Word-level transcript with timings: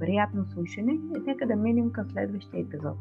Приятно 0.00 0.46
слушане 0.54 0.92
и 0.92 1.20
нека 1.26 1.46
да 1.46 1.56
минем 1.56 1.92
към 1.92 2.10
следващия 2.10 2.60
епизод. 2.60 2.96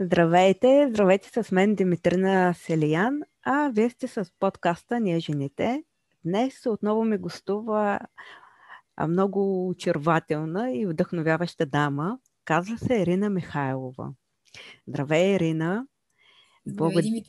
Здравейте! 0.00 0.86
Здравейте 0.90 1.42
с 1.42 1.52
мен 1.52 1.74
Димитрина 1.74 2.54
Селиян, 2.54 3.22
а 3.42 3.70
вие 3.74 3.90
сте 3.90 4.08
с 4.08 4.32
подкаста 4.38 5.00
Ние 5.00 5.20
жените. 5.20 5.84
Днес 6.24 6.66
отново 6.66 7.04
ми 7.04 7.18
гостува 7.18 8.00
много 9.08 9.68
очарователна 9.68 10.72
и 10.72 10.86
вдъхновяваща 10.86 11.66
дама. 11.66 12.18
Казва 12.44 12.78
се 12.78 13.02
Ирина 13.02 13.30
Михайлова. 13.30 14.12
Здравей, 14.86 15.34
Ирина! 15.34 15.86
Благодаря, 16.66 17.22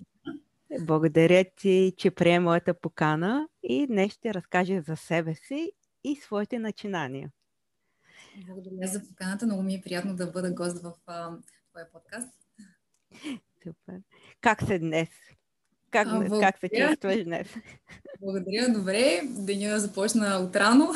Благодаря 0.80 1.46
ти, 1.56 1.94
че 1.98 2.12
прие 2.12 2.40
моята 2.40 2.74
покана 2.74 3.48
и 3.64 3.88
днес 3.88 4.14
ще 4.14 4.34
разкажа 4.34 4.82
за 4.82 4.96
себе 4.96 5.36
си 5.36 5.72
и 6.04 6.16
своите 6.16 6.60
начинания. 6.60 7.32
Благодаря 8.48 8.88
за 8.88 9.08
поканата. 9.08 9.46
Много 9.46 9.64
ми 9.64 9.76
е 9.76 9.82
приятно 9.82 10.16
да 10.16 10.28
бъда 10.28 10.52
гост 10.52 10.82
в 10.82 10.94
твоя 11.70 11.92
подкаст. 11.94 12.30
Супер. 13.64 14.02
Как 14.42 14.64
се 14.64 14.80
днес? 14.80 15.10
Как, 15.92 16.08
а, 16.08 16.40
как 16.40 16.60
се 16.60 16.70
чувстваш 16.70 17.24
днес? 17.24 17.48
Благодаря, 18.22 18.74
добре. 18.74 19.22
Деня 19.26 19.80
започна 19.80 20.38
отрано. 20.38 20.94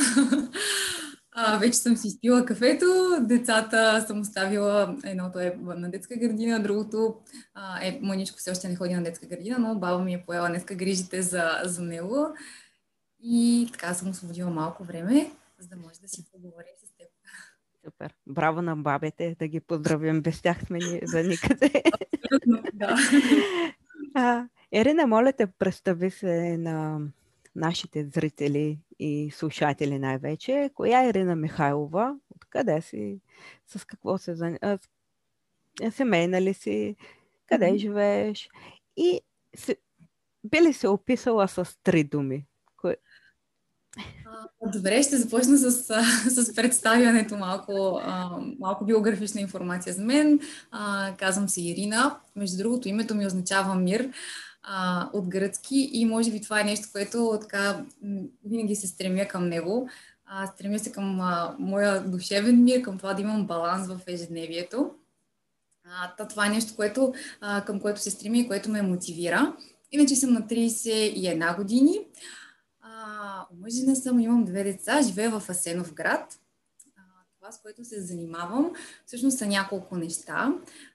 А, 1.35 1.57
вече 1.57 1.77
съм 1.77 1.97
си 1.97 2.07
изпила 2.07 2.45
кафето, 2.45 2.85
децата 3.21 4.03
съм 4.07 4.19
оставила, 4.19 4.97
едното 5.03 5.39
е 5.39 5.57
на 5.63 5.91
детска 5.91 6.15
градина, 6.15 6.63
другото 6.63 7.15
а, 7.53 7.85
е, 7.85 7.99
мъничко 8.01 8.37
все 8.37 8.51
още 8.51 8.69
не 8.69 8.75
ходи 8.75 8.93
на 8.93 9.03
детска 9.03 9.25
градина, 9.25 9.59
но 9.59 9.79
баба 9.79 10.03
ми 10.03 10.13
е 10.13 10.23
поела 10.25 10.49
днеска 10.49 10.75
грижите 10.75 11.21
за, 11.21 11.61
за 11.63 11.81
него 11.81 12.27
и 13.23 13.69
така 13.71 13.93
съм 13.93 14.09
освободила 14.09 14.49
малко 14.49 14.83
време, 14.83 15.31
за 15.59 15.67
да 15.67 15.75
може 15.75 15.99
да 15.99 16.07
си 16.07 16.25
поговоря 16.31 16.65
с 16.77 16.97
теб. 16.97 17.07
Супер. 17.85 18.13
Браво 18.27 18.61
на 18.61 18.75
бабите, 18.75 19.35
да 19.39 19.47
ги 19.47 19.59
поздравим. 19.59 20.21
Без 20.21 20.41
тях 20.41 20.65
сме 20.65 20.77
ни 20.77 20.99
за 21.03 21.23
никъде. 21.23 21.83
да. 22.73 22.97
А, 24.15 24.47
Ерина, 24.71 25.07
моля 25.07 25.33
те, 25.33 25.47
представи 25.47 26.11
се 26.11 26.57
на 26.57 26.99
нашите 27.55 28.05
зрители 28.05 28.79
и 29.03 29.31
слушатели 29.31 29.99
най-вече. 29.99 30.69
Коя 30.73 31.03
е 31.03 31.09
Ирина 31.09 31.35
Михайлова? 31.35 32.15
Откъде 32.35 32.81
си? 32.81 33.19
С 33.67 33.85
какво 33.85 34.17
се 34.17 34.35
занимава? 34.35 34.79
Семейна 35.91 36.41
ли 36.41 36.53
си? 36.53 36.95
Къде 37.45 37.65
mm-hmm. 37.65 37.77
живееш? 37.77 38.49
И 38.97 39.21
си, 39.55 39.75
би 40.43 40.61
ли 40.61 40.73
се 40.73 40.87
описала 40.87 41.47
с 41.47 41.77
три 41.83 42.03
думи? 42.03 42.45
Кое... 42.77 42.97
Добре, 44.73 45.03
ще 45.03 45.17
започна 45.17 45.57
с, 45.57 45.71
с 46.43 46.55
представянето 46.55 47.37
малко, 47.37 48.01
малко 48.59 48.85
биографична 48.85 49.41
информация 49.41 49.93
за 49.93 50.03
мен. 50.03 50.39
Казвам 51.17 51.49
се 51.49 51.61
Ирина. 51.61 52.19
Между 52.35 52.57
другото, 52.57 52.87
името 52.87 53.15
ми 53.15 53.25
означава 53.25 53.75
мир 53.75 54.13
а, 54.63 55.09
от 55.13 55.27
гръцки 55.27 55.89
и 55.93 56.05
може 56.05 56.31
би 56.31 56.41
това 56.41 56.61
е 56.61 56.63
нещо, 56.63 56.87
което 56.91 57.37
така 57.41 57.85
винаги 58.45 58.75
се 58.75 58.87
стремя 58.87 59.27
към 59.27 59.49
него. 59.49 59.89
А, 60.25 60.47
стремя 60.47 60.79
се 60.79 60.91
към 60.91 61.21
а, 61.21 61.55
моя 61.59 62.03
душевен 62.03 62.63
мир, 62.63 62.81
към 62.81 62.97
това 62.97 63.13
да 63.13 63.21
имам 63.21 63.47
баланс 63.47 63.87
в 63.87 63.99
ежедневието. 64.07 64.91
А, 65.83 66.27
това 66.27 66.45
е 66.45 66.49
нещо, 66.49 66.75
което, 66.75 67.13
а, 67.41 67.65
към 67.65 67.79
което 67.79 67.99
се 67.99 68.11
стремя 68.11 68.37
и 68.37 68.47
което 68.47 68.69
ме 68.69 68.81
мотивира. 68.81 69.55
Иначе 69.91 70.15
съм 70.15 70.33
на 70.33 70.41
31 70.41 71.55
години. 71.55 71.99
омъжена 73.53 73.95
съм, 73.95 74.19
имам 74.19 74.45
две 74.45 74.63
деца, 74.63 75.01
живея 75.01 75.39
в 75.39 75.49
Асенов 75.49 75.93
град. 75.93 76.39
А, 76.97 77.01
това, 77.39 77.51
с 77.51 77.61
което 77.61 77.85
се 77.85 78.01
занимавам, 78.01 78.71
всъщност 79.05 79.37
са 79.37 79.45
няколко 79.45 79.97
неща. 79.97 80.53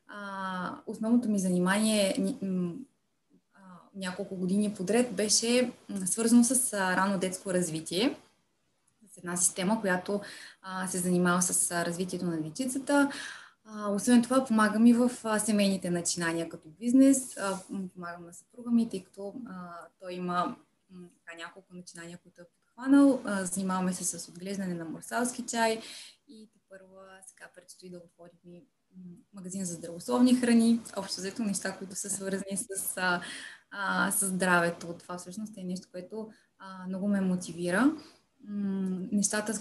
А, 0.09 0.75
основното 0.87 1.29
ми 1.29 1.39
занимание 1.39 2.17
няколко 3.99 4.37
години 4.37 4.75
подред 4.75 5.13
беше 5.13 5.73
свързано 6.07 6.45
с 6.45 6.75
рано 6.75 7.19
детско 7.19 7.55
развитие. 7.55 8.17
С 9.15 9.17
една 9.17 9.37
система, 9.37 9.81
която 9.81 10.21
се 10.89 10.99
занимава 10.99 11.43
с 11.43 11.73
развитието 11.85 12.25
на 12.25 12.43
дечицата. 12.43 13.11
Освен 13.91 14.23
това, 14.23 14.45
помагам 14.45 14.87
и 14.87 14.93
в 14.93 15.11
семейните 15.39 15.91
начинания 15.91 16.49
като 16.49 16.69
бизнес. 16.69 17.37
Помагам 17.95 18.25
на 18.25 18.35
съпруга 18.35 18.71
ми, 18.71 18.89
тъй 18.89 19.05
като 19.05 19.35
той 20.01 20.13
има 20.13 20.57
няколко 21.39 21.75
начинания, 21.75 22.19
които 22.23 22.41
е 22.41 22.45
подхванал. 22.45 23.23
Занимаваме 23.45 23.93
се 23.93 24.05
с 24.05 24.29
отглеждане 24.29 24.75
на 24.75 24.85
морсалски 24.85 25.47
чай 25.47 25.81
и 26.29 26.49
първа 26.69 27.03
сега 27.27 27.51
предстои 27.55 27.91
да 27.91 27.99
отворим 27.99 28.63
магазин 29.35 29.65
за 29.65 29.75
здравословни 29.75 30.35
храни. 30.35 30.81
Общо 30.97 31.21
взето 31.21 31.43
неща, 31.43 31.77
които 31.79 31.95
са 31.95 32.11
свързани 32.11 32.57
с 32.57 32.97
а, 33.71 34.11
с 34.11 34.27
здравето. 34.27 34.95
Това 34.99 35.19
всъщност 35.19 35.57
е 35.57 35.65
нещо, 35.65 35.89
което 35.93 36.31
а, 36.59 36.87
много 36.87 37.09
ме 37.09 37.21
мотивира. 37.21 37.93
Нещата, 39.13 39.53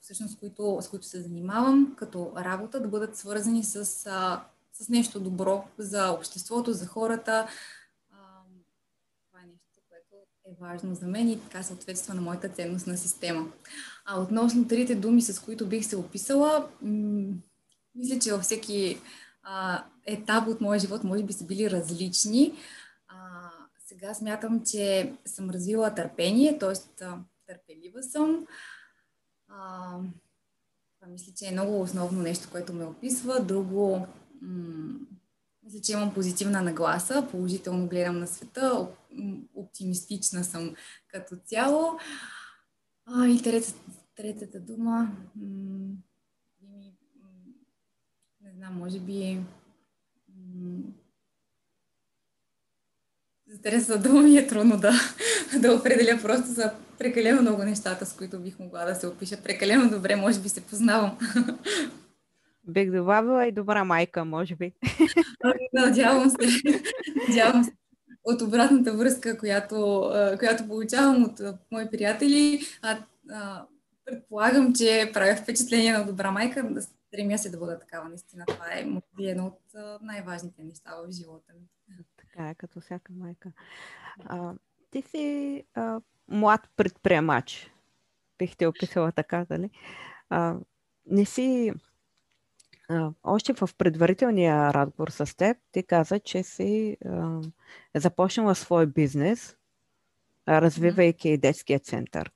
всъщност, 0.00 0.32
с 0.32 0.36
които, 0.36 0.78
с 0.80 0.88
които 0.88 1.06
се 1.06 1.22
занимавам 1.22 1.94
като 1.96 2.32
работа, 2.36 2.80
да 2.80 2.88
бъдат 2.88 3.16
свързани 3.16 3.64
с, 3.64 4.06
а, 4.06 4.44
с 4.72 4.88
нещо 4.88 5.20
добро 5.20 5.64
за 5.78 6.10
обществото, 6.10 6.72
за 6.72 6.86
хората. 6.86 7.46
А, 8.10 8.16
това 9.30 9.40
е 9.42 9.46
нещо, 9.46 9.80
което 9.88 10.14
е 10.46 10.56
важно 10.60 10.94
за 10.94 11.06
мен 11.06 11.28
и 11.28 11.40
така 11.40 11.62
съответства 11.62 12.14
на 12.14 12.20
моята 12.20 12.48
ценностна 12.48 12.96
система. 12.96 13.46
А 14.04 14.20
относно 14.20 14.68
трите 14.68 14.94
думи, 14.94 15.22
с 15.22 15.40
които 15.40 15.66
бих 15.66 15.86
се 15.86 15.96
описала, 15.96 16.68
м- 16.82 17.34
мисля, 17.94 18.18
че 18.18 18.32
във 18.32 18.42
всеки 18.42 18.98
а, 19.42 19.84
етап 20.06 20.48
от 20.48 20.60
моя 20.60 20.80
живот 20.80 21.04
може 21.04 21.22
би 21.22 21.32
са 21.32 21.44
били 21.44 21.70
различни. 21.70 22.52
Сега 23.92 24.14
смятам, 24.14 24.64
че 24.64 25.12
съм 25.24 25.50
развила 25.50 25.94
търпение, 25.94 26.58
т.е. 26.58 27.04
търпелива 27.46 28.02
съм. 28.02 28.46
А, 29.48 29.98
това 30.98 31.12
мисля, 31.12 31.32
че 31.36 31.46
е 31.46 31.52
много 31.52 31.80
основно 31.80 32.22
нещо, 32.22 32.48
което 32.50 32.72
ме 32.72 32.84
описва. 32.84 33.44
Друго, 33.44 34.06
м- 34.40 34.98
мисля, 35.62 35.80
че 35.80 35.92
имам 35.92 36.14
позитивна 36.14 36.62
нагласа, 36.62 37.28
положително 37.30 37.88
гледам 37.88 38.18
на 38.18 38.26
света, 38.26 38.88
оптимистична 39.54 40.44
съм 40.44 40.74
като 41.08 41.36
цяло. 41.44 41.98
А, 43.06 43.26
и 43.26 43.42
третата, 43.42 43.78
третата 44.14 44.60
дума, 44.60 45.16
м- 45.36 45.96
не 48.40 48.52
знам, 48.52 48.78
може 48.78 49.00
би 49.00 49.40
Интересна 53.52 53.98
дума 53.98 54.22
ми 54.22 54.36
е 54.36 54.46
трудно 54.46 54.76
да, 54.76 54.92
да 55.60 55.74
определя 55.74 56.18
просто 56.22 56.48
за 56.48 56.72
прекалено 56.98 57.42
много 57.42 57.62
нещата, 57.64 58.06
с 58.06 58.12
които 58.12 58.40
бих 58.40 58.58
могла 58.58 58.84
да 58.84 58.94
се 58.94 59.06
опиша. 59.06 59.42
Прекалено 59.42 59.90
добре, 59.90 60.16
може 60.16 60.40
би 60.40 60.48
се 60.48 60.60
познавам. 60.60 61.18
Бих 62.68 62.90
добавила 62.90 63.46
и 63.46 63.52
добра 63.52 63.84
майка, 63.84 64.24
може 64.24 64.56
би. 64.56 64.72
Надявам 65.72 66.30
се. 66.30 66.36
Надявам 67.28 67.64
се. 67.64 67.72
От 68.24 68.42
обратната 68.42 68.92
връзка, 68.92 69.38
която, 69.38 70.10
която 70.38 70.68
получавам 70.68 71.24
от 71.24 71.40
мои 71.72 71.90
приятели, 71.90 72.60
а, 72.82 72.98
а, 73.30 73.66
предполагам, 74.04 74.74
че 74.74 75.10
правя 75.12 75.36
впечатление 75.36 75.92
на 75.92 76.06
добра 76.06 76.30
майка. 76.30 76.68
Да 76.70 76.82
стремя 76.82 77.38
се 77.38 77.50
да 77.50 77.58
бъда 77.58 77.78
такава. 77.78 78.08
Наистина, 78.08 78.44
това 78.48 78.66
е 78.72 78.86
едно 79.20 79.46
от 79.46 79.60
най-важните 80.02 80.62
неща 80.62 80.90
в 80.96 81.12
живота 81.12 81.52
ми. 81.60 81.66
Така 82.32 82.48
е, 82.48 82.54
като 82.54 82.80
всяка 82.80 83.12
майка. 83.12 83.52
А, 84.24 84.54
ти 84.90 85.02
си 85.02 85.64
а, 85.74 86.00
млад 86.28 86.68
предприемач. 86.76 87.70
Бих 88.38 88.56
те 88.56 88.66
описала 88.66 89.12
така, 89.12 89.46
дали? 89.48 89.70
А, 90.30 90.56
не 91.06 91.24
си... 91.24 91.72
А, 92.88 93.10
още 93.22 93.52
в 93.52 93.70
предварителния 93.78 94.74
разговор 94.74 95.08
с 95.08 95.36
теб 95.36 95.56
ти 95.72 95.82
каза, 95.82 96.20
че 96.20 96.42
си 96.42 96.96
а, 97.04 97.40
започнала 97.94 98.54
свой 98.54 98.86
бизнес, 98.86 99.56
развивайки 100.48 101.38
детския 101.38 101.78
център. 101.78 102.32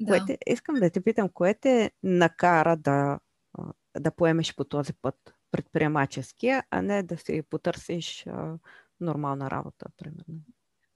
Да. 0.00 0.06
Кое 0.06 0.26
те, 0.26 0.38
искам 0.46 0.74
да 0.74 0.90
те 0.90 1.00
питам, 1.00 1.28
кое 1.28 1.54
те 1.54 1.90
накара 2.02 2.76
да, 2.76 3.20
да 3.98 4.10
поемеш 4.10 4.54
по 4.54 4.64
този 4.64 4.92
път 4.92 5.34
предприемаческия, 5.50 6.64
а 6.70 6.82
не 6.82 7.02
да 7.02 7.16
си 7.16 7.42
потърсиш 7.50 8.26
а, 8.26 8.58
нормална 9.00 9.50
работа, 9.50 9.86
примерно? 9.96 10.40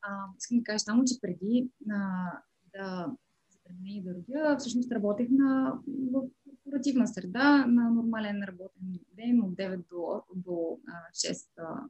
А, 0.02 0.25
искам 0.38 0.58
да 0.58 0.64
кажа 0.64 0.78
само, 0.78 1.04
че 1.04 1.20
преди 1.20 1.70
а, 1.90 2.32
да 2.75 3.12
забремене 3.50 3.96
и 3.96 4.02
да 4.02 4.14
родя, 4.14 4.56
всъщност 4.58 4.93
работех 4.93 5.28
на, 5.31 5.78
в 6.12 6.22
корпоративна 6.44 7.08
среда, 7.08 7.66
на 7.66 7.90
нормален 7.90 8.43
работен 8.43 9.00
ден 9.16 9.40
от 9.40 9.54
9 9.54 9.76
до, 9.76 10.22
до 10.34 10.78
6 11.12 11.49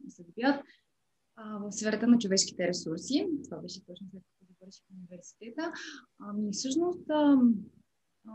след 0.09 0.27
обяд 0.29 0.65
в 1.37 1.73
сферата 1.73 2.07
на 2.07 2.19
човешките 2.19 2.69
ресурси. 2.69 3.29
Това 3.45 3.57
беше 3.57 3.85
точно 3.87 4.07
след 4.11 4.23
като 4.23 4.53
завърших 4.53 4.85
университета. 4.99 5.73
Ами 6.21 6.53
всъщност 6.53 7.11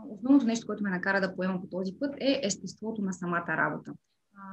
основното 0.08 0.46
нещо, 0.46 0.66
което 0.66 0.82
ме 0.82 0.90
накара 0.90 1.20
да 1.20 1.36
поема 1.36 1.60
по 1.60 1.66
този 1.66 1.92
път 2.00 2.14
е 2.20 2.40
естеството 2.42 3.02
на 3.02 3.12
самата 3.12 3.48
работа. 3.48 3.94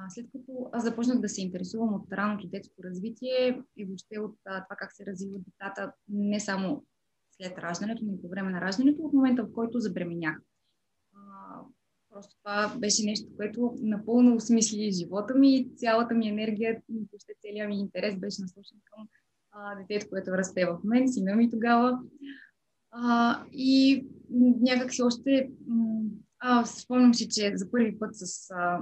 След 0.10 0.26
като 0.32 0.70
аз 0.72 0.84
започнах 0.84 1.20
да 1.20 1.30
се 1.30 1.42
интересувам 1.42 1.94
от 1.94 2.14
ранното 2.14 2.48
детско 2.48 2.84
развитие 2.84 3.62
и 3.78 3.86
въобще 3.86 4.20
от 4.20 4.36
това 4.44 4.76
как 4.78 4.94
се 4.94 5.06
развиват 5.06 5.42
децата 5.44 5.92
не 6.10 6.40
само 6.40 6.86
след 7.32 7.58
раждането, 7.58 8.06
но 8.06 8.14
и 8.14 8.22
по 8.22 8.30
време 8.30 8.52
на 8.52 8.62
раждането, 8.62 9.02
от 9.02 9.14
момента 9.14 9.44
в 9.44 9.52
който 9.52 9.80
забременях. 9.80 10.38
Просто 12.10 12.36
това 12.44 12.76
беше 12.80 13.06
нещо, 13.06 13.28
което 13.36 13.76
напълно 13.82 14.36
осмисли 14.36 14.92
живота 14.92 15.36
ми 15.36 15.56
и 15.56 15.70
цялата 15.76 16.14
ми 16.14 16.28
енергия, 16.28 16.82
въобще 16.90 17.34
целият 17.42 17.70
ми 17.70 17.80
интерес 17.80 18.20
беше 18.20 18.42
насочен 18.42 18.78
към 18.84 19.08
а, 19.52 19.76
детето, 19.76 20.10
което 20.10 20.32
расте 20.32 20.66
в 20.66 20.80
мен, 20.84 21.14
сина 21.14 21.36
ми 21.36 21.50
тогава. 21.50 22.00
А, 22.92 23.44
и 23.52 24.06
някак 24.62 24.94
си 24.94 25.02
още 25.04 25.50
а, 26.48 26.66
спомням 26.66 27.14
си, 27.14 27.30
че 27.30 27.58
за 27.58 27.72
първи 27.72 28.00
път 28.00 28.10
с, 28.14 28.52
а, 28.52 28.80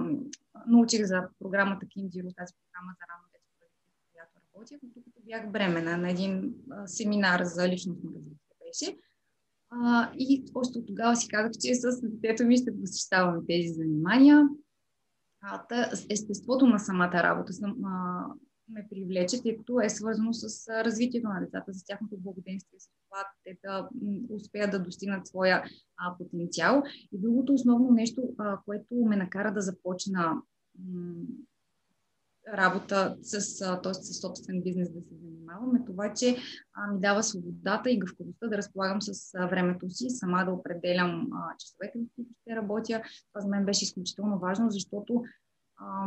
научих 0.66 1.04
за 1.04 1.28
програмата 1.38 1.86
Киндиро, 1.86 2.26
тази 2.36 2.54
програма 2.54 2.92
за 2.98 3.04
рано 3.10 3.24
детство, 3.32 3.66
която 4.12 4.32
работих, 4.46 4.78
докато 4.82 5.20
бях 5.26 5.50
бремена 5.50 5.96
на 5.96 6.10
един 6.10 6.54
а, 6.70 6.86
семинар 6.86 7.44
за 7.44 7.68
личностно 7.68 8.10
развитие 8.14 8.56
беше. 8.64 8.96
А, 9.70 10.10
и 10.18 10.44
още 10.54 10.78
от 10.78 10.86
тогава 10.86 11.16
си 11.16 11.28
казах, 11.28 11.52
че 11.60 11.74
с 11.74 12.00
детето 12.02 12.44
ми 12.44 12.56
ще 12.56 12.80
посещавам 12.80 13.44
тези 13.48 13.68
занимания. 13.68 14.48
А, 15.40 15.66
та, 15.66 15.90
естеството 16.10 16.66
на 16.66 16.78
самата 16.78 17.22
работа 17.22 17.52
съм, 17.52 17.84
а, 17.84 18.26
ме 18.68 18.86
привлече, 18.90 19.42
тъй 19.42 19.56
като 19.56 19.80
е 19.80 19.88
свързано 19.88 20.32
с 20.32 20.68
развитието 20.84 21.28
на 21.28 21.40
децата, 21.40 21.74
с 21.74 21.84
тяхното 21.84 22.16
благоденствие, 22.16 22.80
с 22.80 22.88
това 22.88 23.24
те 23.44 23.58
да 23.64 23.88
успеят 24.30 24.70
да 24.70 24.78
достигнат 24.78 25.26
своя 25.26 25.64
а, 25.96 26.16
потенциал. 26.18 26.82
И 27.12 27.18
другото 27.18 27.54
основно 27.54 27.90
нещо, 27.90 28.22
а, 28.38 28.58
което 28.64 28.94
ме 28.94 29.16
накара 29.16 29.52
да 29.52 29.60
започна 29.60 30.42
м- 30.78 31.24
работа 32.52 33.16
с, 33.22 33.58
т.е. 33.82 33.94
с 33.94 34.20
собствен 34.20 34.62
бизнес 34.62 34.92
да 34.92 35.00
се 35.00 35.14
занимавам, 35.14 35.76
е 35.76 35.84
това, 35.84 36.12
че 36.14 36.36
а, 36.74 36.92
ми 36.92 37.00
дава 37.00 37.22
свободата 37.22 37.90
и 37.90 37.98
гъвкавостта 37.98 38.48
да 38.48 38.56
разполагам 38.56 39.02
с 39.02 39.34
а, 39.34 39.46
времето 39.46 39.90
си, 39.90 40.10
сама 40.10 40.44
да 40.44 40.52
определям 40.52 41.28
а, 41.32 41.56
часовете, 41.58 41.98
в 41.98 42.14
които 42.16 42.30
ще 42.42 42.56
работя. 42.56 43.02
Това 43.32 43.40
за 43.40 43.48
мен 43.48 43.64
беше 43.64 43.84
изключително 43.84 44.38
важно, 44.38 44.70
защото 44.70 45.22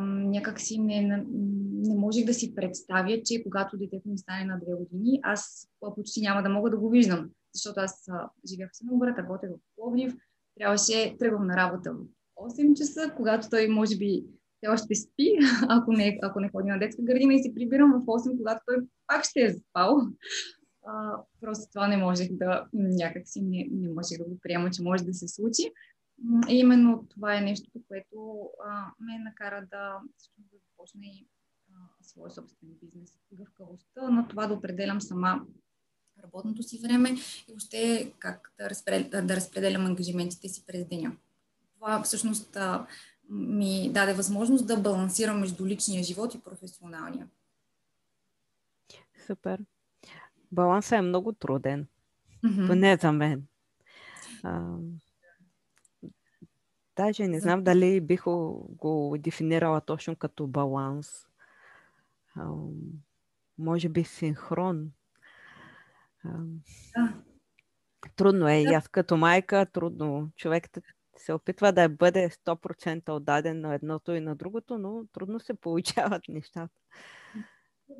някак 0.05 0.61
си 0.61 0.79
не, 0.79 1.25
не 1.73 1.95
можех 1.95 2.25
да 2.25 2.33
си 2.33 2.55
представя, 2.55 3.21
че 3.25 3.43
когато 3.43 3.77
детето 3.77 4.09
ми 4.09 4.17
стане 4.17 4.45
на 4.45 4.59
две 4.59 4.73
години, 4.73 5.19
аз 5.23 5.69
почти 5.95 6.21
няма 6.21 6.43
да 6.43 6.49
мога 6.49 6.69
да 6.69 6.77
го 6.77 6.89
виждам. 6.89 7.29
Защото 7.53 7.79
аз 7.79 8.09
живях 8.49 8.69
в 8.73 8.77
Синоград, 8.77 9.17
работех 9.17 9.49
в 9.49 9.75
Пловдив, 9.75 10.15
трябваше, 10.59 11.15
тръгвам 11.19 11.47
на 11.47 11.57
работа 11.57 11.93
в 11.93 11.97
8 12.37 12.77
часа, 12.77 13.13
когато 13.17 13.49
той 13.49 13.67
може 13.67 13.97
би 13.97 14.25
все 14.57 14.67
още 14.71 14.95
спи, 14.95 15.37
ако 15.69 15.91
не, 15.91 16.19
ако 16.21 16.39
не 16.39 16.49
ходи 16.49 16.69
на 16.69 16.79
детска 16.79 17.01
градина 17.01 17.33
и 17.33 17.43
се 17.43 17.53
прибирам 17.53 17.91
в 17.91 18.05
8, 18.05 18.37
когато 18.37 18.61
той 18.67 18.77
пак 19.07 19.23
ще 19.23 19.39
е 19.39 19.53
спал. 19.53 19.97
А, 20.85 21.17
просто 21.41 21.71
това 21.73 21.87
не 21.87 21.97
можех 21.97 22.27
да, 22.31 22.65
някак 22.73 23.23
си 23.25 23.41
не, 23.41 23.67
не 23.71 23.89
можех 23.89 24.17
да 24.17 24.23
го 24.23 24.37
приема, 24.41 24.69
че 24.69 24.83
може 24.83 25.03
да 25.03 25.13
се 25.13 25.27
случи. 25.27 25.71
И 26.49 26.59
именно 26.59 27.05
това 27.09 27.37
е 27.37 27.41
нещо, 27.41 27.71
което 27.87 28.49
а, 28.65 28.85
ме 28.99 29.19
накара 29.19 29.61
да, 29.61 29.99
да 30.37 30.57
започна 30.69 31.05
и 31.05 31.27
а, 31.71 31.75
своя 32.01 32.31
собствен 32.31 32.69
бизнес. 32.81 33.19
Гъвкавостта 33.33 34.09
на 34.09 34.27
това 34.27 34.47
да 34.47 34.53
определям 34.53 35.01
сама 35.01 35.41
работното 36.23 36.63
си 36.63 36.79
време 36.83 37.09
и 37.47 37.51
въобще 37.51 38.13
как 38.19 38.53
да, 38.59 38.69
разпред, 38.69 39.09
да 39.09 39.35
разпределям 39.35 39.85
ангажиментите 39.85 40.49
си 40.49 40.65
през 40.65 40.85
деня. 40.87 41.17
Това 41.73 42.03
всъщност 42.03 42.55
а, 42.55 42.87
ми 43.29 43.91
даде 43.93 44.13
възможност 44.13 44.67
да 44.67 44.77
балансирам 44.77 45.39
между 45.39 45.65
личния 45.65 46.03
живот 46.03 46.35
и 46.35 46.39
професионалния. 46.39 47.27
Супер. 49.27 49.65
Балансът 50.51 50.91
е 50.91 51.01
много 51.01 51.33
труден. 51.33 51.87
Mm-hmm. 52.45 52.67
Поне 52.67 52.97
за 53.01 53.11
мен. 53.11 53.47
А, 54.43 54.75
Даже 56.97 57.27
не 57.27 57.39
знам 57.39 57.63
дали 57.63 58.01
бих 58.01 58.23
го 58.69 59.15
дефинирала 59.19 59.81
точно 59.81 60.15
като 60.15 60.47
баланс. 60.47 61.27
Може 63.57 63.89
би 63.89 64.03
синхрон. 64.03 64.91
Да. 66.25 67.13
Трудно 68.15 68.47
е. 68.47 68.61
И 68.61 68.65
аз 68.65 68.87
като 68.87 69.17
майка, 69.17 69.65
трудно. 69.65 70.29
Човек 70.35 70.67
се 71.17 71.33
опитва 71.33 71.73
да 71.73 71.89
бъде 71.89 72.29
100% 72.29 73.09
отдаден 73.09 73.61
на 73.61 73.75
едното 73.75 74.11
и 74.11 74.19
на 74.19 74.35
другото, 74.35 74.77
но 74.77 75.05
трудно 75.13 75.39
се 75.39 75.53
получават 75.53 76.21
нещата. 76.29 76.81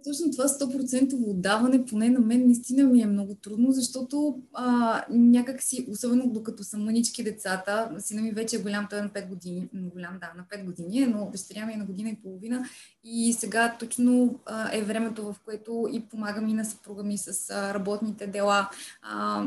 Точно 0.03 0.31
това 0.31 0.43
100% 0.43 1.29
отдаване, 1.29 1.85
поне 1.85 2.09
на 2.09 2.19
мен, 2.19 2.45
наистина 2.45 2.83
ми 2.83 3.01
е 3.01 3.05
много 3.05 3.35
трудно, 3.35 3.71
защото 3.71 4.41
а, 4.53 5.03
някак 5.09 5.61
си, 5.61 5.87
особено 5.91 6.27
докато 6.27 6.63
са 6.63 6.77
мънички 6.77 7.23
децата, 7.23 7.95
сина 7.99 8.21
ми 8.21 8.31
вече 8.31 8.55
е 8.55 8.59
голям, 8.59 8.87
той 8.89 8.99
е 8.99 9.01
на 9.01 9.09
5 9.09 9.27
години, 9.29 9.69
голям, 9.73 10.19
да, 10.21 10.33
на 10.37 10.43
5 10.43 10.65
години, 10.65 11.01
е, 11.01 11.07
но 11.07 11.29
дъщеря 11.31 11.65
ми 11.65 11.73
е 11.73 11.77
на 11.77 11.85
година 11.85 12.09
и 12.09 12.15
половина. 12.15 12.65
И 13.03 13.33
сега 13.33 13.75
точно 13.79 14.39
а, 14.45 14.77
е 14.77 14.81
времето, 14.81 15.23
в 15.23 15.35
което 15.45 15.89
и 15.91 15.99
помагам 15.99 16.49
и 16.49 16.53
на 16.53 16.65
съпруга 16.65 17.03
ми 17.03 17.17
с 17.17 17.49
а, 17.49 17.73
работните 17.73 18.27
дела, 18.27 18.69
а, 19.01 19.43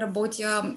работя 0.00 0.76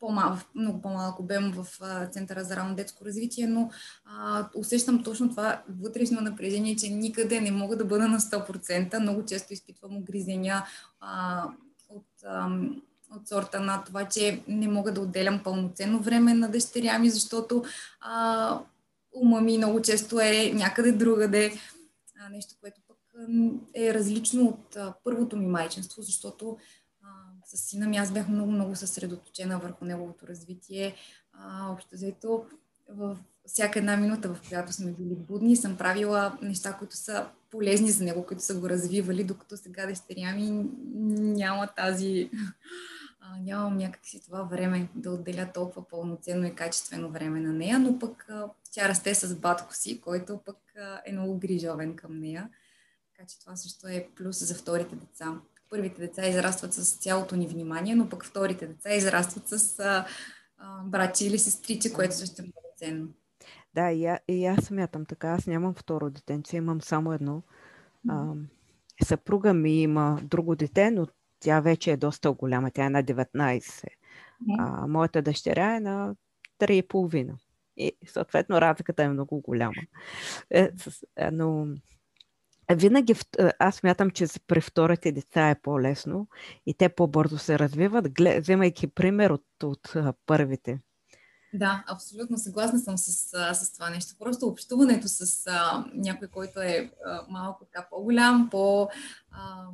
по-мал, 0.00 0.38
много 0.54 0.82
по-малък 0.82 1.18
обем 1.18 1.52
в 1.52 1.66
Центъра 2.10 2.44
за 2.44 2.56
ранно 2.56 2.74
детско 2.74 3.04
развитие, 3.04 3.46
но 3.46 3.70
а, 4.04 4.48
усещам 4.54 5.02
точно 5.02 5.30
това 5.30 5.62
вътрешно 5.82 6.20
напрежение, 6.20 6.76
че 6.76 6.88
никъде 6.88 7.40
не 7.40 7.50
мога 7.50 7.76
да 7.76 7.84
бъда 7.84 8.08
на 8.08 8.20
100%. 8.20 8.98
Много 8.98 9.24
често 9.24 9.52
изпитвам 9.52 9.96
огризения 9.96 10.64
от, 11.88 12.06
от 13.16 13.28
сорта 13.28 13.60
на 13.60 13.84
това, 13.84 14.04
че 14.04 14.42
не 14.48 14.68
мога 14.68 14.92
да 14.92 15.00
отделям 15.00 15.42
пълноценно 15.42 16.00
време 16.00 16.34
на 16.34 16.50
дъщеря 16.50 16.98
ми, 16.98 17.10
защото 17.10 17.64
а, 18.00 18.60
ума 19.12 19.40
ми 19.40 19.58
много 19.58 19.82
често 19.82 20.20
е 20.20 20.52
някъде 20.54 20.92
другаде. 20.92 21.52
Нещо, 22.30 22.54
което 22.60 22.80
пък 22.88 22.98
е 23.74 23.94
различно 23.94 24.44
от 24.44 24.76
а, 24.76 24.94
първото 25.04 25.36
ми 25.36 25.46
майчинство, 25.46 26.02
защото 26.02 26.56
с 27.56 27.56
сина 27.56 27.88
ми 27.88 27.96
аз 27.96 28.12
бях 28.12 28.28
много, 28.28 28.52
много 28.52 28.76
съсредоточена 28.76 29.58
върху 29.58 29.84
неговото 29.84 30.26
развитие. 30.26 30.94
А, 31.32 31.72
общо 31.72 31.88
взето, 31.92 32.46
в 32.88 33.18
всяка 33.46 33.78
една 33.78 33.96
минута, 33.96 34.34
в 34.34 34.48
която 34.48 34.72
сме 34.72 34.92
били 34.92 35.14
будни, 35.14 35.56
съм 35.56 35.76
правила 35.76 36.38
неща, 36.42 36.72
които 36.72 36.96
са 36.96 37.26
полезни 37.50 37.90
за 37.90 38.04
него, 38.04 38.26
които 38.26 38.42
са 38.42 38.54
го 38.54 38.68
развивали, 38.68 39.24
докато 39.24 39.56
сега 39.56 39.86
дъщеря 39.86 40.34
ми 40.34 40.66
няма 41.18 41.66
тази... 41.66 42.30
А, 43.20 43.38
нямам 43.40 43.76
някакси 43.76 44.22
това 44.24 44.42
време 44.42 44.88
да 44.94 45.10
отделя 45.10 45.48
толкова 45.54 45.88
пълноценно 45.88 46.46
и 46.46 46.54
качествено 46.54 47.10
време 47.10 47.40
на 47.40 47.52
нея, 47.52 47.78
но 47.78 47.98
пък 47.98 48.26
а, 48.28 48.48
тя 48.72 48.88
расте 48.88 49.14
с 49.14 49.36
батко 49.36 49.74
си, 49.74 50.00
който 50.00 50.40
пък 50.44 50.58
а, 50.76 51.02
е 51.06 51.12
много 51.12 51.38
грижовен 51.38 51.96
към 51.96 52.20
нея. 52.20 52.50
Така 53.12 53.26
че 53.26 53.40
това 53.40 53.56
също 53.56 53.88
е 53.88 54.08
плюс 54.16 54.44
за 54.44 54.54
вторите 54.54 54.96
деца 54.96 55.40
първите 55.72 56.00
деца 56.00 56.26
израстват 56.26 56.74
с 56.74 56.96
цялото 56.96 57.36
ни 57.36 57.46
внимание, 57.46 57.94
но 57.94 58.08
пък 58.08 58.24
вторите 58.24 58.66
деца 58.66 58.94
израстват 58.94 59.48
с 59.48 59.78
а, 59.80 60.06
а, 60.58 60.82
брати 60.84 61.26
или 61.26 61.38
сестриче, 61.38 61.92
което 61.92 62.16
също 62.16 62.42
е 62.42 62.44
много 62.44 62.66
ценно. 62.76 63.08
Да, 63.74 63.90
и, 63.90 64.06
а, 64.06 64.18
и 64.28 64.46
аз 64.46 64.64
смятам 64.64 65.04
така. 65.06 65.28
Аз 65.28 65.46
нямам 65.46 65.74
второ 65.74 66.10
детенце, 66.10 66.56
имам 66.56 66.80
само 66.80 67.12
едно. 67.12 67.42
А, 68.08 68.32
съпруга 69.04 69.54
ми 69.54 69.82
има 69.82 70.20
друго 70.22 70.56
дете, 70.56 70.90
но 70.90 71.06
тя 71.40 71.60
вече 71.60 71.92
е 71.92 71.96
доста 71.96 72.32
голяма. 72.32 72.70
Тя 72.70 72.84
е 72.84 72.90
на 72.90 73.04
19. 73.04 73.86
А, 74.58 74.86
моята 74.86 75.22
дъщеря 75.22 75.76
е 75.76 75.80
на 75.80 76.14
3,5. 76.60 77.34
И 77.76 77.92
съответно 78.06 78.60
разликата 78.60 79.02
е 79.02 79.08
много 79.08 79.40
голяма. 79.40 79.82
Е, 80.50 80.70
с, 80.76 81.02
е, 81.16 81.30
но 81.30 81.66
винаги 82.74 83.14
аз 83.58 83.82
мятам, 83.82 84.10
че 84.10 84.26
при 84.46 84.60
вторите 84.60 85.12
деца 85.12 85.50
е 85.50 85.60
по-лесно 85.60 86.26
и 86.66 86.74
те 86.74 86.88
по-бързо 86.88 87.38
се 87.38 87.58
развиват, 87.58 88.06
вземайки 88.40 88.86
пример 88.86 89.30
от, 89.30 89.44
от, 89.62 89.92
първите. 90.26 90.80
Да, 91.54 91.84
абсолютно 91.88 92.38
съгласна 92.38 92.78
съм 92.78 92.98
с, 92.98 93.12
с 93.54 93.72
това 93.72 93.90
нещо. 93.90 94.14
Просто 94.18 94.46
общуването 94.46 95.08
с 95.08 95.46
а, 95.46 95.84
някой, 95.94 96.28
който 96.28 96.60
е 96.60 96.92
а, 97.06 97.24
малко 97.28 97.64
така 97.64 97.86
по-голям, 97.90 98.48
по... 98.50 98.88
А, 99.30 99.66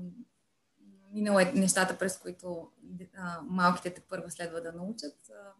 минало 1.12 1.40
е 1.40 1.52
нещата, 1.54 1.98
през 1.98 2.18
които 2.18 2.68
а, 3.16 3.40
малките 3.42 3.90
те 3.90 4.00
първо 4.00 4.30
следва 4.30 4.60
да 4.60 4.72
научат, 4.72 5.16
а, 5.30 5.52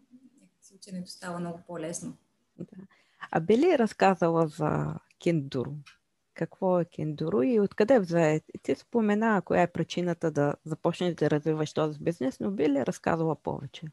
ученето 0.74 1.10
става 1.10 1.38
много 1.38 1.60
по-лесно. 1.66 2.16
Да. 2.58 2.82
А 3.30 3.40
би 3.40 3.58
ли 3.58 3.78
разказала 3.78 4.48
за 4.48 4.94
кендуро? 5.22 5.72
Какво 6.38 6.80
е 6.80 6.84
кендуро 6.84 7.42
и 7.42 7.60
откъде 7.60 8.00
взе? 8.00 8.40
Ти 8.62 8.74
спомена 8.74 9.42
коя 9.44 9.62
е 9.62 9.72
причината 9.72 10.30
да 10.30 10.54
започнеш 10.64 11.14
да 11.14 11.30
развиваш 11.30 11.72
този 11.72 11.98
бизнес, 11.98 12.40
но 12.40 12.50
би 12.50 12.68
ли 12.68 12.86
разказала 12.86 13.36
повече? 13.36 13.86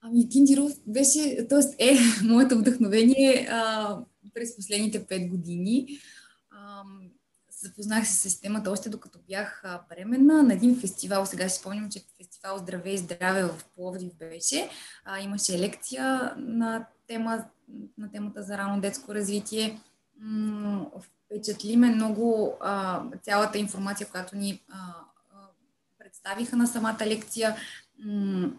Ами, 0.00 0.28
Киндиров 0.28 0.72
беше, 0.86 1.46
т.е. 1.48 1.90
е 1.90 1.96
моето 2.24 2.58
вдъхновение 2.58 3.48
а, 3.50 3.98
през 4.34 4.56
последните 4.56 5.06
пет 5.06 5.28
години. 5.28 5.88
А, 6.50 6.82
запознах 7.62 8.06
се 8.06 8.14
с 8.14 8.20
системата 8.20 8.70
още 8.70 8.88
докато 8.88 9.18
бях 9.28 9.64
бременна 9.88 10.42
на 10.42 10.54
един 10.54 10.80
фестивал. 10.80 11.26
Сега 11.26 11.48
си 11.48 11.58
спомням, 11.58 11.90
че 11.90 12.04
фестивал 12.16 12.58
Здраве 12.58 12.90
и 12.90 12.98
здраве 12.98 13.44
в 13.44 13.64
Пловдив 13.74 14.14
беше. 14.14 14.68
А, 15.04 15.20
имаше 15.20 15.58
лекция 15.58 16.34
на, 16.36 16.86
тема, 17.06 17.44
на 17.98 18.10
темата 18.10 18.42
за 18.42 18.58
рано 18.58 18.80
детско 18.80 19.14
развитие. 19.14 19.80
М- 20.20 20.90
впечатли 21.28 21.76
ме 21.76 21.86
много 21.90 22.56
а, 22.60 23.02
цялата 23.22 23.58
информация, 23.58 24.06
която 24.06 24.36
ни 24.36 24.62
а, 24.68 24.94
представиха 25.98 26.56
на 26.56 26.66
самата 26.66 27.06
лекция. 27.06 27.56
М- 28.04 28.50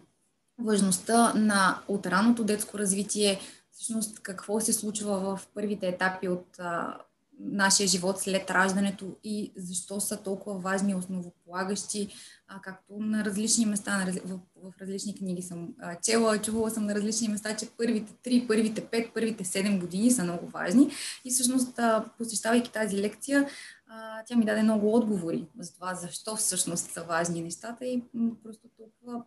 важността 0.64 1.34
на 1.34 1.82
от 1.88 2.06
раното 2.06 2.44
детско 2.44 2.78
развитие, 2.78 3.40
всъщност 3.72 4.20
какво 4.22 4.60
се 4.60 4.72
случва 4.72 5.18
в 5.20 5.46
първите 5.54 5.88
етапи 5.88 6.28
от 6.28 6.58
а, 6.58 6.98
нашия 7.40 7.88
живот 7.88 8.20
след 8.20 8.50
раждането 8.50 9.16
и 9.24 9.52
защо 9.56 10.00
са 10.00 10.22
толкова 10.22 10.58
важни 10.58 10.94
основополагащи, 10.94 12.08
а, 12.48 12.60
както 12.60 12.98
на 12.98 13.24
различни 13.24 13.66
места, 13.66 14.04
на, 14.04 14.12
в, 14.12 14.38
в 14.56 14.72
различни 14.80 15.14
книги 15.14 15.42
съм 15.42 15.74
а, 15.78 15.94
чела, 15.94 16.38
чувала 16.38 16.70
съм 16.70 16.86
на 16.86 16.94
различни 16.94 17.28
места, 17.28 17.56
че 17.56 17.70
първите 17.78 18.12
три, 18.22 18.44
първите 18.48 18.86
пет, 18.86 19.14
първите 19.14 19.44
седем 19.44 19.80
години 19.80 20.10
са 20.10 20.24
много 20.24 20.46
важни. 20.46 20.90
И 21.24 21.30
всъщност 21.30 21.78
а, 21.78 22.04
посещавайки 22.18 22.72
тази 22.72 22.98
лекция, 22.98 23.48
а, 23.88 24.24
тя 24.26 24.36
ми 24.36 24.44
даде 24.44 24.62
много 24.62 24.94
отговори 24.94 25.46
за 25.58 25.74
това 25.74 25.94
защо 25.94 26.36
всъщност 26.36 26.90
са 26.90 27.02
важни 27.02 27.42
нещата 27.42 27.86
и 27.86 28.02
м- 28.14 28.30
просто 28.42 28.68
толкова 28.76 29.24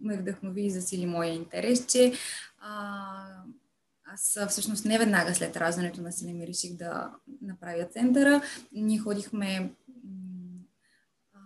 ме 0.00 0.16
вдъхнови 0.16 0.62
и 0.62 0.70
засили 0.70 1.06
моя 1.06 1.34
интерес, 1.34 1.86
че 1.86 2.12
а, 2.60 3.42
аз 4.04 4.38
всъщност 4.48 4.84
не 4.84 4.98
веднага 4.98 5.34
след 5.34 5.56
раждането 5.56 6.02
на 6.02 6.12
сина 6.12 6.32
ми 6.32 6.46
реших 6.46 6.74
да 6.74 7.10
направя 7.42 7.84
центъра. 7.84 8.42
Ние 8.72 8.98
ходихме 8.98 9.72
а, 11.32 11.38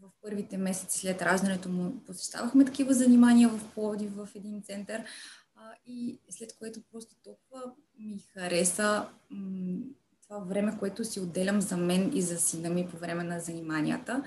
в 0.00 0.10
първите 0.22 0.58
месеци 0.58 0.98
след 0.98 1.22
раждането 1.22 1.68
му 1.68 2.00
посещавахме 2.06 2.64
такива 2.64 2.94
занимания 2.94 3.48
в 3.48 3.60
Пловдив 3.74 4.14
в 4.14 4.28
един 4.34 4.62
център 4.62 5.04
а, 5.56 5.72
и 5.86 6.20
след 6.30 6.58
което 6.58 6.80
просто 6.92 7.16
толкова 7.24 7.72
ми 7.98 8.18
хареса 8.18 9.06
м- 9.30 9.78
това 10.22 10.38
време, 10.38 10.76
което 10.78 11.04
си 11.04 11.20
отделям 11.20 11.60
за 11.60 11.76
мен 11.76 12.10
и 12.14 12.22
за 12.22 12.38
сина 12.38 12.70
ми 12.70 12.88
по 12.90 12.96
време 12.96 13.24
на 13.24 13.40
заниманията. 13.40 14.24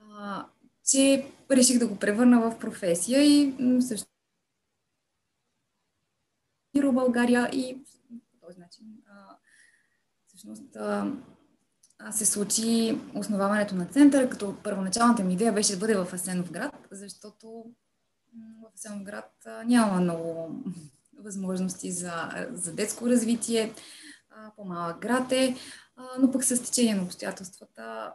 А, 0.00 0.46
че 0.84 1.26
реших 1.50 1.78
да 1.78 1.86
го 1.86 1.98
превърна 1.98 2.40
в 2.40 2.58
професия 2.58 3.22
и 3.22 3.54
също 3.80 4.15
България 6.82 7.48
и 7.52 7.84
по 8.08 8.46
този 8.46 8.58
начин 8.58 8.86
всъщност 10.26 10.76
се 12.10 12.26
случи 12.26 12.98
основаването 13.14 13.74
на 13.74 13.86
центъра, 13.86 14.30
като 14.30 14.56
първоначалната 14.62 15.24
ми 15.24 15.34
идея 15.34 15.52
беше 15.52 15.72
да 15.72 15.78
бъде 15.78 15.96
в 15.96 16.12
Асеновград, 16.12 16.74
защото 16.90 17.64
в 18.62 18.74
Асеновград 18.74 19.32
няма 19.64 20.00
много 20.00 20.54
възможности 21.18 21.92
за, 21.92 22.30
за 22.52 22.72
детско 22.72 23.08
развитие, 23.08 23.72
по-малък 24.56 24.98
град 24.98 25.32
е, 25.32 25.56
но 26.20 26.30
пък 26.30 26.44
с 26.44 26.62
течение 26.62 26.94
на 26.94 27.02
обстоятелствата 27.02 28.12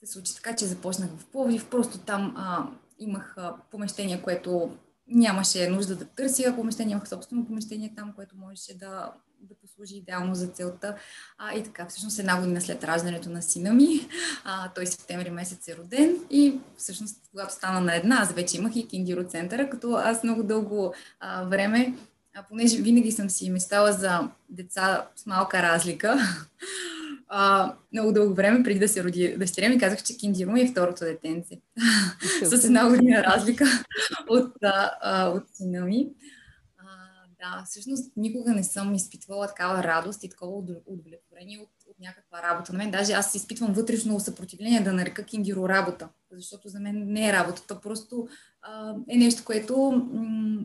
се 0.00 0.12
случи 0.12 0.34
така, 0.34 0.56
че 0.56 0.66
започнах 0.66 1.10
в 1.10 1.26
Пловдив. 1.26 1.70
Просто 1.70 1.98
там 1.98 2.34
а, 2.36 2.66
имах 2.98 3.36
помещение, 3.70 4.22
което 4.22 4.76
нямаше 5.08 5.68
нужда 5.68 5.96
да 5.96 6.04
търся 6.04 6.52
помещение, 6.56 6.92
имах 6.92 7.08
собствено 7.08 7.46
помещение 7.46 7.92
там, 7.96 8.12
което 8.12 8.36
можеше 8.36 8.78
да, 8.78 9.12
да 9.40 9.54
послужи 9.54 9.96
идеално 9.96 10.34
за 10.34 10.46
целта. 10.46 10.96
А, 11.38 11.54
и 11.54 11.64
така, 11.64 11.86
всъщност 11.86 12.18
една 12.18 12.40
година 12.40 12.60
след 12.60 12.84
раждането 12.84 13.30
на 13.30 13.42
сина 13.42 13.72
ми, 13.72 14.08
а, 14.44 14.68
той 14.68 14.86
септември 14.86 15.30
месец 15.30 15.68
е 15.68 15.76
роден 15.76 16.16
и 16.30 16.58
всъщност 16.76 17.16
когато 17.30 17.54
стана 17.54 17.80
на 17.80 17.96
една, 17.96 18.18
аз 18.20 18.32
вече 18.32 18.56
имах 18.56 18.76
и 18.76 18.88
киндиро 18.88 19.24
центъра, 19.24 19.70
като 19.70 19.92
аз 19.92 20.24
много 20.24 20.42
дълго 20.42 20.94
а, 21.20 21.44
време 21.44 21.94
а, 22.34 22.42
понеже 22.48 22.82
винаги 22.82 23.12
съм 23.12 23.30
си 23.30 23.50
мечтала 23.50 23.92
за 23.92 24.28
деца 24.48 25.08
с 25.16 25.26
малка 25.26 25.62
разлика, 25.62 26.18
а, 27.34 27.74
много 27.92 28.12
дълго 28.12 28.34
време, 28.34 28.62
преди 28.62 28.78
да 28.78 28.88
се 28.88 29.04
роди 29.04 29.36
дъщеря 29.38 29.68
ми, 29.68 29.78
казах, 29.78 30.02
че 30.02 30.16
Киндиро 30.16 30.56
е 30.56 30.66
второто 30.66 31.04
детенце. 31.04 31.60
С 32.44 32.64
една 32.64 32.88
година 32.88 33.22
разлика 33.22 33.64
от, 34.28 34.52
а, 34.62 35.28
от 35.28 35.44
сина 35.54 35.80
ми. 35.80 36.08
А, 36.78 36.84
да, 37.40 37.64
всъщност 37.64 38.12
никога 38.16 38.52
не 38.54 38.64
съм 38.64 38.94
изпитвала 38.94 39.46
такава 39.46 39.82
радост 39.82 40.24
и 40.24 40.28
такова 40.28 40.62
удовлетворение 40.86 41.58
от, 41.58 41.90
от 41.90 42.00
някаква 42.00 42.42
работа. 42.42 42.72
На 42.72 42.78
мен 42.78 42.90
даже 42.90 43.12
аз 43.12 43.34
изпитвам 43.34 43.72
вътрешно 43.72 44.20
съпротивление 44.20 44.80
да 44.80 44.92
нарека 44.92 45.24
Киндиро 45.24 45.68
работа, 45.68 46.08
защото 46.32 46.68
за 46.68 46.80
мен 46.80 47.04
не 47.06 47.28
е 47.28 47.32
работата, 47.32 47.80
просто 47.80 48.28
а, 48.62 48.94
е 49.08 49.16
нещо, 49.16 49.44
което 49.44 49.90
м- 50.12 50.62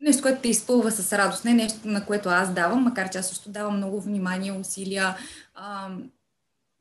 нещо, 0.00 0.22
което 0.22 0.40
те 0.40 0.48
изпълва 0.48 0.90
с 0.90 1.12
радост, 1.12 1.44
не 1.44 1.54
нещо, 1.54 1.78
на 1.84 2.06
което 2.06 2.28
аз 2.28 2.54
давам, 2.54 2.82
макар 2.82 3.10
че 3.10 3.18
аз 3.18 3.28
също 3.28 3.50
давам 3.50 3.76
много 3.76 4.00
внимание, 4.00 4.52
усилия, 4.52 5.16
а, 5.54 5.90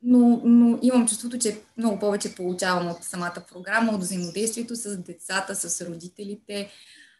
но, 0.01 0.41
но 0.43 0.79
имам 0.81 1.07
чувството, 1.07 1.39
че 1.39 1.61
много 1.77 1.99
повече 1.99 2.35
получавам 2.35 2.87
от 2.87 3.03
самата 3.03 3.43
програма, 3.53 3.91
от 3.91 4.01
взаимодействието 4.01 4.75
с 4.75 4.97
децата, 4.97 5.55
с 5.55 5.85
родителите 5.85 6.69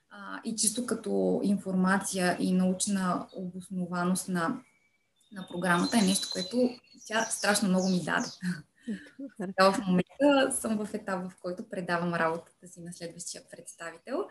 а, 0.09 0.41
и 0.45 0.55
чисто 0.55 0.85
като 0.85 1.41
информация 1.43 2.37
и 2.39 2.51
научна 2.53 3.27
обоснованост 3.35 4.29
на, 4.29 4.59
на 5.31 5.47
програмата 5.47 5.97
е 5.97 6.01
нещо, 6.01 6.27
което 6.31 6.69
тя 7.07 7.25
страшно 7.25 7.69
много 7.69 7.89
ми 7.89 8.03
даде. 8.03 8.27
в 9.59 9.79
момента 9.87 10.57
съм 10.61 10.85
в 10.85 10.93
етап, 10.93 11.31
в 11.31 11.35
който 11.41 11.69
предавам 11.69 12.13
работата 12.13 12.67
си 12.67 12.81
на 12.81 12.93
следващия 12.93 13.41
представител. 13.51 14.27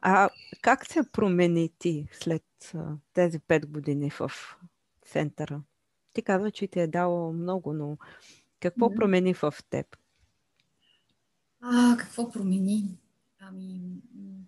А 0.00 0.28
как 0.62 0.86
се 0.86 1.02
промени 1.12 1.70
ти 1.78 2.08
след 2.12 2.74
тези 3.12 3.38
пет 3.38 3.70
години 3.70 4.10
в 4.10 4.30
центъра? 5.06 5.62
Ти 6.12 6.22
казва, 6.22 6.50
че 6.50 6.66
ти 6.66 6.80
е 6.80 6.86
дало 6.86 7.32
много, 7.32 7.72
но 7.72 7.96
какво 8.60 8.86
mm-hmm. 8.86 8.96
промени 8.96 9.34
в 9.34 9.54
теб? 9.70 9.96
А, 11.60 11.96
какво 11.98 12.30
промени? 12.30 12.98
Ами, 13.40 13.80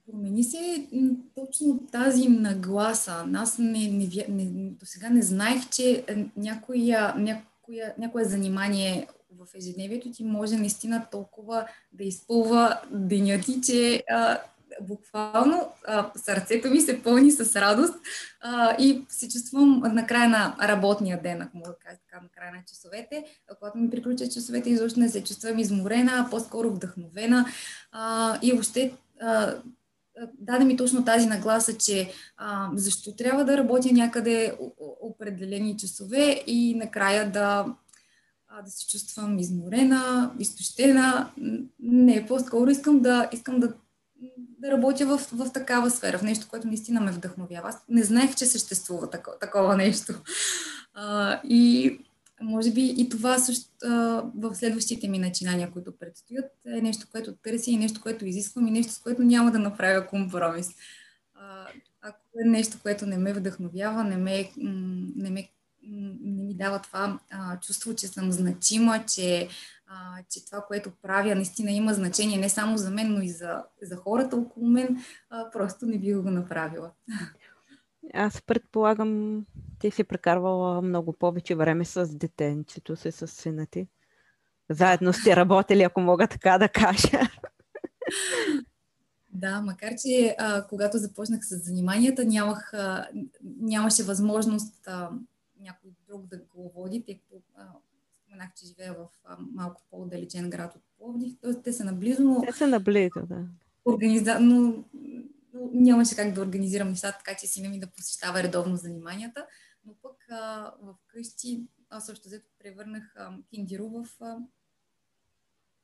промени 0.06 0.44
се 0.44 0.88
точно 1.34 1.86
тази 1.92 2.28
нагласа. 2.28 3.28
Аз 3.34 3.58
не, 3.58 3.88
не, 3.88 4.26
не, 4.28 4.70
до 4.70 4.86
сега 4.86 5.10
не 5.10 5.22
знаех, 5.22 5.68
че 5.68 6.04
някоя, 6.36 7.14
някоя, 7.14 7.94
някое 7.98 8.24
занимание 8.24 9.08
в 9.38 9.46
ежедневието 9.54 10.10
ти 10.10 10.24
може 10.24 10.56
наистина 10.56 11.06
толкова 11.10 11.66
да 11.92 12.04
изпълва 12.04 12.80
деня 12.90 13.40
ти, 13.40 13.60
че 13.60 14.02
а, 14.10 14.38
буквално 14.80 15.72
а, 15.86 16.10
сърцето 16.16 16.70
ми 16.70 16.80
се 16.80 17.02
пълни 17.02 17.30
с 17.30 17.60
радост 17.60 17.94
а, 18.40 18.76
и 18.78 19.04
се 19.08 19.28
чувствам 19.28 19.82
накрая 19.94 20.28
на 20.28 20.56
работния 20.62 21.22
ден, 21.22 21.42
ако 21.42 21.56
мога 21.56 21.68
да 21.68 21.76
кажа 21.76 21.98
така, 22.10 22.22
накрая 22.22 22.52
на 22.52 22.64
часовете. 22.68 23.24
А, 23.50 23.54
когато 23.54 23.78
ми 23.78 23.90
приключат 23.90 24.32
часовете, 24.32 24.70
изобщо 24.70 25.00
не 25.00 25.08
се 25.08 25.24
чувствам 25.24 25.58
изморена, 25.58 26.26
по-скоро 26.30 26.70
вдъхновена 26.70 27.46
а, 27.92 28.38
и 28.42 28.60
а, 29.20 29.54
даде 30.38 30.64
ми 30.64 30.76
точно 30.76 31.04
тази 31.04 31.26
нагласа, 31.26 31.78
че 31.78 32.12
а, 32.36 32.70
защо 32.74 33.16
трябва 33.16 33.44
да 33.44 33.56
работя 33.56 33.88
някъде 33.92 34.58
определени 35.00 35.76
часове 35.76 36.42
и 36.46 36.74
накрая 36.74 37.30
да, 37.30 37.66
а, 38.50 38.62
да 38.62 38.70
се 38.70 38.86
чувствам 38.86 39.38
изморена, 39.38 40.34
изтощена. 40.38 41.30
Не, 41.80 42.26
по-скоро 42.26 42.70
искам 42.70 43.00
да, 43.00 43.28
искам 43.32 43.60
да, 43.60 43.72
да 44.58 44.70
работя 44.70 45.06
в, 45.06 45.18
в 45.32 45.52
такава 45.52 45.90
сфера, 45.90 46.18
в 46.18 46.22
нещо, 46.22 46.46
което 46.50 46.66
наистина 46.66 47.00
ме 47.00 47.12
вдъхновява. 47.12 47.68
Аз 47.68 47.84
не 47.88 48.02
знаех, 48.02 48.34
че 48.34 48.46
съществува 48.46 49.10
тако, 49.10 49.30
такова 49.40 49.76
нещо. 49.76 50.14
А, 50.94 51.40
и 51.44 51.98
може 52.40 52.70
би 52.70 52.94
и 52.98 53.08
това 53.08 53.38
също 53.38 53.70
а, 53.84 53.88
в 54.34 54.54
следващите 54.54 55.08
ми 55.08 55.18
начинания, 55.18 55.70
които 55.70 55.98
предстоят, 55.98 56.50
е 56.66 56.80
нещо, 56.80 57.06
което 57.12 57.34
търся 57.34 57.70
и 57.70 57.76
нещо, 57.76 58.00
което 58.00 58.26
изисквам 58.26 58.66
и 58.66 58.70
нещо, 58.70 58.92
с 58.92 58.98
което 58.98 59.22
няма 59.22 59.50
да 59.50 59.58
направя 59.58 60.06
компромис. 60.06 60.68
А, 61.34 61.66
ако 62.02 62.40
е 62.44 62.48
нещо, 62.48 62.78
което 62.82 63.06
не 63.06 63.18
ме 63.18 63.32
вдъхновява, 63.32 64.04
не, 64.04 64.16
ме, 64.16 64.50
не, 65.16 65.30
ме, 65.30 65.48
не 65.82 66.42
ми 66.42 66.54
дава 66.54 66.78
това 66.78 67.18
а, 67.30 67.60
чувство, 67.60 67.94
че 67.94 68.06
съм 68.06 68.32
значима, 68.32 69.04
че, 69.06 69.48
а, 69.86 70.22
че 70.30 70.44
това, 70.44 70.64
което 70.68 70.90
правя, 71.02 71.34
наистина 71.34 71.70
има 71.70 71.94
значение 71.94 72.38
не 72.38 72.48
само 72.48 72.78
за 72.78 72.90
мен, 72.90 73.14
но 73.14 73.22
и 73.22 73.28
за, 73.28 73.62
за 73.82 73.96
хората 73.96 74.36
около 74.36 74.66
мен, 74.66 75.04
а, 75.30 75.50
просто 75.50 75.86
не 75.86 75.98
бих 75.98 76.16
го 76.16 76.30
направила. 76.30 76.90
Аз 78.14 78.42
предполагам, 78.42 79.44
ти 79.78 79.90
си 79.90 80.04
прекарвала 80.04 80.82
много 80.82 81.12
повече 81.12 81.54
време 81.54 81.84
с 81.84 82.16
детенцето 82.16 82.96
си, 82.96 83.12
с 83.12 83.26
сина 83.26 83.66
ти. 83.66 83.88
Заедно 84.70 85.12
сте 85.12 85.36
работили, 85.36 85.82
ако 85.82 86.00
мога 86.00 86.26
така 86.26 86.58
да 86.58 86.68
кажа. 86.68 87.20
Да, 89.32 89.60
макар 89.60 89.92
че 90.02 90.36
а, 90.38 90.66
когато 90.66 90.98
започнах 90.98 91.44
с 91.44 91.56
заниманията, 91.56 92.24
нямах, 92.24 92.74
а, 92.74 93.08
нямаше 93.60 94.02
възможност 94.02 94.74
а, 94.86 95.10
някой 95.60 95.90
друг 96.08 96.26
да 96.26 96.38
го 96.38 96.72
води, 96.74 97.04
тъй 97.06 97.18
като 97.18 97.42
споменах, 98.22 98.54
че 98.54 98.66
живея 98.66 98.94
в 98.94 99.08
а, 99.24 99.36
малко 99.52 99.82
по-отдалечен 99.90 100.50
град 100.50 100.74
от 100.74 100.82
Пловдив. 100.98 101.36
Тоест, 101.42 101.62
те 101.62 101.72
са 101.72 101.84
наблизо, 101.84 102.22
но... 102.22 102.42
Те 102.46 102.52
са 102.52 102.66
наблизо, 102.66 103.20
да. 103.26 103.46
Организа... 103.84 104.40
Но 104.40 104.84
но 105.54 105.70
нямаше 105.72 106.16
как 106.16 106.32
да 106.32 106.40
организирам 106.40 106.88
нещата, 106.88 107.18
така 107.18 107.38
че 107.40 107.46
сина 107.46 107.68
ми 107.68 107.80
да 107.80 107.86
посещава 107.86 108.42
редовно 108.42 108.76
заниманията. 108.76 109.46
Но 109.84 109.94
пък 110.02 110.26
а, 110.30 110.72
в 110.82 110.94
къщи 111.06 111.62
аз 111.90 112.06
също 112.06 112.28
взето 112.28 112.50
превърнах 112.58 113.12
а, 113.16 113.32
киндиро 113.50 113.88
в, 113.88 114.06
а, 114.20 114.36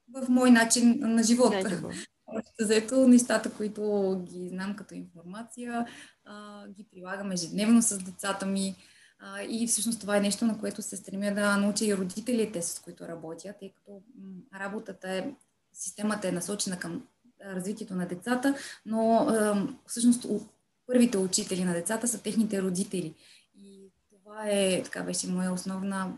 в 0.08 0.28
мой 0.28 0.50
начин 0.50 0.98
на 1.00 1.22
живота. 1.22 1.82
Взето 2.60 3.08
нещата, 3.08 3.52
които 3.52 4.14
ги 4.28 4.48
знам 4.48 4.76
като 4.76 4.94
информация, 4.94 5.86
а, 6.24 6.68
ги 6.68 6.86
прилагам 6.90 7.32
ежедневно 7.32 7.82
с 7.82 7.98
децата 7.98 8.46
ми. 8.46 8.74
И 9.48 9.66
всъщност 9.66 10.00
това 10.00 10.16
е 10.16 10.20
нещо, 10.20 10.44
на 10.44 10.58
което 10.58 10.82
се 10.82 10.96
стремя 10.96 11.34
да 11.34 11.56
науча 11.56 11.84
и 11.84 11.96
родителите, 11.96 12.62
с 12.62 12.78
които 12.78 13.08
работя, 13.08 13.54
тъй 13.58 13.72
като 13.72 14.02
работата 14.60 15.10
е, 15.10 15.34
системата 15.72 16.28
е 16.28 16.32
насочена 16.32 16.78
към 16.78 17.06
развитието 17.44 17.94
на 17.94 18.06
децата, 18.06 18.54
но 18.86 19.28
всъщност 19.86 20.26
първите 20.86 21.18
учители 21.18 21.64
на 21.64 21.72
децата 21.72 22.08
са 22.08 22.22
техните 22.22 22.62
родители. 22.62 23.14
И 23.54 23.90
това 24.10 24.44
е, 24.48 24.82
така 24.82 25.02
беше 25.02 25.28
моя 25.28 25.52
основна 25.52 26.16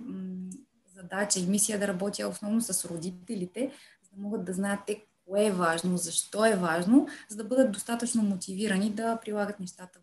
задача 0.95 1.41
и 1.41 1.47
мисия 1.47 1.79
да 1.79 1.89
работя 1.89 2.29
основно 2.29 2.61
с 2.61 2.85
родителите, 2.85 3.73
за 4.03 4.17
да 4.17 4.23
могат 4.23 4.45
да 4.45 4.53
знаят 4.53 4.81
те 4.87 5.05
кое 5.27 5.47
е 5.47 5.53
важно, 5.53 5.97
защо 5.97 6.45
е 6.45 6.57
важно, 6.57 7.09
за 7.29 7.37
да 7.37 7.45
бъдат 7.45 7.73
достатъчно 7.73 8.23
мотивирани 8.23 8.91
да 8.91 9.19
прилагат 9.21 9.61
нещата. 9.61 9.99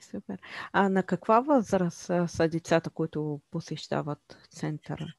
Супер. 0.00 0.38
А 0.72 0.88
на 0.88 1.02
каква 1.02 1.40
възраст 1.40 2.10
са 2.26 2.48
децата, 2.48 2.90
които 2.90 3.40
посещават 3.50 4.38
центъра? 4.50 5.14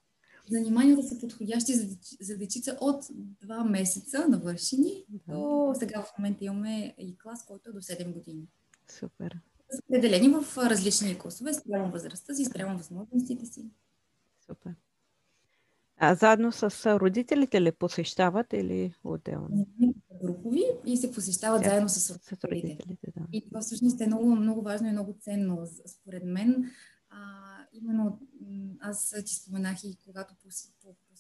Заниманията 0.52 1.04
са 1.04 1.20
подходящи 1.20 1.74
за, 1.74 1.98
за 2.22 2.38
дечица 2.38 2.78
от 2.82 3.04
2 3.04 3.70
месеца 3.70 4.28
навършени 4.30 5.06
да. 5.10 5.34
до 5.34 5.74
сега 5.80 6.02
в 6.02 6.18
момента 6.20 6.46
имаме 6.46 6.96
и 6.98 7.18
клас, 7.18 7.46
който 7.46 7.70
е 7.70 7.74
до 7.74 7.82
7 7.82 8.14
години. 8.14 8.48
Супер. 8.88 9.40
Разпределени 9.74 10.30
в 10.30 10.58
различни 10.58 11.20
класове, 11.20 11.54
спрямо 11.54 11.92
възрастта 11.92 12.34
си, 12.34 12.46
спрямо 12.46 12.78
възможностите 12.78 13.46
си. 13.46 13.66
Супер. 14.46 14.74
А 15.98 16.16
заедно 16.16 16.52
с 16.52 17.00
родителите 17.00 17.62
ли 17.62 17.72
посещават 17.72 18.54
или 18.54 18.94
отделно? 19.04 19.68
Групови 20.24 20.64
и 20.86 20.98
се 20.98 21.12
посещават 21.12 21.64
Тя, 21.64 21.70
заедно 21.70 21.90
с 21.90 22.10
родителите. 22.10 22.36
С 22.36 22.44
родителите 22.44 23.08
да. 23.18 23.28
И 23.34 23.48
това 23.48 23.62
всъщност 23.62 24.02
е 24.02 24.08
много, 24.08 24.36
много 24.36 24.62
важно 24.62 24.88
и 24.88 24.92
много 24.92 25.16
ценно. 25.22 25.68
Според 25.86 26.24
мен 26.26 26.72
а, 27.10 27.20
именно 27.74 28.20
аз 28.80 29.16
ти 29.26 29.36
споменах 29.36 29.84
и 29.84 29.98
когато 30.06 30.36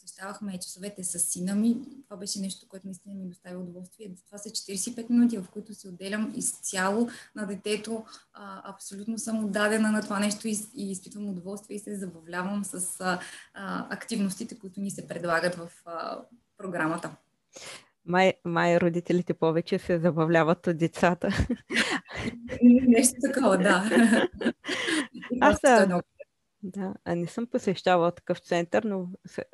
посещавахме 0.05 0.59
часовете 0.59 1.03
с 1.03 1.19
сина 1.19 1.55
ми, 1.55 1.77
това 2.03 2.17
беше 2.17 2.39
нещо, 2.39 2.67
което 2.69 2.87
наистина 2.87 3.15
ми 3.15 3.25
достави 3.25 3.55
удоволствие. 3.55 4.11
Това 4.25 4.37
са 4.37 4.49
45 4.49 5.09
минути, 5.09 5.37
в 5.37 5.45
които 5.53 5.73
се 5.73 5.87
отделям 5.87 6.33
изцяло 6.35 7.09
на 7.35 7.45
детето. 7.45 8.05
А, 8.33 8.73
абсолютно 8.73 9.19
съм 9.19 9.45
отдадена 9.45 9.91
на 9.91 10.01
това 10.01 10.19
нещо 10.19 10.47
и, 10.47 10.57
и 10.75 10.91
изпитвам 10.91 11.29
удоволствие 11.29 11.75
и 11.75 11.79
се 11.79 11.95
забавлявам 11.95 12.65
с 12.65 13.01
а, 13.01 13.19
а, 13.53 13.87
активностите, 13.89 14.59
които 14.59 14.81
ни 14.81 14.91
се 14.91 15.07
предлагат 15.07 15.55
в 15.55 15.69
а, 15.85 16.19
програмата. 16.57 17.15
Май, 18.05 18.33
май 18.45 18.77
родителите 18.77 19.33
повече 19.33 19.79
се 19.79 19.99
забавляват 19.99 20.67
от 20.67 20.77
децата. 20.77 21.29
Нещо 22.63 23.15
такова, 23.21 23.57
да. 23.57 23.89
Аз, 25.41 25.59
да, 26.65 26.93
а 27.05 27.15
не 27.15 27.27
съм 27.27 27.47
посещавала 27.47 28.11
такъв 28.11 28.39
център, 28.39 28.83
но 28.83 29.07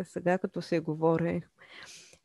сега 0.03 0.37
като 0.37 0.61
се 0.61 0.79
говори, 0.79 1.41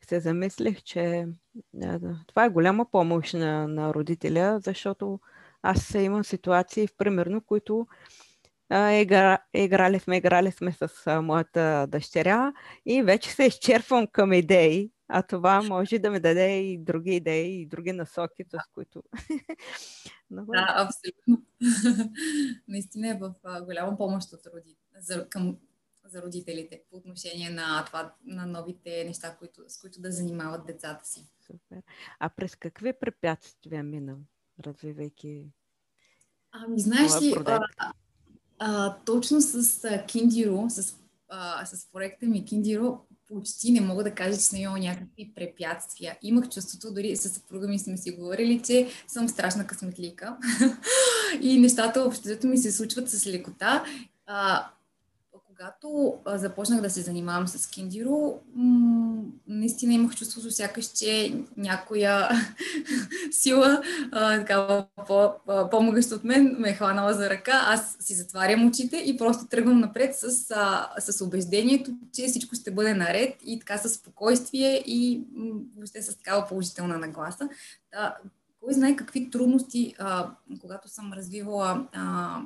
се 0.07 0.19
замислих, 0.19 0.83
че 0.83 1.27
да, 1.73 1.99
това 2.27 2.45
е 2.45 2.49
голяма 2.49 2.91
помощ 2.91 3.33
на, 3.33 3.67
на 3.67 3.93
родителя, 3.93 4.59
защото 4.63 5.19
аз 5.61 5.93
имам 5.93 6.23
ситуации, 6.23 6.87
примерно, 6.97 7.41
които 7.41 7.87
а, 8.69 8.91
игра, 8.91 9.37
играли 9.53 9.99
сме, 9.99 10.17
играли 10.17 10.51
сме 10.51 10.71
с 10.71 10.89
а, 11.05 11.21
моята 11.21 11.87
дъщеря 11.89 12.53
и 12.85 13.03
вече 13.03 13.29
се 13.31 13.43
изчерпвам 13.43 14.07
към 14.07 14.33
идеи, 14.33 14.91
а 15.07 15.23
това 15.23 15.61
може 15.61 15.99
да 15.99 16.11
ми 16.11 16.19
даде 16.19 16.59
и 16.59 16.77
други 16.77 17.15
идеи, 17.15 17.61
и 17.61 17.65
други 17.65 17.91
насоки, 17.91 18.43
с 18.43 18.57
които... 18.73 19.03
да, 20.31 20.65
абсолютно. 20.75 21.45
Наистина 22.67 23.09
е 23.09 23.17
в 23.17 23.33
голяма 23.65 23.97
помощ 23.97 24.33
от 24.33 24.47
роди... 24.55 24.77
за, 24.99 25.29
към, 25.29 25.57
за 26.05 26.21
родителите 26.21 26.81
по 26.89 26.97
отношение 26.97 27.49
на, 27.49 27.85
това, 27.85 28.13
на 28.25 28.45
новите 28.45 29.03
неща, 29.03 29.35
които, 29.39 29.61
с 29.67 29.81
които 29.81 30.01
да 30.01 30.11
занимават 30.11 30.65
децата 30.65 31.05
си. 31.05 31.29
Супер. 31.45 31.81
А 32.19 32.29
през 32.29 32.55
какви 32.55 32.93
препятствия 32.93 33.83
мина, 33.83 34.17
развивайки 34.65 35.45
Ами, 36.51 36.79
знаеш 36.79 37.21
ли, 37.21 37.33
а, 37.45 37.59
а, 38.59 38.97
точно 39.05 39.41
с 39.41 39.81
Киндиро, 40.07 40.65
с, 40.69 40.95
а, 41.29 41.65
с 41.65 41.91
проекта 41.91 42.25
ми 42.25 42.45
Киндиро, 42.45 43.05
почти 43.27 43.71
не 43.71 43.81
мога 43.81 44.03
да 44.03 44.11
кажа, 44.11 44.37
че 44.37 44.43
съм 44.43 44.59
имала 44.59 44.79
някакви 44.79 45.31
препятствия. 45.35 46.17
Имах 46.21 46.49
чувството, 46.49 46.93
дори 46.93 47.15
с 47.15 47.29
съпруга 47.29 47.67
ми 47.67 47.79
сме 47.79 47.97
си 47.97 48.11
говорили, 48.11 48.61
че 48.65 48.87
съм 49.07 49.29
страшна 49.29 49.67
късметлика 49.67 50.37
и 51.41 51.59
нещата 51.59 52.01
обществото 52.01 52.47
ми 52.47 52.57
се 52.57 52.71
случват 52.71 53.09
с 53.09 53.27
лекота. 53.27 53.83
А, 54.25 54.67
когато 55.57 56.17
започнах 56.25 56.81
да 56.81 56.89
се 56.89 57.01
занимавам 57.01 57.47
с 57.47 57.67
киндиро, 57.67 58.39
наистина 59.47 59.93
имах 59.93 60.15
чувството 60.15 60.51
сякаш, 60.51 60.85
че 60.85 61.43
някоя 61.57 62.29
сила, 63.31 63.81
такава 64.11 64.85
по, 65.07 65.31
по-могъща 65.71 66.15
от 66.15 66.23
мен, 66.23 66.55
ме 66.59 66.69
е 66.69 66.73
хванала 66.73 67.13
за 67.13 67.29
ръка. 67.29 67.63
Аз 67.65 67.97
си 67.99 68.13
затварям 68.13 68.67
очите 68.67 68.97
и 68.97 69.17
просто 69.17 69.47
тръгвам 69.47 69.79
напред 69.79 70.15
с, 70.15 70.29
с 70.99 71.21
убеждението, 71.21 71.91
че 72.13 72.27
всичко 72.27 72.55
ще 72.55 72.71
бъде 72.71 72.93
наред 72.93 73.35
и 73.45 73.59
така 73.59 73.77
с 73.77 73.89
спокойствие 73.89 74.83
и 74.85 75.23
въобще 75.77 76.01
с 76.01 76.17
такава 76.17 76.47
положителна 76.47 76.97
нагласа. 76.97 77.49
Кой 78.61 78.73
знае 78.73 78.95
какви 78.95 79.29
трудности, 79.29 79.95
а, 79.99 80.31
когато 80.61 80.89
съм 80.89 81.13
развивала 81.13 81.87
а, 81.93 82.41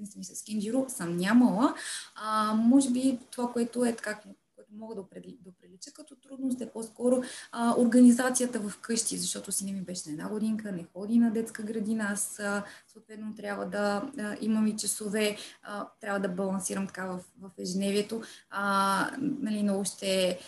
бизнеса 0.00 0.18
ми 0.18 0.24
с 0.24 0.42
Кинджиро 0.42 0.86
съм 0.88 1.16
нямала. 1.16 1.74
А, 2.14 2.54
може 2.54 2.90
би 2.90 3.18
това, 3.30 3.52
което 3.52 3.84
е 3.84 3.96
така, 3.96 4.20
което 4.56 4.70
мога 4.72 4.94
да, 4.94 5.00
определи, 5.00 5.38
да 5.40 5.50
определя 5.50 5.70
като 5.94 6.16
трудност 6.16 6.60
е 6.60 6.70
по-скоро 6.70 7.22
а, 7.52 7.74
организацията 7.78 8.60
в 8.60 8.78
къщи, 8.78 9.16
защото 9.16 9.52
си 9.52 9.64
не 9.64 9.72
ми 9.72 9.80
беше 9.80 10.02
на 10.06 10.12
една 10.12 10.28
годинка, 10.28 10.72
не 10.72 10.86
ходи 10.92 11.18
на 11.18 11.30
детска 11.30 11.62
градина, 11.62 12.08
аз 12.12 12.38
а, 12.38 12.64
съответно 12.92 13.34
трябва 13.34 13.66
да 13.66 14.10
а, 14.18 14.36
имам 14.40 14.66
и 14.66 14.76
часове, 14.76 15.36
а, 15.62 15.88
трябва 16.00 16.20
да 16.20 16.28
балансирам 16.28 16.86
така 16.86 17.06
в, 17.06 17.20
в 17.40 17.50
ежедневието. 17.58 18.22
А, 18.50 19.10
нали, 19.18 19.62
много 19.62 19.84
ще 19.84 20.28
е 20.28 20.38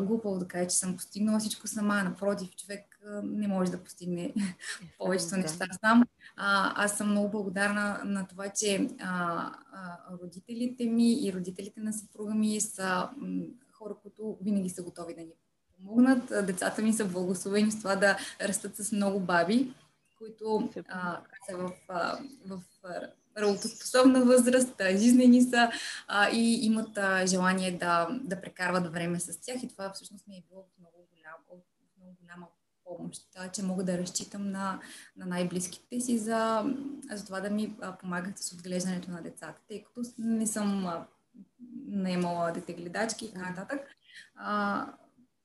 глупаво 0.00 0.38
да 0.38 0.48
кажа, 0.48 0.68
че 0.68 0.76
съм 0.76 0.96
постигнала 0.96 1.38
всичко 1.38 1.68
сама, 1.68 2.02
напротив, 2.02 2.56
човек 2.56 2.91
не 3.22 3.48
може 3.48 3.70
да 3.70 3.82
постигне 3.82 4.34
повечето 4.98 5.36
неща 5.36 5.66
сам. 5.80 6.04
А, 6.36 6.84
аз 6.84 6.96
съм 6.96 7.10
много 7.10 7.30
благодарна 7.30 8.00
на 8.04 8.26
това, 8.26 8.48
че 8.48 8.88
а, 9.00 9.52
а, 9.72 9.98
родителите 10.22 10.86
ми 10.86 11.12
и 11.12 11.32
родителите 11.32 11.80
на 11.80 11.92
съпруга 11.92 12.34
ми 12.34 12.60
са 12.60 13.08
м, 13.16 13.42
хора, 13.72 13.94
които 14.02 14.38
винаги 14.42 14.68
са 14.68 14.82
готови 14.82 15.14
да 15.14 15.20
ни 15.20 15.32
помогнат. 15.76 16.46
Децата 16.46 16.82
ми 16.82 16.92
са 16.92 17.04
благословени 17.04 17.70
с 17.70 17.78
това 17.78 17.96
да 17.96 18.18
растат 18.40 18.76
с 18.76 18.92
много 18.92 19.20
баби, 19.20 19.74
които 20.18 20.70
а, 20.88 21.20
са 21.48 21.56
в, 21.56 21.72
а, 21.88 22.18
в 22.46 22.62
работоспособна 23.38 24.24
възраст, 24.24 24.80
жизнени 24.90 25.42
са 25.42 25.70
а, 26.08 26.30
и 26.30 26.66
имат 26.66 26.98
а, 26.98 27.26
желание 27.26 27.72
да, 27.72 28.08
да 28.24 28.40
прекарват 28.40 28.92
време 28.92 29.20
с 29.20 29.40
тях 29.40 29.62
и 29.62 29.68
това 29.68 29.92
всъщност 29.92 30.26
ми 30.26 30.36
е 30.36 30.44
било 30.48 30.66
много 30.78 31.08
голяма, 31.14 31.62
много 31.96 32.16
голяма 32.20 32.46
помощ, 32.84 33.22
че 33.52 33.62
мога 33.62 33.84
да 33.84 33.98
разчитам 33.98 34.50
на, 34.50 34.80
на 35.16 35.26
най-близките 35.26 36.00
си 36.00 36.18
за, 36.18 36.64
за 37.12 37.26
това 37.26 37.40
да 37.40 37.50
ми 37.50 37.76
помагат 38.00 38.38
с 38.38 38.52
отглеждането 38.52 39.10
на 39.10 39.22
децата, 39.22 39.60
тъй 39.68 39.84
като 39.84 40.02
не 40.18 40.46
съм 40.46 40.88
наемала 41.86 42.52
детегледачки 42.52 43.24
и 43.24 43.32
така 43.32 43.50
нататък. 43.50 43.80
А, 44.34 44.86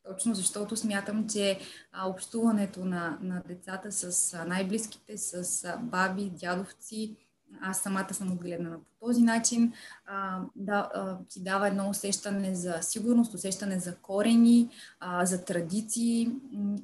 точно 0.04 0.36
защото 0.36 0.76
смятам, 0.76 1.30
че 1.30 1.60
а, 1.91 2.10
общуването 2.10 2.86
на, 2.86 3.17
на 3.21 3.43
децата 3.47 3.91
с 3.91 4.34
а, 4.34 4.45
най-близките, 4.45 5.17
с 5.17 5.63
а, 5.65 5.78
баби, 5.78 6.30
дядовци, 6.30 7.17
аз 7.62 7.81
самата 7.81 8.13
съм 8.13 8.31
отгледана 8.31 8.77
по 8.79 9.07
този 9.07 9.21
начин, 9.21 9.73
а, 10.05 10.41
да, 10.55 10.89
а, 10.93 11.17
ти 11.29 11.43
дава 11.43 11.67
едно 11.67 11.89
усещане 11.89 12.55
за 12.55 12.77
сигурност, 12.81 13.33
усещане 13.33 13.79
за 13.79 13.95
корени, 13.95 14.69
а, 14.99 15.25
за 15.25 15.45
традиции. 15.45 16.31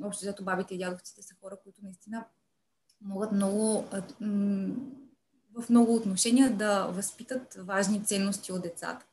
Общо 0.03 0.25
зато 0.25 0.43
бабите 0.43 0.75
и 0.75 0.77
дядовците 0.77 1.21
са 1.21 1.35
хора, 1.41 1.55
които 1.63 1.79
наистина 1.83 2.25
могат 3.01 3.31
много, 3.31 3.85
в 5.53 5.69
много 5.69 5.95
отношения 5.95 6.51
да 6.51 6.85
възпитат 6.85 7.53
важни 7.59 8.05
ценности 8.05 8.51
от 8.51 8.61
децата. 8.61 9.05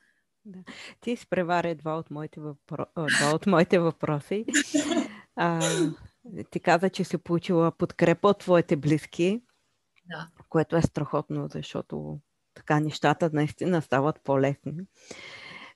Да. 0.45 0.59
Ти 1.01 1.11
изпреваря 1.11 1.75
два 1.75 1.99
от 1.99 2.11
моите, 2.11 2.41
въпро... 2.41 2.85
два 2.95 3.35
от 3.35 3.47
моите 3.47 3.79
въпроси. 3.79 4.45
А, 5.37 5.61
ти 6.51 6.61
каза, 6.61 6.91
че 6.91 7.05
си 7.05 7.19
получила 7.19 7.73
подкрепа 7.73 8.29
от 8.29 8.39
твоите 8.39 8.77
близки. 8.77 9.43
Да. 10.11 10.29
Което 10.49 10.77
е 10.77 10.83
страхотно, 10.83 11.49
защото 11.53 12.19
така 12.55 12.81
нещата 12.81 13.31
наистина 13.33 13.83
стават 13.83 14.21
по-лесни. 14.25 14.73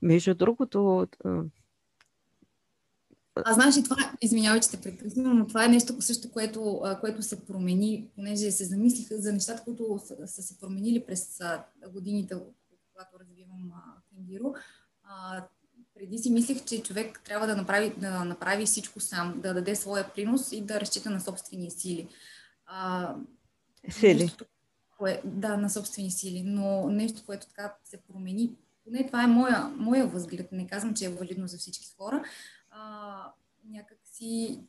Между 0.02 0.34
другото, 0.34 1.06
а 3.36 3.52
знаеш 3.52 3.76
ли 3.76 3.84
това, 3.84 3.96
извинявай, 4.20 4.60
че 4.60 4.70
те 4.70 4.80
прекъсвам, 4.80 5.38
но 5.38 5.46
това 5.46 5.64
е 5.64 5.68
нещо 5.68 6.02
също, 6.02 6.32
което, 6.32 6.82
което 7.00 7.22
се 7.22 7.46
промени, 7.46 8.08
понеже 8.14 8.50
се 8.50 8.64
замислиха 8.64 9.18
за 9.18 9.32
нещата, 9.32 9.64
които 9.64 10.00
са, 10.04 10.26
са 10.26 10.42
се 10.42 10.58
променили 10.58 11.06
през 11.06 11.40
годините, 11.92 12.34
когато 12.92 13.20
развивам 13.20 13.72
Кенгиро. 14.08 14.54
преди 15.94 16.18
си 16.18 16.30
мислех, 16.30 16.64
че 16.64 16.82
човек 16.82 17.20
трябва 17.24 17.46
да 17.46 17.56
направи, 17.56 17.94
да 17.98 18.24
направи 18.24 18.66
всичко 18.66 19.00
сам, 19.00 19.40
да 19.40 19.54
даде 19.54 19.76
своя 19.76 20.12
принос 20.14 20.52
и 20.52 20.60
да 20.60 20.80
разчита 20.80 21.10
на 21.10 21.20
собствени 21.20 21.70
сили. 21.70 22.08
А, 22.66 23.14
Сили. 23.90 24.22
Нещо, 24.22 24.44
кое, 24.98 25.20
да, 25.24 25.56
на 25.56 25.70
собствени 25.70 26.10
сили, 26.10 26.42
но 26.42 26.88
нещо, 26.88 27.22
което 27.26 27.46
така 27.46 27.74
се 27.84 28.02
промени, 28.02 28.52
поне 28.84 29.06
това 29.06 29.24
е 29.24 29.26
моя, 29.26 29.72
моя 29.76 30.06
възглед, 30.06 30.52
не 30.52 30.66
казвам, 30.66 30.94
че 30.94 31.04
е 31.04 31.08
валидно 31.08 31.46
за 31.46 31.58
всички 31.58 31.94
хора, 31.98 32.24
а, 32.70 33.32
някак 33.68 33.98
си 34.04 34.60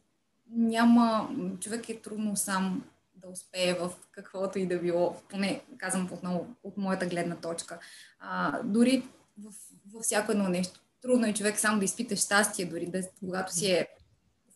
няма, 0.49 1.29
човек 1.59 1.89
е 1.89 2.01
трудно 2.01 2.35
сам 2.35 2.83
да 3.15 3.29
успее 3.29 3.73
в 3.73 3.91
каквото 4.11 4.59
и 4.59 4.67
да 4.67 4.79
било, 4.79 5.15
поне 5.29 5.61
казвам 5.77 6.09
отново 6.11 6.47
от 6.63 6.77
моята 6.77 7.05
гледна 7.05 7.35
точка. 7.35 7.79
А, 8.19 8.63
дори 8.63 9.03
в, 9.37 9.53
във 9.93 10.03
всяко 10.03 10.31
едно 10.31 10.49
нещо. 10.49 10.79
Трудно 11.01 11.25
е 11.25 11.33
човек 11.33 11.59
сам 11.59 11.79
да 11.79 11.85
изпита 11.85 12.15
щастие, 12.15 12.65
дори 12.65 12.85
да, 12.85 13.01
когато 13.19 13.53
си 13.53 13.71
е 13.71 13.87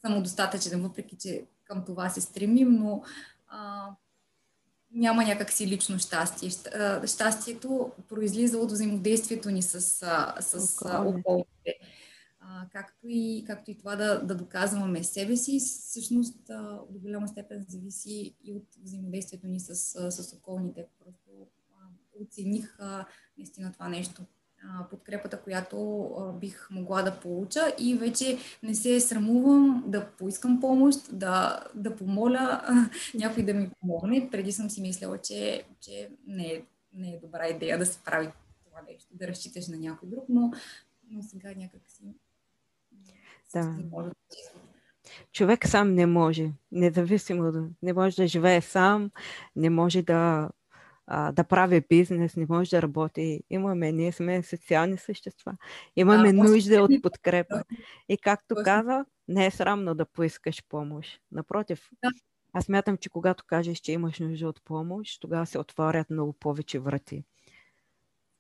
самодостатъчен, 0.02 0.82
въпреки 0.82 1.16
че 1.18 1.46
към 1.64 1.86
това 1.86 2.10
се 2.10 2.22
стремим, 2.22 2.76
но 2.76 3.04
а, 3.48 3.90
няма 4.92 5.24
някакси 5.24 5.68
лично 5.68 6.00
щастие. 6.00 6.50
Щастието 7.06 7.92
произлиза 8.10 8.58
от 8.58 8.72
взаимодействието 8.72 9.52
ни 9.52 9.62
с, 9.62 9.82
с 10.40 10.82
околните. 10.86 11.80
Както 12.72 13.08
и, 13.08 13.44
както 13.48 13.72
и 13.72 13.78
това 13.78 13.96
да, 13.96 14.26
да 14.26 14.36
доказваме 14.36 15.04
себе 15.04 15.36
си, 15.36 15.60
всъщност 15.60 16.38
до 16.90 17.00
голяма 17.00 17.28
степен 17.28 17.66
зависи 17.70 18.36
и 18.44 18.54
от 18.54 18.68
взаимодействието 18.84 19.48
ни 19.48 19.60
с, 19.60 19.76
с 20.12 20.34
околните. 20.34 20.86
Просто 21.00 21.48
оцених 22.22 22.78
наистина 23.38 23.72
това 23.74 23.90
нещо 23.90 24.22
подкрепата, 24.90 25.42
която 25.42 26.10
бих 26.40 26.68
могла 26.72 27.02
да 27.02 27.20
получа 27.20 27.74
и 27.80 27.96
вече 27.96 28.38
не 28.64 28.76
се 28.76 29.00
срамувам 29.00 29.84
да 29.88 30.06
поискам 30.06 30.60
помощ, 30.60 31.00
да, 31.12 31.64
да 31.76 31.96
помоля 31.96 32.62
някой 33.14 33.44
да 33.44 33.54
ми 33.54 33.70
помогне. 33.80 34.30
Преди 34.32 34.52
съм 34.52 34.70
си 34.70 34.82
мисляла, 34.82 35.18
че, 35.18 35.64
че 35.82 36.10
не, 36.28 36.46
е, 36.46 36.62
не 36.94 37.10
е 37.10 37.20
добра 37.20 37.48
идея 37.48 37.78
да 37.78 37.86
се 37.86 38.00
прави 38.04 38.30
това 38.66 38.82
нещо, 38.92 39.10
да 39.12 39.28
разчиташ 39.28 39.68
на 39.68 39.78
някой 39.78 40.10
друг, 40.10 40.26
но, 40.30 40.52
но 41.12 41.24
сега 41.24 41.54
някак 41.58 41.82
си 41.88 42.04
да. 43.54 44.12
Човек 45.32 45.68
сам 45.68 45.94
не 45.94 46.06
може, 46.06 46.52
независимо, 46.72 47.70
не 47.82 47.94
може 47.94 48.16
да 48.16 48.28
живее 48.28 48.62
сам, 48.62 49.12
не 49.56 49.70
може 49.70 50.02
да 50.02 50.50
а, 51.12 51.32
да 51.32 51.44
прави 51.44 51.86
бизнес, 51.90 52.36
не 52.36 52.46
може 52.50 52.70
да 52.70 52.82
работи. 52.82 53.44
Имаме, 53.50 53.92
ние 53.92 54.12
сме 54.12 54.44
социални 54.44 54.98
същества. 54.98 55.58
Имаме 55.96 56.34
да, 56.34 56.44
нужда 56.44 56.84
от 56.84 57.02
подкрепа. 57.02 57.64
И 58.10 58.18
както 58.18 58.56
каза, 58.64 59.06
не 59.28 59.46
е 59.46 59.52
срамно 59.52 59.96
да 59.96 60.06
поискаш 60.06 60.64
помощ. 60.70 61.22
Напротив, 61.32 61.90
да. 62.04 62.10
аз 62.54 62.70
мятам, 62.70 62.98
че 62.98 63.10
когато 63.10 63.44
кажеш, 63.48 63.78
че 63.78 63.92
имаш 63.92 64.20
нужда 64.20 64.48
от 64.48 64.62
помощ, 64.64 65.22
тогава 65.22 65.46
се 65.46 65.60
отварят 65.60 66.10
много 66.10 66.34
повече 66.34 66.80
врати. 66.80 67.24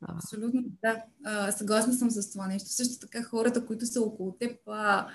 Абсолютно, 0.01 0.63
да. 0.81 1.03
А, 1.25 1.51
съгласна 1.51 1.93
съм 1.93 2.11
с 2.11 2.31
това 2.31 2.47
нещо. 2.47 2.69
Също 2.69 2.99
така 2.99 3.23
хората, 3.23 3.65
които 3.65 3.85
са 3.85 4.01
около 4.01 4.31
теб, 4.31 4.57
а, 4.67 5.07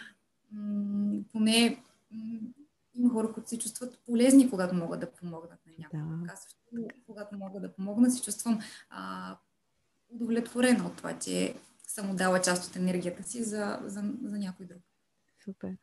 м- 0.52 1.20
поне 1.32 1.82
м- 2.10 2.38
има 2.94 3.10
хора, 3.10 3.32
които 3.32 3.48
се 3.48 3.58
чувстват 3.58 3.98
полезни, 4.06 4.50
когато 4.50 4.74
могат 4.74 5.00
да 5.00 5.12
помогнат 5.12 5.60
на 5.66 5.72
някой. 5.78 6.00
Да. 6.00 6.36
Също, 6.36 6.63
когато 7.06 7.38
мога 7.38 7.60
да 7.60 7.72
помогна, 7.72 8.10
се 8.10 8.22
чувствам 8.22 8.60
а, 8.90 9.36
удовлетворена 10.08 10.86
от 10.86 10.96
това, 10.96 11.18
че 11.18 11.54
съм 11.86 12.10
отдала 12.10 12.40
част 12.40 12.70
от 12.70 12.76
енергията 12.76 13.22
си 13.22 13.42
за, 13.42 13.78
за, 13.84 14.02
за 14.22 14.38
някой 14.38 14.66
друг. 14.66 14.82
Супер. 15.44 15.76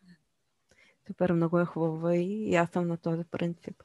Супер, 1.07 1.31
много 1.31 1.59
е 1.59 1.65
хубаво 1.65 2.09
и 2.09 2.55
аз 2.55 2.69
съм 2.69 2.87
на 2.87 2.97
този 2.97 3.23
принцип. 3.23 3.83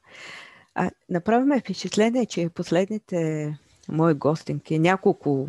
А, 0.74 0.90
направи 1.08 1.60
впечатление, 1.60 2.26
че 2.26 2.48
последните 2.48 3.58
мои 3.88 4.14
гостинки, 4.14 4.78
няколко, 4.78 5.48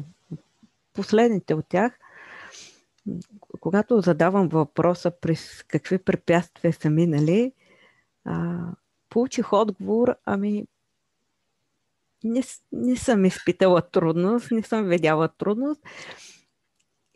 последните 0.94 1.54
от 1.54 1.66
тях, 1.68 2.00
когато 3.60 4.02
задавам 4.02 4.48
въпроса 4.48 5.12
през 5.12 5.64
какви 5.64 5.98
препятствия 5.98 6.74
са 6.74 6.90
минали, 6.90 7.52
а, 8.26 8.60
получих 9.10 9.54
отговор, 9.54 10.16
ами 10.26 10.68
не, 12.24 12.44
не 12.72 12.96
съм 12.96 13.26
изпитала 13.26 13.82
трудност, 13.92 14.52
не 14.52 14.64
съм 14.64 14.86
видяла 14.86 15.30
трудност. 15.38 15.82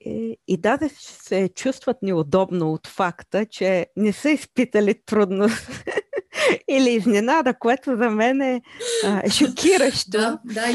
И, 0.05 0.37
и 0.47 0.57
даже 0.57 0.89
се 0.89 1.49
чувстват 1.55 1.97
неудобно 2.01 2.73
от 2.73 2.87
факта, 2.87 3.45
че 3.45 3.87
не 3.97 4.13
са 4.13 4.29
изпитали 4.29 5.01
трудност 5.05 5.83
или 6.67 6.89
изненада, 6.89 7.53
което 7.59 7.97
за 7.97 8.09
мен 8.09 8.41
е 8.41 8.61
а, 9.05 9.29
шокиращо. 9.29 10.09
Да, 10.11 10.39
да, 10.45 10.67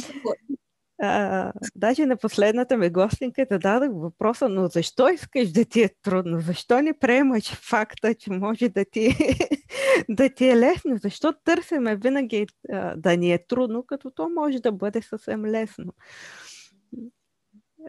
а, 1.03 1.53
даже 1.75 2.07
на 2.07 2.17
последната 2.17 2.77
ми 2.77 2.91
гостинка 2.91 3.47
зададох 3.51 3.91
въпроса, 3.93 4.49
но 4.49 4.67
защо 4.67 5.09
искаш 5.09 5.53
да 5.53 5.65
ти 5.65 5.83
е 5.83 5.91
трудно? 6.03 6.41
Защо 6.41 6.83
не 6.83 6.99
приемаш 6.99 7.55
факта, 7.55 8.15
че 8.15 8.31
може 8.31 8.69
да 8.69 8.85
ти, 8.85 9.17
да 10.09 10.29
ти 10.35 10.49
е 10.49 10.57
лесно? 10.57 10.97
Защо 10.97 11.35
търсиме 11.45 11.97
винаги 11.97 12.47
а, 12.73 12.97
да 12.97 13.17
ни 13.17 13.33
е 13.33 13.47
трудно, 13.47 13.87
като 13.87 14.11
то 14.11 14.29
може 14.29 14.61
да 14.61 14.73
бъде 14.73 15.03
съвсем 15.03 15.45
лесно? 15.45 15.93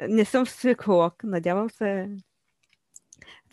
Не 0.09 0.25
съм 0.25 0.45
психолог, 0.45 1.23
надявам 1.23 1.69
се 1.69 2.09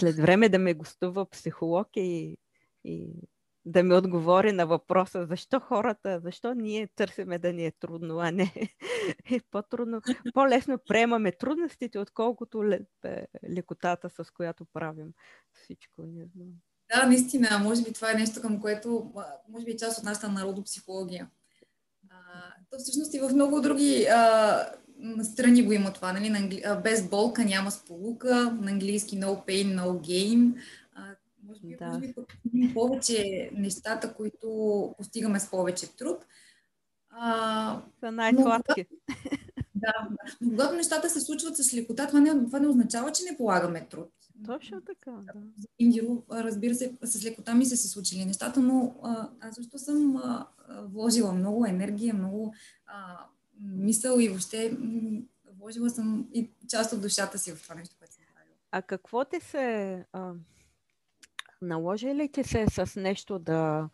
след 0.01 0.17
време 0.17 0.49
да 0.49 0.59
ме 0.59 0.75
гостува 0.75 1.31
психолог 1.31 1.89
и, 1.97 2.37
и 2.85 3.09
да 3.67 3.83
ми 3.83 3.95
отговори 3.95 4.53
на 4.53 4.67
въпроса 4.67 5.27
защо 5.27 5.61
хората, 5.61 6.21
защо 6.21 6.55
ние 6.55 6.87
търсиме 6.87 7.39
да 7.39 7.53
ни 7.53 7.67
е 7.67 7.71
трудно, 7.71 8.19
а 8.19 8.31
не 8.31 8.53
е 9.31 9.41
по-трудно. 9.51 10.01
По-лесно 10.35 10.79
приемаме 10.89 11.33
трудностите, 11.33 11.99
отколкото 11.99 12.65
лекотата, 13.51 14.11
с 14.11 14.31
която 14.31 14.65
правим 14.73 15.13
всичко. 15.53 16.03
Не 16.03 16.27
знам. 16.27 16.49
Да, 16.95 17.07
наистина. 17.07 17.59
Може 17.59 17.83
би 17.83 17.93
това 17.93 18.11
е 18.11 18.15
нещо, 18.15 18.41
към 18.41 18.61
което, 18.61 19.13
може 19.49 19.65
би 19.65 19.71
е 19.71 19.77
част 19.77 19.99
от 19.99 20.05
нашата 20.05 20.29
народопсихология. 20.29 21.31
То 22.71 22.79
всъщност 22.79 23.15
и 23.15 23.21
в 23.21 23.31
много 23.35 23.61
други 23.61 24.05
а, 24.05 24.67
страни 25.23 25.63
го 25.63 25.73
има 25.73 25.93
това. 25.93 26.13
Нали? 26.13 26.63
Без 26.85 27.09
болка 27.09 27.45
няма 27.45 27.71
сполука, 27.71 28.57
на 28.61 28.71
английски 28.71 29.21
no 29.21 29.47
pain, 29.47 29.81
no 29.81 29.87
gain. 29.87 30.55
Може 31.47 31.61
би, 31.61 31.77
да. 31.77 31.87
може 31.87 32.01
би 32.01 32.75
повече 32.75 33.51
нещата, 33.55 34.15
които 34.15 34.95
постигаме 34.99 35.41
с 35.41 35.51
повече 35.51 35.97
труд. 35.97 36.27
А, 37.11 37.83
Са 38.01 38.13
най-сладки. 38.13 38.87
Да, 39.75 40.09
но 40.41 40.51
когато 40.51 40.77
нещата 40.77 41.11
се 41.11 41.21
случват 41.21 41.57
с 41.57 41.75
лекота, 41.75 42.07
това 42.07 42.21
не, 42.21 42.45
това 42.45 42.61
не 42.61 42.69
означава, 42.69 43.13
че 43.13 43.25
не 43.31 43.37
полагаме 43.37 43.87
труд. 43.91 44.11
Точно 44.47 44.81
така, 44.81 45.11
да. 45.11 45.33
За 45.59 45.69
Индиро, 45.79 46.23
разбира 46.31 46.75
се, 46.75 46.97
с 47.03 47.25
лекота 47.25 47.55
ми 47.55 47.67
се 47.67 47.77
се 47.77 47.89
случили 47.89 48.25
нещата, 48.25 48.61
но 48.61 48.95
а, 49.03 49.29
аз 49.41 49.55
също 49.55 49.79
съм 49.79 50.17
а, 50.17 50.47
вложила 50.69 51.33
много 51.33 51.67
енергия, 51.67 52.15
много 52.15 52.55
а, 52.87 53.27
мисъл 53.61 54.19
и 54.19 54.29
въобще 54.29 54.77
вложила 55.59 55.91
съм 55.91 56.29
и 56.35 56.51
част 56.69 56.93
от 56.93 57.03
душата 57.03 57.39
си 57.39 57.53
в 57.53 57.63
това 57.63 57.75
нещо, 57.75 57.97
което 57.99 58.15
съм 58.15 58.25
правила. 58.35 58.57
А 58.71 58.83
какво 58.83 59.25
ти 59.25 59.41
се... 59.41 60.05
А, 60.13 60.33
наложи 61.63 62.15
ли 62.15 62.33
ти 62.33 62.45
се 62.45 62.67
с 62.71 63.01
нещо 63.01 63.39
да 63.39 63.89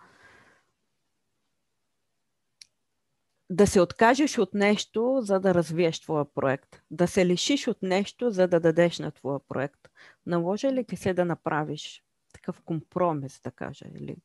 да 3.51 3.66
се 3.66 3.81
откажеш 3.81 4.38
от 4.38 4.55
нещо, 4.55 5.18
за 5.23 5.40
да 5.40 5.55
развиеш 5.55 6.01
твоя 6.01 6.25
проект. 6.25 6.83
Да 6.90 7.07
се 7.07 7.27
лишиш 7.27 7.68
от 7.68 7.83
нещо, 7.83 8.31
за 8.31 8.49
да 8.49 8.61
дадеш 8.61 8.99
на 8.99 9.11
твоя 9.11 9.40
проект. 9.49 9.88
Наложи 10.27 10.73
ли 10.73 10.85
ти 10.85 10.96
се 10.96 11.14
да 11.14 11.25
направиш 11.25 12.05
такъв 12.33 12.62
компромис, 12.62 13.40
да 13.44 13.51
кажа? 13.51 13.85
Или... 13.94 14.16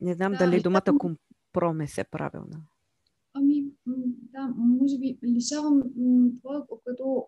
Не 0.00 0.14
знам 0.14 0.32
да, 0.32 0.38
дали 0.38 0.62
думата 0.62 0.98
компромис 0.98 1.98
е 1.98 2.04
правилна. 2.04 2.60
Ами, 3.32 3.64
да, 4.32 4.48
може 4.56 4.98
би 4.98 5.18
лишавам 5.24 5.82
това, 6.42 6.66
което 6.68 7.26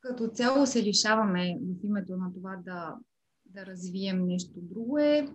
като 0.00 0.28
цяло 0.28 0.66
се 0.66 0.82
лишаваме 0.82 1.58
в 1.62 1.84
името 1.84 2.16
на 2.16 2.32
това 2.34 2.56
да, 2.64 2.96
да 3.58 3.66
развием 3.66 4.26
нещо 4.26 4.52
друго 4.54 4.98
е, 4.98 5.28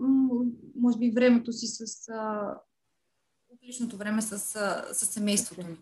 може 0.75 0.97
би, 0.97 1.11
времето 1.11 1.53
си 1.53 1.67
с 1.67 2.11
личното 3.67 3.97
време 3.97 4.21
с, 4.21 4.39
с 4.93 5.05
семейството 5.05 5.67
ми. 5.67 5.77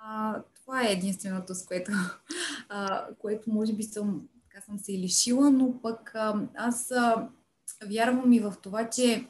А, 0.00 0.42
това 0.54 0.82
е 0.82 0.92
единственото, 0.92 1.54
с 1.54 1.66
което, 1.66 1.92
а, 2.68 3.06
което 3.18 3.50
може 3.50 3.72
би 3.72 3.82
съм, 3.82 4.28
така 4.48 4.64
съм 4.64 4.78
се 4.78 4.92
лишила, 4.92 5.50
но 5.50 5.82
пък 5.82 6.14
а, 6.14 6.48
аз 6.54 6.90
а, 6.90 7.28
вярвам 7.86 8.32
и 8.32 8.40
в 8.40 8.54
това, 8.62 8.90
че 8.90 9.28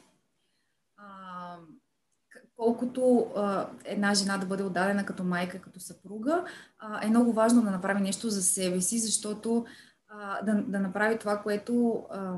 а, 0.97 1.57
колкото 2.55 3.31
а, 3.35 3.69
една 3.85 4.13
жена 4.13 4.37
да 4.37 4.45
бъде 4.45 4.63
отдадена 4.63 5.05
като 5.05 5.23
майка, 5.23 5.61
като 5.61 5.79
съпруга, 5.79 6.45
а, 6.79 7.05
е 7.05 7.09
много 7.09 7.33
важно 7.33 7.61
да 7.61 7.71
направи 7.71 8.01
нещо 8.01 8.29
за 8.29 8.41
себе 8.41 8.81
си, 8.81 8.99
защото 8.99 9.65
да, 10.43 10.63
да 10.67 10.79
направи 10.79 11.19
това, 11.19 11.37
което 11.37 12.05
а, 12.11 12.37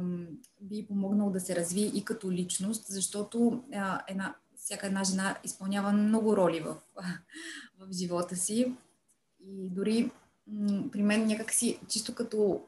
би 0.62 0.86
помогнало 0.88 1.32
да 1.32 1.40
се 1.40 1.56
развие 1.56 1.86
и 1.86 2.06
като 2.06 2.32
личност, 2.32 2.86
защото 2.88 3.64
а, 3.74 4.02
една, 4.08 4.36
всяка 4.58 4.88
една 4.88 5.04
жена 5.04 5.38
изпълнява 5.44 5.92
много 5.92 6.38
роли 6.38 6.60
в, 6.60 6.76
в 7.80 7.92
живота 7.92 8.36
си. 8.36 8.76
И 9.46 9.70
дори 9.70 10.12
м- 10.48 10.84
при 10.92 11.04
мен 11.04 11.28
някакси, 11.28 11.80
чисто 11.88 12.16
като, 12.16 12.62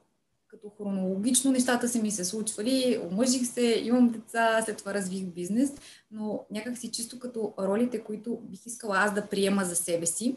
като 0.48 0.70
хронологично 0.70 1.52
нещата 1.52 1.90
са 1.90 2.02
ми 2.02 2.12
се 2.12 2.26
случвали, 2.26 3.00
омъжих 3.12 3.48
се, 3.48 3.82
имам 3.84 4.10
деца, 4.10 4.62
след 4.66 4.78
това 4.78 4.94
развих 4.94 5.24
бизнес, 5.24 5.74
но 6.12 6.46
някакси 6.52 6.92
чисто 6.92 7.20
като 7.20 7.54
ролите, 7.60 8.04
които 8.04 8.40
бих 8.42 8.66
искала 8.66 8.98
аз 8.98 9.14
да 9.14 9.28
приема 9.28 9.66
за 9.66 9.76
себе 9.76 10.06
си. 10.06 10.36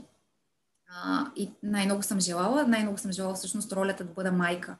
А, 1.03 1.27
и 1.37 1.51
най-много 1.63 2.03
съм 2.03 2.21
желала, 2.21 2.67
най-много 2.67 2.99
съм 2.99 3.13
желала 3.13 3.35
всъщност 3.35 3.73
ролята 3.73 4.05
да 4.05 4.13
бъда 4.13 4.33
майка. 4.33 4.77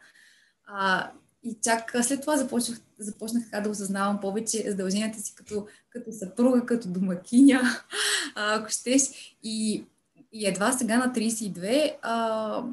А, 0.67 1.11
и 1.43 1.57
чак 1.63 1.97
след 2.03 2.21
това 2.21 2.37
започнах, 2.37 2.79
започнах 2.99 3.45
така 3.45 3.61
да 3.61 3.71
осъзнавам 3.71 4.21
повече 4.21 4.71
задълженията 4.71 5.19
си 5.19 5.35
като, 5.35 5.67
като 5.91 6.13
съпруга, 6.13 6.67
като 6.67 6.89
домакиня, 6.89 7.61
ако 8.35 8.71
щеш. 8.71 9.03
И, 9.43 9.85
и 10.33 10.47
едва 10.47 10.73
сега 10.73 10.99
на 10.99 11.13
32 11.13 11.97
а, 12.03 12.65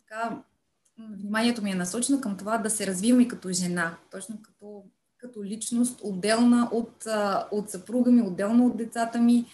така, 0.00 0.42
вниманието 0.98 1.62
ми 1.62 1.70
е 1.70 1.74
насочено 1.74 2.20
към 2.20 2.36
това 2.36 2.58
да 2.58 2.70
се 2.70 2.86
развивам 2.86 3.20
и 3.20 3.28
като 3.28 3.52
жена, 3.52 3.96
точно 4.10 4.42
като, 4.42 4.84
като 5.18 5.44
личност, 5.44 6.00
отделна 6.02 6.68
от, 6.72 7.04
от 7.50 7.70
съпруга 7.70 8.10
ми, 8.10 8.22
отделна 8.22 8.66
от 8.66 8.76
децата 8.76 9.20
ми. 9.20 9.46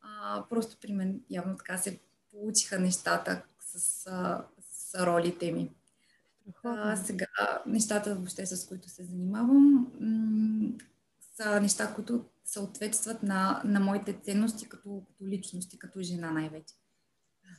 А, 0.00 0.44
просто 0.50 0.76
при 0.80 0.92
мен 0.92 1.20
явно 1.30 1.56
така 1.56 1.78
се 1.78 1.98
получиха 2.34 2.78
нещата 2.78 3.42
с, 3.60 3.78
с 4.60 4.94
ролите 5.06 5.52
ми. 5.52 5.70
А, 6.64 6.96
сега 6.96 7.26
нещата 7.66 8.14
въобще 8.14 8.46
с 8.46 8.68
които 8.68 8.88
се 8.88 9.04
занимавам 9.04 9.92
м- 10.00 10.78
са 11.36 11.60
неща, 11.60 11.94
които 11.94 12.24
съответстват 12.44 13.22
на, 13.22 13.62
на 13.64 13.80
моите 13.80 14.12
ценности 14.22 14.68
като, 14.68 15.02
като 15.08 15.26
личности, 15.26 15.78
като 15.78 16.02
жена 16.02 16.30
най-вече. 16.30 16.74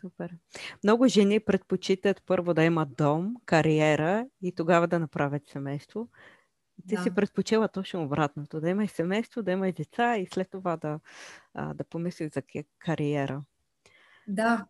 Супер. 0.01 0.35
Много 0.83 1.07
жени 1.07 1.39
предпочитат 1.39 2.23
първо 2.25 2.53
да 2.53 2.63
имат 2.63 2.95
дом, 2.95 3.35
кариера 3.45 4.27
и 4.41 4.55
тогава 4.55 4.87
да 4.87 4.99
направят 4.99 5.47
семейство. 5.47 6.09
Ти 6.87 6.95
да. 6.95 7.03
си 7.03 7.15
предпочела 7.15 7.67
точно 7.67 8.03
обратното. 8.03 8.61
Да 8.61 8.69
имаш 8.69 8.91
семейство, 8.91 9.43
да 9.43 9.51
имаш 9.51 9.73
деца 9.73 10.17
и 10.17 10.27
след 10.33 10.49
това 10.49 10.77
да, 10.77 10.99
да 11.73 11.83
помислиш 11.83 12.31
за 12.33 12.41
кариера. 12.79 13.43
Да, 14.27 14.65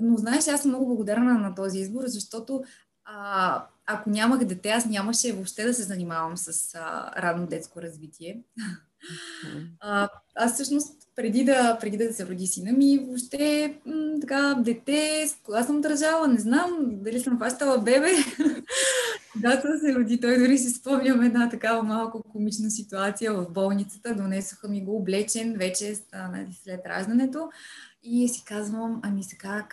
но 0.00 0.16
знаеш, 0.16 0.48
аз 0.48 0.62
съм 0.62 0.70
много 0.70 0.86
благодарна 0.86 1.34
на 1.34 1.54
този 1.54 1.78
избор, 1.78 2.02
защото 2.06 2.64
а, 3.04 3.66
ако 3.86 4.10
нямах 4.10 4.44
дете, 4.44 4.68
аз 4.68 4.86
нямаше 4.86 5.32
въобще 5.32 5.64
да 5.64 5.74
се 5.74 5.82
занимавам 5.82 6.36
с 6.36 6.74
а, 6.74 7.12
ранно 7.22 7.46
детско 7.46 7.82
развитие. 7.82 8.42
А, 9.80 10.08
аз 10.34 10.54
всъщност 10.54 11.08
преди 11.16 11.44
да, 11.44 11.78
преди 11.80 11.96
да 11.96 12.12
се 12.12 12.26
роди 12.26 12.46
сина 12.46 12.72
ми, 12.72 12.98
въобще 12.98 13.74
м- 13.86 14.20
така, 14.20 14.54
дете, 14.58 15.28
с 15.28 15.36
кога 15.42 15.62
съм 15.62 15.80
държала, 15.80 16.28
не 16.28 16.40
знам, 16.40 16.78
дали 16.80 17.20
съм 17.20 17.38
фащала 17.38 17.78
бебе. 17.78 18.08
Когато 19.34 19.78
се 19.80 19.94
роди, 19.94 20.20
той 20.20 20.38
дори 20.38 20.58
си 20.58 20.70
спомням 20.70 21.22
една 21.22 21.48
такава 21.48 21.82
малко 21.82 22.22
комична 22.22 22.70
ситуация 22.70 23.34
в 23.34 23.50
болницата. 23.50 24.14
Донесоха 24.14 24.68
ми 24.68 24.84
го 24.84 24.96
облечен 24.96 25.54
вече 25.58 25.94
след 26.64 26.80
раждането. 26.86 27.50
И 28.02 28.28
си 28.28 28.44
казвам, 28.44 29.00
ами 29.02 29.22
сега 29.22 29.66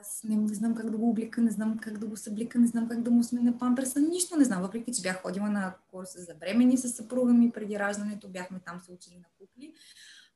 аз 0.00 0.24
не, 0.24 0.36
не 0.36 0.54
знам 0.54 0.74
как 0.74 0.90
да 0.90 0.96
го 0.96 1.10
облика, 1.10 1.40
не 1.40 1.50
знам 1.50 1.78
как 1.78 1.98
да 1.98 2.06
го 2.06 2.16
съблика, 2.16 2.58
не 2.58 2.66
знам 2.66 2.88
как 2.88 3.02
да 3.02 3.10
му 3.10 3.22
сменя 3.22 3.58
памперса, 3.58 4.00
нищо 4.00 4.36
не 4.36 4.44
знам, 4.44 4.62
въпреки 4.62 4.92
че 4.92 5.02
бях 5.02 5.22
ходила 5.22 5.50
на 5.50 5.74
курса 5.90 6.18
за 6.20 6.34
бремени 6.34 6.78
с 6.78 6.88
съпруга 6.88 7.32
ми 7.32 7.50
преди 7.50 7.78
раждането, 7.78 8.28
бяхме 8.28 8.58
там 8.66 8.80
се 8.80 8.92
учили 8.92 9.14
на 9.14 9.26
кукли. 9.38 9.72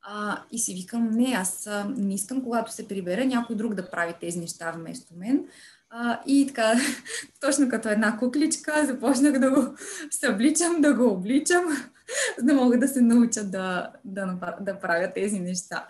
А, 0.01 0.43
и 0.51 0.59
си 0.59 0.73
викам, 0.73 1.09
не, 1.11 1.33
аз 1.37 1.69
не 1.97 2.13
искам, 2.13 2.43
когато 2.43 2.71
се 2.73 2.87
прибера, 2.87 3.25
някой 3.25 3.55
друг 3.55 3.73
да 3.73 3.89
прави 3.89 4.13
тези 4.19 4.39
неща 4.39 4.71
вместо 4.71 5.13
мен. 5.15 5.45
А, 5.89 6.21
и 6.27 6.47
така, 6.47 6.73
точно 7.41 7.69
като 7.69 7.89
една 7.89 8.17
кукличка, 8.17 8.85
започнах 8.85 9.39
да 9.39 9.51
го 9.51 9.75
събличам, 10.11 10.81
да 10.81 10.93
го 10.93 11.09
обличам, 11.09 11.65
за 12.39 12.45
да 12.45 12.53
мога 12.53 12.79
да 12.79 12.87
се 12.87 13.01
науча 13.01 13.43
да, 13.43 13.91
да, 14.05 14.55
да 14.61 14.79
правя 14.79 15.11
тези 15.13 15.39
неща. 15.39 15.87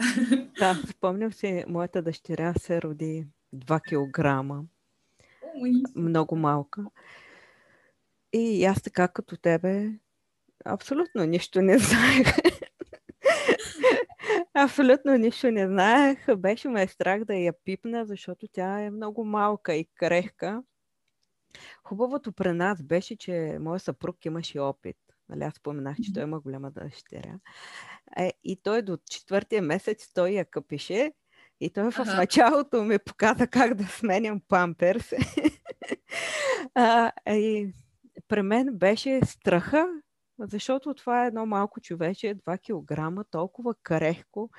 Да, 0.59 0.81
спомням 0.89 1.33
си, 1.33 1.63
моята 1.67 2.01
дъщеря 2.01 2.53
се 2.59 2.81
роди 2.81 3.27
2 3.55 3.81
килограма. 3.87 4.63
Много 5.95 6.35
малка. 6.35 6.85
И 8.33 8.65
аз 8.65 8.81
така 8.81 9.07
като 9.07 9.37
тебе 9.37 9.91
абсолютно 10.65 11.25
нищо 11.25 11.61
не 11.61 11.77
знаех. 11.77 12.27
Абсолютно 14.53 15.17
нищо 15.17 15.51
не 15.51 15.67
знаех. 15.67 16.35
Беше 16.37 16.69
ме 16.69 16.87
страх 16.87 17.23
да 17.23 17.33
я 17.33 17.53
пипна, 17.65 18.05
защото 18.05 18.47
тя 18.47 18.79
е 18.79 18.89
много 18.89 19.25
малка 19.25 19.75
и 19.75 19.85
крехка. 19.95 20.63
Хубавото 21.83 22.31
при 22.31 22.53
нас 22.53 22.83
беше, 22.83 23.15
че 23.15 23.57
моят 23.59 23.83
съпруг 23.83 24.25
имаше 24.25 24.59
опит. 24.59 24.97
Нали, 25.29 25.43
аз 25.43 25.53
споменах, 25.53 25.97
че 26.03 26.13
той 26.13 26.23
има 26.23 26.39
голяма 26.39 26.71
дъщеря. 26.71 27.39
Е, 28.17 28.33
и 28.43 28.61
той 28.63 28.81
до 28.81 28.97
четвъртия 29.09 29.61
месец 29.61 30.13
той 30.13 30.29
я 30.29 30.45
къпеше 30.45 31.13
и 31.61 31.69
той 31.69 31.91
в 31.91 31.99
ага. 31.99 32.15
началото 32.15 32.83
ми 32.83 32.99
показа 32.99 33.47
как 33.47 33.73
да 33.73 33.83
сменям 33.83 34.41
памперс. 34.47 35.13
А, 36.75 37.11
и 37.27 37.73
при 38.27 38.41
мен 38.41 38.67
беше 38.71 39.21
страха, 39.25 39.87
защото 40.39 40.93
това 40.93 41.23
е 41.23 41.27
едно 41.27 41.45
малко 41.45 41.81
човече, 41.81 42.35
2 42.35 43.21
кг, 43.21 43.29
толкова 43.31 43.75
крехко, 43.83 44.49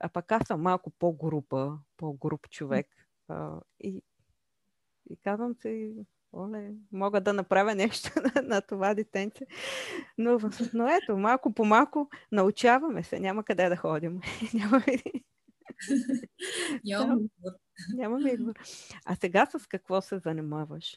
а 0.00 0.08
пък 0.08 0.32
аз 0.32 0.46
съм 0.46 0.62
малко 0.62 0.90
по-група, 0.90 1.78
по-груп 1.96 2.48
човек. 2.50 2.86
А, 3.28 3.60
и, 3.80 4.02
и 5.10 5.16
казвам 5.16 5.54
си, 5.54 5.94
оле, 6.32 6.72
мога 6.92 7.20
да 7.20 7.32
направя 7.32 7.74
нещо 7.74 8.10
на, 8.34 8.42
на 8.42 8.60
това 8.60 8.94
детенце. 8.94 9.46
Но, 10.18 10.38
но 10.74 10.88
ето, 10.88 11.16
малко 11.16 11.54
по 11.54 11.64
малко 11.64 12.10
научаваме 12.32 13.02
се, 13.02 13.20
няма 13.20 13.44
къде 13.44 13.68
да 13.68 13.76
ходим. 13.76 14.20
няма 14.54 14.82
Нямам 16.84 17.28
Нямаме 17.94 18.30
избор. 18.30 18.54
А 19.04 19.14
сега 19.14 19.46
с 19.46 19.66
какво 19.66 20.00
се 20.00 20.18
занимаваш? 20.18 20.96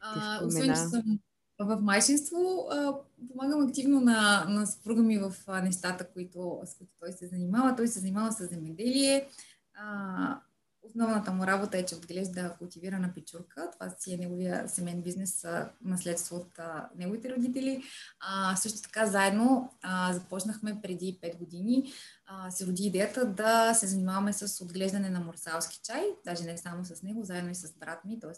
А, 0.00 0.44
освен, 0.44 0.68
че 0.68 0.76
съм 0.76 1.18
в 1.58 1.78
майчинство, 1.80 2.68
а, 2.70 2.94
помагам 3.28 3.68
активно 3.68 4.00
на, 4.00 4.44
на 4.48 4.66
съпруга 4.66 5.02
ми 5.02 5.18
в 5.18 5.34
а, 5.46 5.62
нещата, 5.62 6.08
които, 6.08 6.60
с 6.64 6.74
които 6.74 6.92
той 7.00 7.12
се 7.12 7.26
занимава. 7.26 7.76
Той 7.76 7.88
се 7.88 8.00
занимава 8.00 8.32
с 8.32 8.46
земеделие. 8.46 9.28
А, 9.74 10.40
основната 10.82 11.32
му 11.32 11.46
работа 11.46 11.78
е, 11.78 11.86
че 11.86 11.94
отглежда 11.94 12.54
култивирана 12.58 13.14
печурка. 13.14 13.70
Това 13.72 13.90
си 13.98 14.14
е 14.14 14.16
неговия 14.16 14.68
семейен 14.68 15.02
бизнес, 15.02 15.46
наследство 15.84 16.36
от 16.36 16.58
а, 16.58 16.88
неговите 16.96 17.34
родители. 17.34 17.82
А, 18.20 18.56
също 18.56 18.82
така 18.82 19.06
заедно 19.06 19.72
а, 19.82 20.12
започнахме 20.12 20.80
преди 20.82 21.18
5 21.22 21.38
години. 21.38 21.92
А, 22.26 22.50
се 22.50 22.66
роди 22.66 22.82
идеята 22.82 23.26
да 23.26 23.74
се 23.74 23.86
занимаваме 23.86 24.32
с 24.32 24.64
отглеждане 24.64 25.10
на 25.10 25.20
морсалски 25.20 25.80
чай, 25.82 26.02
даже 26.24 26.44
не 26.44 26.58
само 26.58 26.84
с 26.84 27.02
него, 27.02 27.24
заедно 27.24 27.50
и 27.50 27.54
с 27.54 27.74
брат 27.78 28.04
ми, 28.04 28.20
т.е. 28.20 28.32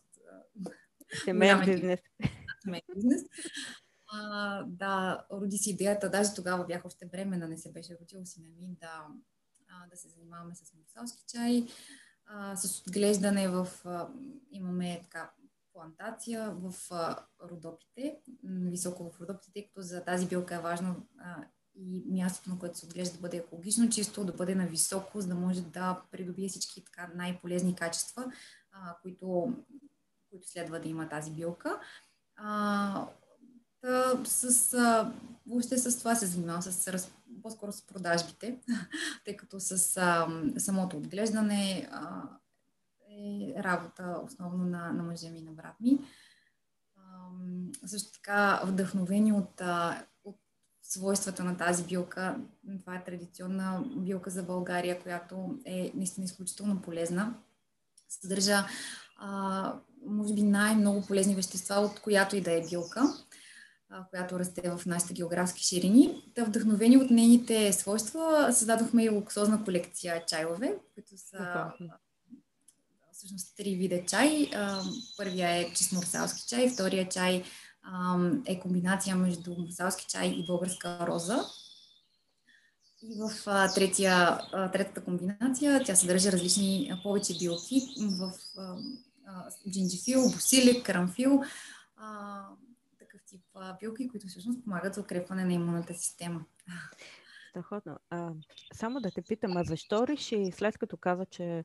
Семейен 1.24 1.60
бизнес. 1.64 2.00
Семейен 2.68 2.82
бизнес. 2.96 3.22
А, 4.12 4.62
да, 4.62 5.24
роди 5.32 5.58
си 5.58 5.70
идеята, 5.70 6.10
даже 6.10 6.34
тогава 6.34 6.66
бях 6.66 6.84
още 6.84 7.06
времена, 7.06 7.48
не 7.48 7.58
се 7.58 7.72
беше 7.72 7.98
родил 8.00 8.20
сина 8.24 8.48
ми, 8.48 8.76
да, 8.80 9.06
а, 9.68 9.88
да 9.90 9.96
се 9.96 10.08
занимаваме 10.08 10.54
с 10.54 10.72
морсалски 10.74 11.24
чай 11.28 11.66
а, 12.26 12.56
с 12.56 12.80
отглеждане 12.80 13.48
в... 13.48 13.68
А, 13.84 14.08
имаме 14.50 15.00
така 15.02 15.32
плантация 15.72 16.50
в 16.50 16.74
а, 16.90 17.26
родопите, 17.42 18.20
високо 18.44 19.10
в 19.10 19.20
родопите, 19.20 19.52
тъй 19.52 19.66
като 19.66 19.82
за 19.82 20.04
тази 20.04 20.26
билка 20.26 20.54
е 20.54 20.60
важно 20.60 21.06
а, 21.18 21.44
и 21.74 22.04
мястото, 22.06 22.50
на 22.50 22.58
което 22.58 22.78
се 22.78 22.86
отглежда 22.86 23.14
да 23.14 23.20
бъде 23.20 23.36
екологично 23.36 23.88
чисто, 23.88 24.24
да 24.24 24.32
бъде 24.32 24.54
на 24.54 24.66
високо, 24.66 25.20
за 25.20 25.28
да 25.28 25.34
може 25.34 25.62
да 25.62 26.02
придобие 26.10 26.48
всички 26.48 26.84
така 26.84 27.10
най-полезни 27.14 27.74
качества, 27.74 28.32
а, 28.72 28.96
които, 29.02 29.56
които 30.30 30.48
следва 30.48 30.80
да 30.80 30.88
има 30.88 31.08
тази 31.08 31.30
билка. 31.30 31.80
А, 32.38 33.06
с, 34.24 34.74
а, 34.74 35.12
въобще 35.46 35.78
с 35.78 35.98
това 35.98 36.14
се 36.14 36.26
занимавам, 36.26 36.62
с, 36.62 36.88
раз, 36.88 37.12
по-скоро 37.42 37.72
с 37.72 37.86
продажбите, 37.86 38.58
тъй 39.24 39.36
като 39.36 39.60
с 39.60 39.96
а, 39.96 40.28
самото 40.58 40.96
отглеждане 40.96 41.88
а, 41.92 42.22
е 43.10 43.54
работа 43.62 44.20
основно 44.24 44.64
на, 44.64 44.92
на 44.92 45.02
мъжа 45.02 45.30
ми 45.30 45.38
и 45.38 45.42
на 45.42 45.52
брат 45.52 45.80
ми. 45.80 45.98
А, 46.96 47.00
също 47.86 48.12
така 48.12 48.60
вдъхновени 48.64 49.32
от, 49.32 49.60
а, 49.60 50.04
от 50.24 50.40
свойствата 50.82 51.44
на 51.44 51.56
тази 51.56 51.84
билка. 51.84 52.40
Това 52.80 52.96
е 52.96 53.04
традиционна 53.04 53.84
билка 53.96 54.30
за 54.30 54.42
България, 54.42 55.02
която 55.02 55.58
е 55.64 55.92
наистина 55.94 56.24
изключително 56.24 56.82
полезна. 56.82 57.34
Съдържа, 58.08 58.66
а, 59.16 59.80
може 60.06 60.34
би, 60.34 60.42
най-много 60.42 61.06
полезни 61.06 61.34
вещества, 61.34 61.74
от 61.74 62.00
която 62.00 62.36
и 62.36 62.40
да 62.40 62.52
е 62.52 62.66
билка 62.70 63.14
която 64.10 64.38
расте 64.38 64.70
в 64.70 64.86
нашите 64.86 65.14
географски 65.14 65.62
ширини. 65.62 66.22
Да, 66.34 66.44
вдъхновени 66.44 66.96
от 66.96 67.10
нейните 67.10 67.72
свойства, 67.72 68.48
създадохме 68.52 69.04
и 69.04 69.08
луксозна 69.08 69.64
колекция 69.64 70.24
чайове, 70.26 70.78
които 70.94 71.08
са 71.16 71.66
всъщност 73.12 73.56
три 73.56 73.74
вида 73.74 74.04
чай. 74.06 74.50
Първия 75.16 75.50
е 75.50 75.72
чист 75.74 75.92
морсалски 75.92 76.48
чай, 76.48 76.70
втория 76.70 77.08
чай 77.08 77.44
е 78.46 78.60
комбинация 78.60 79.16
между 79.16 79.54
морсалски 79.58 80.06
чай 80.08 80.28
и 80.28 80.46
българска 80.46 81.06
роза. 81.06 81.44
И 83.02 83.20
в 83.20 83.30
третия, 83.74 84.40
третата 84.72 85.04
комбинация 85.04 85.82
тя 85.84 85.94
съдържа 85.94 86.32
различни 86.32 86.92
повече 87.02 87.38
билки 87.38 87.80
в 88.18 88.32
джинджифил, 89.70 90.22
босилик, 90.22 90.86
карамфил, 90.86 91.42
тип 93.26 93.42
билки, 93.80 94.08
които 94.08 94.26
всъщност 94.26 94.64
помагат 94.64 94.94
за 94.94 95.00
укрепване 95.00 95.44
на 95.44 95.52
имунната 95.52 95.94
система. 95.94 96.44
Страхотно. 97.50 97.98
А, 98.10 98.32
само 98.72 99.00
да 99.00 99.10
те 99.10 99.22
питам, 99.22 99.56
а 99.56 99.64
защо 99.64 100.06
реши, 100.06 100.50
след 100.54 100.78
като 100.78 100.96
каза, 100.96 101.26
че 101.26 101.64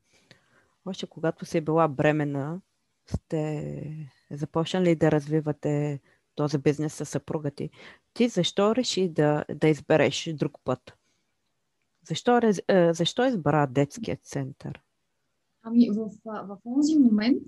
още 0.86 1.08
когато 1.08 1.46
си 1.46 1.62
била 1.62 1.88
бремена, 1.88 2.62
сте 3.06 4.12
започнали 4.32 4.96
да 4.96 5.12
развивате 5.12 6.02
този 6.36 6.58
бизнес 6.58 6.94
със 6.94 7.10
съпруга 7.10 7.52
ти, 7.52 7.70
ти 8.14 8.30
защо 8.30 8.76
реши 8.76 9.10
да, 9.10 9.46
да 9.56 9.68
избереш 9.68 10.30
друг 10.34 10.58
път? 10.64 10.94
Защо, 12.08 12.40
защо 12.92 13.26
избра 13.26 13.68
детският 13.68 14.24
център? 14.24 14.83
Ами, 15.64 15.90
в, 15.90 16.10
в, 16.26 16.58
този 16.64 17.00
момент 17.00 17.44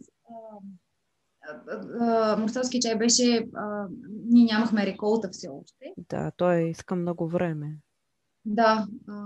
морсалски 2.39 2.79
чай 2.81 2.97
беше, 2.97 3.47
а, 3.53 3.87
ние 4.25 4.45
нямахме 4.45 4.85
реколта 4.85 5.29
все 5.31 5.47
още. 5.47 5.93
Да, 6.09 6.31
той 6.37 6.69
иска 6.69 6.95
много 6.95 7.27
време. 7.27 7.77
Да. 8.45 8.87
А, 9.07 9.25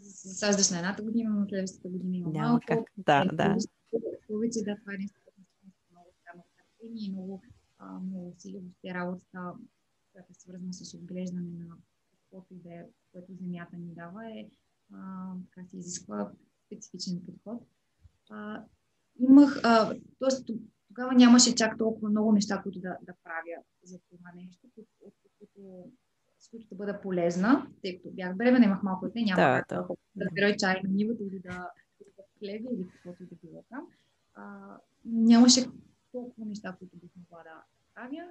засаждаш 0.00 0.70
на 0.70 0.78
едната 0.78 1.02
година, 1.02 1.30
на 1.30 1.46
следващата 1.48 1.88
година 1.88 2.16
има 2.16 2.30
Няма 2.30 2.48
малко. 2.48 2.64
Как. 2.68 2.84
Да, 2.96 3.22
е, 3.32 3.36
да. 3.36 3.56
Повече, 4.28 4.58
да, 4.64 4.76
това 4.76 4.94
е 4.94 4.96
нещо, 4.96 5.20
много 5.90 6.12
много 6.34 6.46
търпение 6.56 7.06
и 7.06 7.12
много, 7.12 7.42
много 8.02 8.28
усилия 8.28 8.62
в 8.62 8.94
работата, 8.94 9.52
която 10.12 10.32
е 10.32 10.34
свързана 10.34 10.74
с 10.74 10.94
отглеждане 10.94 11.50
на 11.58 11.76
каквото 12.10 12.54
и 12.54 12.56
да 12.56 12.74
е, 12.74 12.84
което 13.12 13.34
земята 13.34 13.76
ни 13.76 13.94
дава, 13.94 14.30
е 14.30 14.46
а, 14.92 15.32
така 15.54 15.68
се 15.68 15.76
изисква 15.76 16.32
специфичен 16.70 17.22
подход. 17.26 17.62
А, 18.30 18.64
имах, 19.18 19.60
а, 19.64 19.94
т.е. 19.94 20.54
тогава 20.88 21.14
нямаше 21.14 21.54
чак 21.54 21.78
толкова 21.78 22.10
много 22.10 22.32
неща, 22.32 22.62
които 22.62 22.80
да, 22.80 22.96
да 23.02 23.14
правя 23.24 23.62
за 23.82 23.98
това 23.98 24.32
нещо, 24.34 24.66
които, 24.74 24.90
с 26.38 26.48
които 26.50 26.68
да 26.68 26.74
бъда 26.74 27.00
полезна, 27.00 27.66
тъй 27.82 27.96
като 27.96 28.10
бях 28.10 28.36
бременна, 28.36 28.66
имах 28.66 28.82
малко 28.82 29.06
дете, 29.06 29.22
няма 29.22 29.42
да, 29.42 29.64
как 29.68 29.68
да, 29.68 29.94
да, 30.16 30.48
да 30.48 30.56
чай 30.56 30.80
на 30.84 30.90
нивата 30.90 31.24
или 31.24 31.38
да, 31.38 31.70
да 32.16 32.22
хлеби 32.38 32.68
или 32.72 32.88
каквото 32.88 33.22
и 33.22 33.26
да 33.26 33.36
било 33.44 33.64
там. 33.68 33.86
А, 34.34 34.76
нямаше 35.04 35.66
толкова 36.12 36.46
неща, 36.46 36.76
които 36.78 36.96
бих 36.96 37.10
могла 37.16 37.42
да 37.42 37.62
правя. 37.94 38.28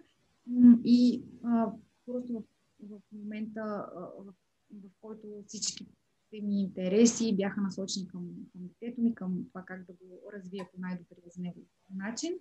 И 0.83 1.23
а, 1.43 1.71
просто 2.05 2.33
в, 2.33 2.43
в 2.89 3.01
момента, 3.11 3.89
в, 4.17 4.33
в 4.71 4.89
който 5.01 5.43
всички 5.47 5.87
всичките 6.29 6.47
ми 6.47 6.61
интереси 6.61 7.35
бяха 7.35 7.61
насочени 7.61 8.07
към, 8.07 8.21
към 8.51 8.61
детето 8.61 9.01
ми, 9.01 9.15
към 9.15 9.45
това 9.49 9.63
как 9.65 9.85
да 9.85 9.93
го 9.93 10.21
развия 10.33 10.65
по 10.71 10.81
най-добрия 10.81 11.23
за 11.35 11.41
него 11.41 11.59
начин. 11.95 12.33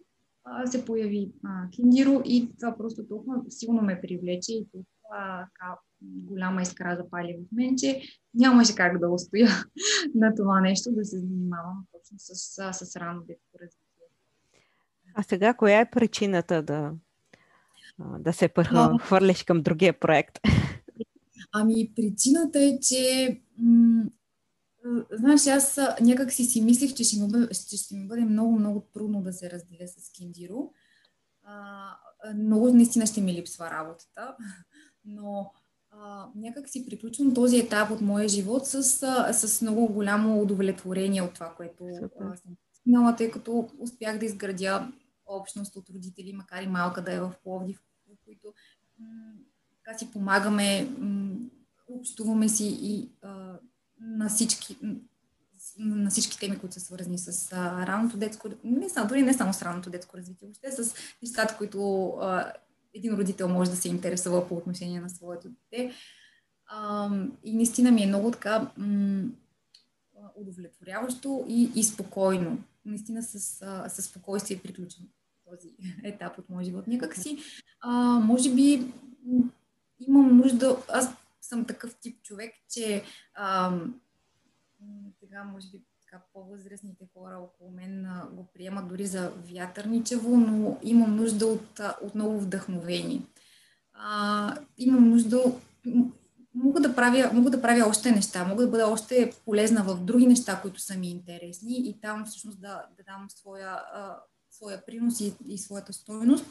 А, 0.44 0.66
се 0.66 0.84
появи 0.84 1.32
а, 1.44 1.70
Киндиро 1.70 2.22
и 2.24 2.52
това 2.60 2.76
просто 2.76 3.08
толкова 3.08 3.42
силно 3.48 3.82
ме 3.82 4.00
привлече 4.00 4.52
и 4.52 4.66
толкова 4.72 5.46
така, 5.54 5.78
голяма 6.02 6.62
искра 6.62 6.96
запали 6.96 7.38
в 7.38 7.56
мен, 7.56 7.76
че 7.76 8.02
нямаше 8.34 8.74
как 8.74 8.98
да 8.98 9.10
устоя 9.10 9.48
на 10.14 10.34
това 10.34 10.60
нещо, 10.60 10.92
да 10.92 11.04
се 11.04 11.18
занимавам 11.18 11.86
точно 11.92 12.18
с, 12.18 12.34
с, 12.34 12.86
с 12.86 12.96
рано 12.96 13.20
детско 13.20 13.58
развитие. 13.62 14.06
А 15.14 15.22
сега, 15.22 15.54
коя 15.54 15.80
е 15.80 15.90
причината 15.90 16.62
да, 16.62 16.92
да 18.18 18.32
се 18.32 18.50
хвърлиш 19.00 19.44
към 19.44 19.62
другия 19.62 20.00
проект? 20.00 20.38
Ами, 21.52 21.92
причината 21.96 22.58
е, 22.58 22.78
че 22.80 23.40
знаеш, 25.12 25.46
аз 25.46 25.80
някак 26.00 26.32
си 26.32 26.44
си 26.44 26.62
мислих, 26.62 26.94
че 26.94 27.04
ще 27.04 27.20
ми, 27.20 27.28
бъде, 27.28 27.54
ще, 27.54 27.76
ще 27.76 27.94
ми 27.94 28.08
бъде 28.08 28.24
много, 28.24 28.58
много 28.58 28.80
трудно 28.80 29.22
да 29.22 29.32
се 29.32 29.50
разделя 29.50 29.88
с 29.88 30.12
Киндиро. 30.12 30.72
А, 31.42 31.90
много 32.34 32.72
наистина 32.72 33.06
ще 33.06 33.20
ми 33.20 33.34
липсва 33.34 33.70
работата, 33.70 34.36
но 35.04 35.52
а, 35.90 36.28
някак 36.34 36.68
си 36.68 36.86
приключвам 36.86 37.34
този 37.34 37.58
етап 37.58 37.90
от 37.90 38.00
моя 38.00 38.28
живот 38.28 38.66
с, 38.66 38.82
с 39.32 39.62
много 39.62 39.92
голямо 39.92 40.42
удовлетворение 40.42 41.22
от 41.22 41.34
това, 41.34 41.54
което 41.56 41.84
а, 42.20 42.36
съм 42.36 42.56
постигнала, 42.72 43.16
тъй 43.16 43.30
като 43.30 43.68
успях 43.78 44.18
да 44.18 44.26
изградя 44.26 44.92
общност 45.26 45.76
от 45.76 45.90
родители, 45.90 46.32
макар 46.32 46.62
и 46.62 46.66
малка 46.66 47.04
да 47.04 47.12
е 47.12 47.20
в 47.20 47.34
Пловдив, 47.42 47.82
в 48.08 48.16
които 48.24 48.54
м- 48.98 49.32
така 49.70 49.98
си 49.98 50.10
помагаме, 50.10 50.90
м- 50.98 51.36
общуваме 51.88 52.48
си 52.48 52.78
и 52.82 53.08
а, 53.22 53.58
на 54.00 54.28
всички, 54.28 54.76
на 55.78 56.10
всички 56.10 56.38
теми, 56.38 56.58
които 56.58 56.74
са 56.74 56.80
свързани 56.80 57.18
с 57.18 57.52
а, 57.52 57.86
ранното 57.86 58.16
детско, 58.16 58.48
не 58.64 58.88
само, 58.88 59.08
дори 59.08 59.22
не 59.22 59.34
само 59.34 59.52
с 59.52 59.62
ранното 59.62 59.90
детско 59.90 60.16
развитие, 60.16 60.48
въобще 60.48 60.84
с 60.84 60.94
нещата, 61.22 61.56
които 61.56 62.08
а, 62.08 62.52
един 62.94 63.14
родител 63.14 63.48
може 63.48 63.70
да 63.70 63.76
се 63.76 63.88
интересува 63.88 64.48
по 64.48 64.54
отношение 64.54 65.00
на 65.00 65.10
своето 65.10 65.48
дете. 65.48 65.92
А, 66.66 67.10
и 67.44 67.52
наистина 67.52 67.90
ми 67.90 68.02
е 68.02 68.06
много 68.06 68.30
така 68.30 68.70
м- 68.76 69.28
удовлетворяващо 70.36 71.44
и, 71.48 71.70
и 71.74 71.84
спокойно. 71.84 72.58
Наистина 72.84 73.22
с, 73.22 73.62
а, 73.62 73.88
с 73.88 74.02
спокойствие 74.02 74.58
приключвам 74.58 75.08
този 75.50 75.68
етап 76.04 76.38
от 76.38 76.50
моя 76.50 76.64
живот. 76.64 76.86
Някак 76.86 77.16
си, 77.16 77.38
а, 77.80 77.92
може 78.18 78.54
би, 78.54 78.92
имам 80.00 80.36
нужда, 80.36 80.76
аз 80.88 81.08
съм 81.48 81.64
такъв 81.64 81.96
тип 81.96 82.22
човек, 82.22 82.54
че 82.70 83.02
а, 83.34 83.72
сега, 85.20 85.44
може 85.44 85.70
би, 85.70 85.82
така, 86.02 86.22
по-възрастните 86.32 87.08
хора 87.14 87.38
около 87.38 87.70
мен 87.70 88.06
а, 88.06 88.28
го 88.32 88.46
приемат 88.54 88.88
дори 88.88 89.06
за 89.06 89.30
вятърничево, 89.30 90.36
но 90.36 90.78
имам 90.82 91.16
нужда 91.16 91.46
от 91.46 91.80
отново 92.02 92.40
вдъхновение. 92.40 93.22
А, 93.92 94.56
имам 94.78 95.10
нужда, 95.10 95.42
мога 96.54 96.80
да, 96.80 96.94
правя, 96.94 97.30
мога 97.32 97.50
да 97.50 97.62
правя 97.62 97.88
още 97.88 98.12
неща, 98.12 98.44
мога 98.44 98.64
да 98.64 98.70
бъда 98.70 98.86
още 98.86 99.32
полезна 99.44 99.84
в 99.84 100.04
други 100.04 100.26
неща, 100.26 100.60
които 100.62 100.80
са 100.80 100.98
ми 100.98 101.10
интересни 101.10 101.88
и 101.88 102.00
там 102.00 102.24
всъщност 102.26 102.60
да, 102.60 102.86
да 102.96 103.02
дам 103.02 103.26
своя, 103.30 103.70
а, 103.70 104.16
своя 104.50 104.86
принос 104.86 105.20
и, 105.20 105.34
и 105.48 105.58
своята 105.58 105.92
стойност. 105.92 106.46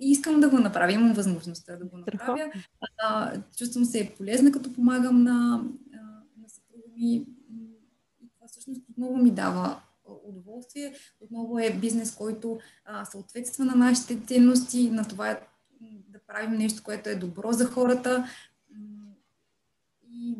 И 0.00 0.10
искам 0.10 0.40
да 0.40 0.48
го 0.48 0.58
направя, 0.58 0.92
имам 0.92 1.12
възможността 1.12 1.76
да 1.76 1.84
го 1.84 1.96
направя. 1.98 2.52
А, 2.98 3.32
чувствам 3.56 3.84
се 3.84 4.12
полезна, 4.18 4.52
като 4.52 4.72
помагам 4.72 5.22
на, 5.22 5.64
на 6.40 6.48
съпруга 6.48 6.88
ми. 6.96 7.26
И 8.20 8.30
това 8.34 8.46
всъщност 8.48 8.80
отново 8.90 9.16
ми 9.16 9.30
дава 9.30 9.80
удоволствие. 10.24 10.94
Отново 11.20 11.58
е 11.58 11.78
бизнес, 11.80 12.14
който 12.14 12.58
а, 12.84 13.04
съответства 13.04 13.64
на 13.64 13.74
нашите 13.74 14.20
ценности, 14.26 14.90
на 14.90 15.08
това 15.08 15.40
да 16.08 16.18
правим 16.26 16.58
нещо, 16.58 16.82
което 16.82 17.08
е 17.08 17.14
добро 17.14 17.52
за 17.52 17.66
хората. 17.66 18.28
И 20.08 20.36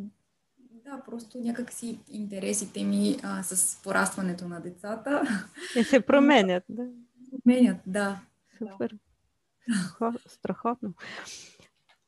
да, 0.85 1.03
просто 1.07 1.39
някакси 1.39 1.99
интересите 2.09 2.85
ми 2.85 3.17
а, 3.23 3.43
с 3.43 3.83
порастването 3.83 4.49
на 4.49 4.61
децата. 4.61 5.23
Те 5.75 5.85
се 5.85 6.01
променят, 6.01 6.65
да. 6.69 6.87
Променят, 7.31 7.79
да. 7.87 8.21
Супер. 8.71 8.99
Страхотно. 10.27 10.95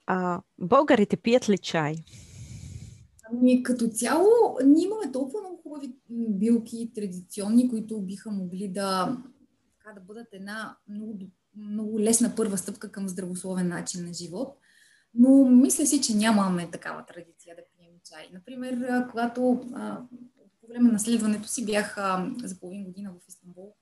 А, 0.06 0.42
българите 0.58 1.16
пият 1.16 1.48
ли 1.48 1.58
чай? 1.58 1.94
Ами, 3.30 3.62
като 3.62 3.88
цяло, 3.88 4.58
ние 4.64 4.84
имаме 4.84 5.12
толкова 5.12 5.40
много 5.40 5.62
хубави 5.62 5.94
билки, 6.10 6.90
традиционни, 6.94 7.68
които 7.68 8.00
биха 8.00 8.30
могли 8.30 8.68
да, 8.68 9.18
така, 9.78 9.94
да 9.94 10.00
бъдат 10.00 10.28
една 10.32 10.76
много, 10.88 11.18
много 11.56 12.00
лесна 12.00 12.32
първа 12.36 12.58
стъпка 12.58 12.92
към 12.92 13.08
здравословен 13.08 13.68
начин 13.68 14.04
на 14.04 14.12
живот. 14.12 14.58
Но 15.14 15.44
мисля 15.44 15.86
си, 15.86 16.02
че 16.02 16.16
нямаме 16.16 16.70
такава 16.70 17.06
традиция 17.06 17.56
да 17.56 17.62
пием 17.76 17.92
чай. 18.04 18.30
Например, 18.32 19.06
когато 19.10 19.64
а, 19.74 20.02
по 20.60 20.66
време 20.68 20.92
на 20.92 21.00
следването 21.00 21.48
си 21.48 21.66
бях 21.66 21.98
а, 21.98 22.32
за 22.44 22.60
половин 22.60 22.84
година 22.84 23.12
в 23.12 23.28
Истанбул 23.28 23.74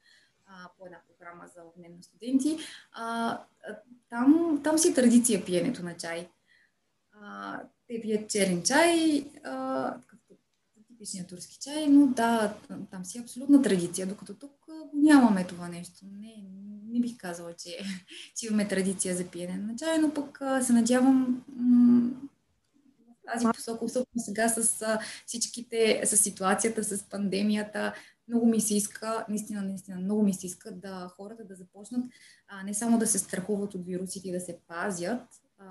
по 0.78 0.86
една 0.86 0.98
програма 1.09 1.44
за 1.57 1.62
обмен 1.62 1.96
на 1.96 2.03
студенти, 2.03 2.59
а, 2.92 3.38
там, 4.11 4.61
там 4.64 4.78
си 4.78 4.88
е 4.88 4.94
традиция 4.94 5.44
пиенето 5.44 5.82
на 5.82 5.96
чай. 5.96 6.28
А, 7.12 7.61
те 7.88 8.00
пият 8.00 8.30
черен 8.30 8.62
чай, 8.62 9.24
а, 9.44 9.94
типичния 10.88 11.26
турски 11.26 11.59
чай, 11.61 11.86
но 11.86 12.07
да, 12.07 12.57
там 12.90 13.05
си 13.05 13.18
е 13.18 13.20
абсолютна 13.20 13.62
традиция, 13.62 14.07
докато 14.07 14.34
тук 14.34 14.53
нямаме 14.94 15.46
това 15.46 15.68
нещо. 15.68 16.05
Не, 16.12 16.34
не 16.92 17.00
бих 17.00 17.16
казала, 17.16 17.53
че, 17.55 17.78
че 18.36 18.46
имаме 18.46 18.68
традиция 18.68 19.16
за 19.16 19.26
пиене 19.26 19.57
на 19.57 19.76
чай, 19.76 19.98
но 19.98 20.14
пък 20.14 20.38
се 20.62 20.72
надявам 20.72 21.44
м- 21.48 22.11
тази 23.32 23.46
посока, 23.55 23.84
особено 23.84 24.07
сега 24.18 24.48
с 24.48 24.86
всичките, 25.26 26.03
с 26.05 26.16
ситуацията, 26.16 26.84
с 26.84 27.03
пандемията, 27.03 27.94
много 28.29 28.47
ми 28.47 28.61
се 28.61 28.75
иска, 28.75 29.27
наистина, 29.29 29.62
наистина, 29.62 30.01
много 30.01 30.23
ми 30.23 30.35
се 30.35 30.47
иска 30.47 30.73
да 30.73 31.11
хората 31.16 31.45
да 31.45 31.55
започнат 31.55 32.05
а, 32.49 32.62
не 32.62 32.75
само 32.75 32.99
да 32.99 33.07
се 33.07 33.18
страхуват 33.18 33.75
от 33.75 33.87
вирусите 33.87 34.29
и 34.29 34.33
да 34.33 34.41
се 34.41 34.59
пазят, 34.68 35.23
а, 35.59 35.64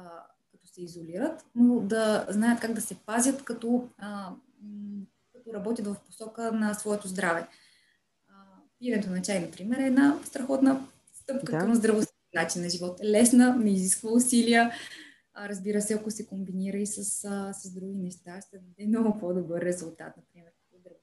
като 0.52 0.68
се 0.68 0.82
изолират, 0.82 1.45
но 1.56 1.80
да 1.80 2.26
знаят 2.30 2.60
как 2.60 2.74
да 2.74 2.82
се 2.82 2.95
пазят, 2.95 3.43
като, 3.43 3.89
а, 3.97 4.34
като 5.34 5.54
работят 5.54 5.88
в 5.88 5.95
посока 6.06 6.52
на 6.52 6.74
своето 6.74 7.08
здраве. 7.08 7.47
Пиенето 8.80 9.10
на 9.10 9.22
чай, 9.22 9.39
например, 9.39 9.78
е 9.78 9.86
една 9.86 10.20
страхотна 10.26 10.88
стъпка 11.14 11.52
да. 11.52 11.60
към 11.60 11.76
здравословен 11.76 12.16
начин 12.34 12.62
на 12.62 12.70
живот. 12.70 12.99
Лесна, 13.04 13.56
не 13.56 13.72
изисква 13.72 14.12
усилия. 14.12 14.72
А, 15.34 15.49
разбира 15.49 15.82
се, 15.82 15.93
ако 15.93 16.12
се 16.12 16.26
комбинира 16.26 16.78
и 16.78 16.88
с, 16.88 17.04
с 17.54 17.74
други 17.74 17.97
неща, 17.97 18.41
ще 18.47 18.58
даде 18.58 18.88
много 18.88 19.20
по-добър 19.20 19.62
резултат, 19.62 20.14
например 20.18 20.52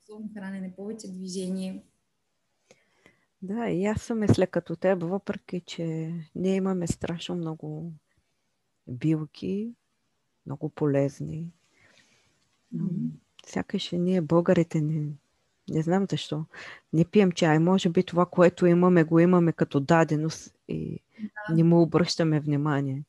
здравословно 0.08 0.34
хранене, 0.34 0.72
повече 0.76 1.12
движение. 1.12 1.82
Да, 3.42 3.68
и 3.68 3.86
аз 3.86 4.02
съм 4.02 4.18
мисля 4.18 4.46
като 4.46 4.76
теб, 4.76 5.02
въпреки 5.02 5.60
че 5.60 6.14
ние 6.34 6.54
имаме 6.54 6.86
страшно 6.86 7.34
много 7.34 7.92
билки, 8.86 9.74
много 10.46 10.68
полезни. 10.68 11.52
Mm-hmm. 12.74 13.10
Сякаш 13.46 13.92
ние, 13.92 14.20
българите, 14.20 14.80
не, 14.80 15.06
не 15.70 15.82
знам 15.82 16.06
защо, 16.10 16.44
не 16.92 17.04
пием 17.04 17.32
чай. 17.32 17.58
Може 17.58 17.88
би 17.88 18.02
това, 18.04 18.26
което 18.26 18.66
имаме, 18.66 19.04
го 19.04 19.18
имаме 19.18 19.52
като 19.52 19.80
даденост 19.80 20.54
и 20.68 21.00
да. 21.20 21.54
не 21.54 21.64
му 21.64 21.82
обръщаме 21.82 22.40
внимание. 22.40 23.04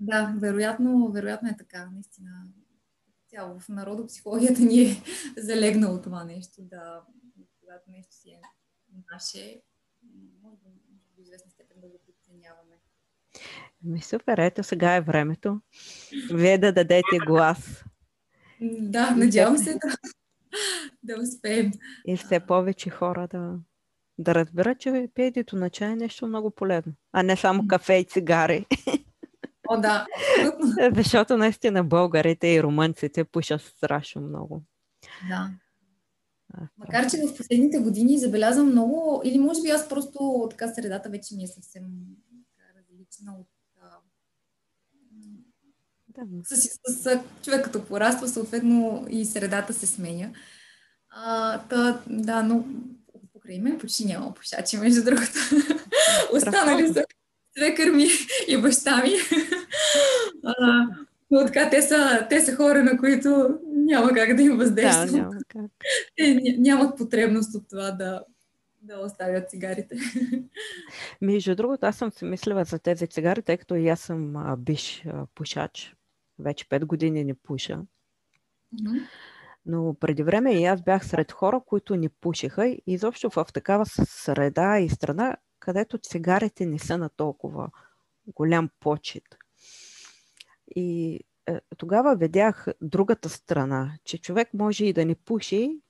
Да, 0.00 0.34
вероятно, 0.38 1.12
вероятно 1.12 1.48
е 1.48 1.56
така, 1.58 1.90
наистина 1.90 2.46
цяло 3.28 3.60
в 3.60 3.68
народопсихологията 3.68 4.62
ни 4.62 4.82
е 4.82 5.02
залегнало 5.36 6.02
това 6.02 6.24
нещо, 6.24 6.62
да, 6.62 7.02
когато 7.60 7.90
нещо 7.90 8.14
си 8.14 8.30
е 8.30 8.40
наше, 9.12 9.62
може 10.42 10.56
да 10.56 10.68
до 11.18 11.22
известна 11.22 11.50
степен 11.50 11.80
да 11.80 11.88
го 11.88 12.00
подценяваме. 12.06 12.76
Ми 13.82 14.02
супер, 14.02 14.38
ето 14.38 14.62
сега 14.62 14.94
е 14.94 15.00
времето. 15.00 15.60
Вие 16.32 16.58
да 16.58 16.72
дадете 16.72 17.18
глас. 17.26 17.84
Да, 18.60 19.10
надявам 19.10 19.58
се 19.58 19.72
да, 19.72 19.96
да 21.02 21.22
успеем. 21.22 21.72
И 22.06 22.16
все 22.16 22.40
повече 22.40 22.90
хора 22.90 23.28
да, 23.30 23.58
да 24.18 24.34
разберат, 24.34 24.80
че 24.80 25.08
пиедето 25.14 25.56
на 25.56 25.70
чай 25.70 25.92
е 25.92 25.96
нещо 25.96 26.26
много 26.26 26.50
полезно, 26.50 26.92
а 27.12 27.22
не 27.22 27.36
само 27.36 27.66
кафе 27.68 27.94
и 27.94 28.04
цигари. 28.04 28.66
О, 29.70 29.80
да. 29.80 30.06
Защото 30.94 31.36
наистина 31.36 31.84
българите 31.84 32.48
и 32.48 32.62
румънците 32.62 33.24
пушат 33.24 33.60
страшно 33.60 34.22
много. 34.22 34.62
Да. 35.28 35.50
Макар, 36.78 37.10
че 37.10 37.16
в 37.16 37.36
последните 37.36 37.78
години 37.78 38.18
забелязвам 38.18 38.66
много, 38.66 39.22
или 39.24 39.38
може 39.38 39.62
би 39.62 39.68
аз 39.68 39.88
просто 39.88 40.46
така 40.50 40.68
средата 40.68 41.08
вече 41.08 41.34
ми 41.34 41.44
е 41.44 41.46
съвсем 41.46 41.84
различна 42.76 43.32
от 43.40 43.46
да. 46.08 46.44
С, 46.44 46.56
с, 46.56 47.02
с 47.02 47.20
човек 47.44 47.64
като 47.64 47.84
пораства, 47.84 48.28
съответно 48.28 49.06
и 49.10 49.24
средата 49.24 49.72
се 49.72 49.86
сменя. 49.86 50.30
А, 51.10 51.58
та, 51.58 52.02
да, 52.06 52.42
но 52.42 52.64
покрай 53.32 53.58
мен 53.58 53.78
почти 53.78 54.04
няма 54.04 54.34
пушачи, 54.34 54.76
между 54.76 55.04
другото. 55.04 55.38
Останали 56.32 56.92
са 56.92 57.04
свекър 57.56 57.90
ми 57.90 58.06
и 58.48 58.56
баща 58.56 59.02
ми. 59.02 59.12
А, 60.44 60.86
но 61.30 61.46
така, 61.46 61.70
те 61.70 61.82
са, 61.82 62.26
те 62.30 62.40
са 62.40 62.56
хора, 62.56 62.84
на 62.84 62.98
които 62.98 63.58
няма 63.66 64.12
как 64.12 64.36
да 64.36 64.42
им 64.42 64.56
въздействат. 64.56 65.10
Да, 65.10 65.16
няма 65.16 65.36
как. 65.48 65.70
Те 66.16 66.34
нямат 66.58 66.98
потребност 66.98 67.54
от 67.54 67.68
това 67.70 67.90
да, 67.90 68.24
да 68.82 68.98
оставят 68.98 69.50
цигарите. 69.50 69.96
Между 71.20 71.54
другото, 71.54 71.86
аз 71.86 71.96
съм 71.96 72.12
си 72.12 72.24
мислила 72.24 72.64
за 72.64 72.78
тези 72.78 73.06
цигари, 73.06 73.42
тъй 73.42 73.56
като 73.56 73.74
и 73.74 73.88
аз 73.88 74.00
съм 74.00 74.36
а, 74.36 74.56
биш 74.56 75.06
а, 75.06 75.26
пушач. 75.34 75.94
Вече 76.38 76.64
5 76.68 76.84
години 76.84 77.24
не 77.24 77.34
пуша. 77.34 77.80
Mm-hmm. 78.74 79.02
Но 79.66 79.94
преди 80.00 80.22
време 80.22 80.60
и 80.60 80.64
аз 80.64 80.82
бях 80.82 81.06
сред 81.06 81.32
хора, 81.32 81.60
които 81.66 81.96
не 81.96 82.08
пушиха 82.08 82.66
и 82.66 82.82
изобщо 82.86 83.30
в 83.30 83.46
такава 83.52 83.86
среда 83.86 84.78
и 84.78 84.88
страна 84.88 85.36
където 85.58 85.98
цигарите 85.98 86.66
не 86.66 86.78
са 86.78 86.98
на 86.98 87.08
толкова 87.08 87.70
голям 88.26 88.70
почет. 88.80 89.37
И 90.76 91.20
е, 91.46 91.60
тогава 91.76 92.16
видях 92.16 92.66
другата 92.80 93.28
страна, 93.28 93.92
че 94.04 94.18
човек 94.18 94.48
може 94.54 94.84
и 94.84 94.92
да 94.92 95.04
не 95.04 95.14
пуши, 95.14 95.80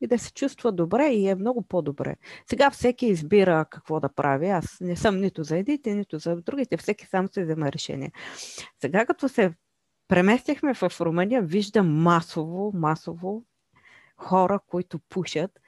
и 0.00 0.06
да 0.06 0.18
се 0.18 0.32
чувства 0.32 0.72
добре 0.72 1.06
и 1.06 1.28
е 1.28 1.34
много 1.34 1.62
по-добре. 1.62 2.16
Сега 2.50 2.70
всеки 2.70 3.06
избира 3.06 3.66
какво 3.70 4.00
да 4.00 4.08
прави. 4.08 4.48
Аз 4.48 4.80
не 4.80 4.96
съм 4.96 5.20
нито 5.20 5.42
за 5.42 5.58
едните, 5.58 5.94
нито 5.94 6.18
за 6.18 6.36
другите. 6.36 6.76
Всеки 6.76 7.06
сам 7.06 7.28
се 7.28 7.44
взема 7.44 7.72
решение. 7.72 8.12
Сега 8.80 9.06
като 9.06 9.28
се 9.28 9.54
преместихме 10.08 10.74
в 10.74 10.92
Румъния, 11.00 11.42
виждам 11.42 12.02
масово, 12.02 12.72
масово 12.74 13.44
хора, 14.16 14.60
които 14.66 14.98
пушат. 14.98 15.60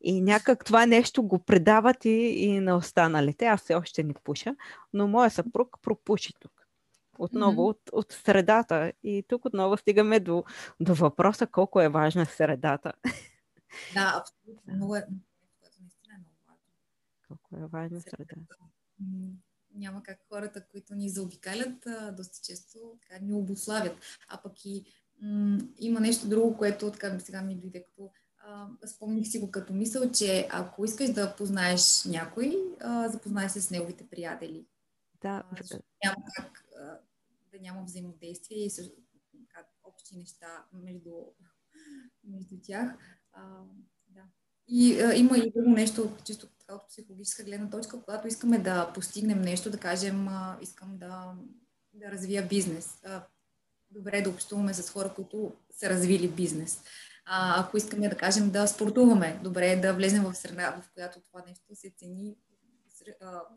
И 0.00 0.20
някак 0.20 0.64
това 0.64 0.86
нещо 0.86 1.22
го 1.22 1.38
предават 1.38 2.04
и, 2.04 2.10
и 2.10 2.60
на 2.60 2.76
останалите. 2.76 3.46
Аз 3.46 3.60
все 3.60 3.74
още 3.74 4.04
не 4.04 4.14
пуша, 4.24 4.56
но 4.92 5.08
моя 5.08 5.30
съпруг 5.30 5.76
пропуши 5.82 6.32
тук. 6.40 6.52
Отново 7.18 7.62
mm-hmm. 7.62 7.70
от, 7.70 7.80
от 7.92 8.12
средата. 8.12 8.92
И 9.02 9.24
тук 9.28 9.44
отново 9.44 9.76
стигаме 9.76 10.20
до, 10.20 10.44
до 10.80 10.94
въпроса 10.94 11.46
колко 11.46 11.80
е 11.80 11.88
важна 11.88 12.26
средата. 12.26 12.92
Да, 13.94 14.12
абсолютно. 14.20 14.74
Много 14.74 14.96
е, 14.96 15.06
колко 17.28 17.56
е 17.56 17.66
важна 17.66 18.00
средата. 18.00 18.36
Няма 19.74 20.02
как 20.02 20.18
хората, 20.28 20.66
които 20.66 20.94
ни 20.94 21.08
заобикалят, 21.08 21.86
доста 22.12 22.38
често 22.42 22.78
така 23.02 23.24
ни 23.24 23.32
обославят. 23.32 23.96
А 24.28 24.42
пък 24.42 24.64
и 24.64 24.84
м- 25.22 25.58
има 25.78 26.00
нещо 26.00 26.28
друго, 26.28 26.56
което 26.56 26.90
така 26.90 27.18
сега 27.18 27.42
ми 27.42 27.54
дойде 27.54 27.84
като 27.84 28.10
спомних 28.86 29.28
си 29.28 29.38
го 29.38 29.50
като 29.50 29.72
мисъл, 29.72 30.10
че 30.10 30.48
ако 30.50 30.84
искаш 30.84 31.12
да 31.12 31.36
познаеш 31.36 32.04
някой, 32.04 32.56
а, 32.80 33.08
запознай 33.08 33.48
се 33.48 33.60
с 33.60 33.70
неговите 33.70 34.08
приятели. 34.08 34.66
Да. 35.20 35.42
А, 35.50 35.78
няма 36.04 36.16
как 36.36 36.64
а, 36.80 36.98
да 37.52 37.60
няма 37.60 37.84
взаимодействие 37.84 38.64
и 38.64 38.70
също, 38.70 38.94
как, 39.48 39.66
общи 39.84 40.16
неща 40.16 40.64
между, 40.72 41.10
между 42.24 42.56
тях. 42.62 42.96
А, 43.32 43.42
да. 44.08 44.22
И 44.68 45.00
а, 45.00 45.14
има 45.14 45.38
и 45.38 45.52
друго 45.56 45.70
нещо, 45.70 46.16
чисто 46.24 46.46
така 46.46 46.74
от 46.74 46.88
психологическа 46.88 47.44
гледна 47.44 47.70
точка, 47.70 48.02
когато 48.02 48.28
искаме 48.28 48.58
да 48.58 48.92
постигнем 48.94 49.42
нещо, 49.42 49.70
да 49.70 49.78
кажем, 49.78 50.28
а, 50.28 50.58
искам 50.62 50.98
да, 50.98 51.34
да 51.92 52.10
развия 52.10 52.48
бизнес. 52.48 53.00
А, 53.04 53.26
добре 53.90 54.22
да 54.22 54.30
общуваме 54.30 54.74
с 54.74 54.90
хора, 54.90 55.14
които 55.14 55.52
са 55.70 55.90
развили 55.90 56.28
бизнес. 56.28 56.82
А, 57.24 57.60
ако 57.60 57.76
искаме 57.76 58.08
да 58.08 58.16
кажем 58.16 58.50
да 58.50 58.66
спортуваме, 58.66 59.40
добре 59.44 59.72
е 59.72 59.80
да 59.80 59.94
влезем 59.94 60.24
в 60.24 60.34
среда, 60.34 60.82
в 60.82 60.90
която 60.94 61.20
това 61.20 61.42
нещо 61.46 61.74
се 61.74 61.90
цени 61.96 62.36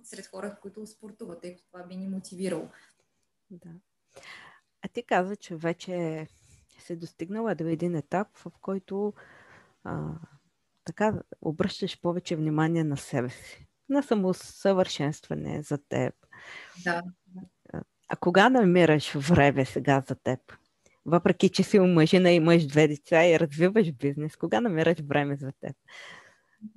сред 0.03 0.27
хора, 0.27 0.57
които 0.61 0.87
спортуват, 0.87 1.41
тъй 1.41 1.55
като 1.55 1.67
това 1.71 1.83
би 1.83 1.95
ни 1.95 2.07
мотивирало. 2.07 2.69
Да. 3.51 3.69
А 4.81 4.87
ти 4.87 5.03
каза, 5.03 5.35
че 5.35 5.55
вече 5.55 6.27
се 6.79 6.95
достигнала 6.95 7.55
до 7.55 7.63
един 7.63 7.95
етап, 7.95 8.27
в 8.37 8.51
който 8.61 9.13
а, 9.83 10.09
така 10.85 11.21
обръщаш 11.41 12.01
повече 12.01 12.35
внимание 12.35 12.83
на 12.83 12.97
себе 12.97 13.29
си, 13.29 13.67
на 13.89 14.03
самосъвършенстване 14.03 15.61
за 15.63 15.77
теб. 15.77 16.13
Да. 16.83 17.01
А, 18.09 18.15
кога 18.15 18.49
намираш 18.49 19.13
време 19.13 19.65
сега 19.65 20.03
за 20.07 20.15
теб? 20.15 20.39
Въпреки, 21.05 21.49
че 21.49 21.63
си 21.63 21.79
омъжена, 21.79 22.31
имаш 22.31 22.67
две 22.67 22.87
деца 22.87 23.25
и 23.25 23.39
развиваш 23.39 23.91
бизнес, 23.91 24.35
кога 24.35 24.61
намираш 24.61 24.97
време 24.99 25.35
за 25.35 25.51
теб? 25.61 25.75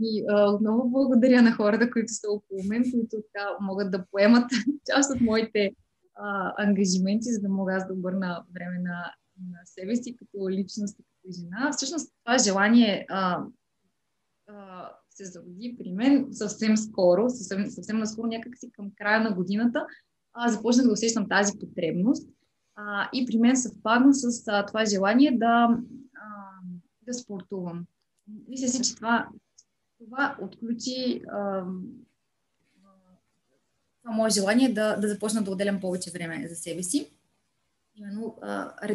И 0.00 0.24
а, 0.28 0.50
отново 0.50 0.90
благодаря 0.90 1.42
на 1.42 1.52
хората, 1.52 1.90
които 1.90 2.12
са 2.12 2.26
около 2.30 2.60
мен, 2.68 2.82
които 2.82 3.08
така 3.10 3.46
могат 3.60 3.90
да 3.90 4.06
поемат 4.06 4.50
част 4.94 5.14
от 5.14 5.20
моите 5.20 5.70
а, 6.14 6.54
ангажименти, 6.58 7.32
за 7.32 7.40
да 7.40 7.48
мога 7.48 7.74
аз 7.74 7.86
да 7.86 7.94
обърна 7.94 8.44
време 8.54 8.78
на, 8.78 9.14
на 9.50 9.58
себе 9.64 9.96
си 9.96 10.16
като 10.16 10.50
личност 10.50 10.98
и 10.98 11.02
като 11.02 11.32
жена. 11.40 11.70
Всъщност 11.72 12.12
това 12.24 12.38
желание 12.38 13.06
а, 13.08 13.44
а, 14.48 14.90
се 15.10 15.24
зароди 15.24 15.76
при 15.78 15.92
мен 15.92 16.28
съвсем 16.32 16.76
скоро, 16.76 17.30
съвсем, 17.30 17.66
съвсем 17.66 17.98
наскоро, 17.98 18.26
някакси 18.26 18.70
към 18.72 18.90
края 18.96 19.20
на 19.20 19.34
годината, 19.34 19.86
а, 20.32 20.48
започнах 20.48 20.86
да 20.86 20.92
усещам 20.92 21.28
тази 21.28 21.58
потребност. 21.58 22.28
А, 22.76 23.08
и 23.12 23.26
при 23.26 23.38
мен 23.38 23.56
съвпадна 23.56 24.14
с 24.14 24.48
а, 24.48 24.66
това 24.66 24.84
желание 24.84 25.38
да, 25.38 25.78
а, 26.14 26.28
да 27.02 27.14
спортувам. 27.14 27.86
Мисля 28.48 28.68
си, 28.68 28.82
че 28.82 28.94
това, 28.96 29.28
това 29.98 30.36
отключи 30.42 31.22
а, 31.32 31.64
това 34.04 34.16
мое 34.16 34.30
желание 34.30 34.72
да, 34.72 34.96
да 34.96 35.08
започна 35.08 35.42
да 35.42 35.50
отделям 35.50 35.80
повече 35.80 36.10
време 36.10 36.48
за 36.48 36.56
себе 36.56 36.82
си. 36.82 37.10
Именно 37.96 38.36
а, 38.42 38.88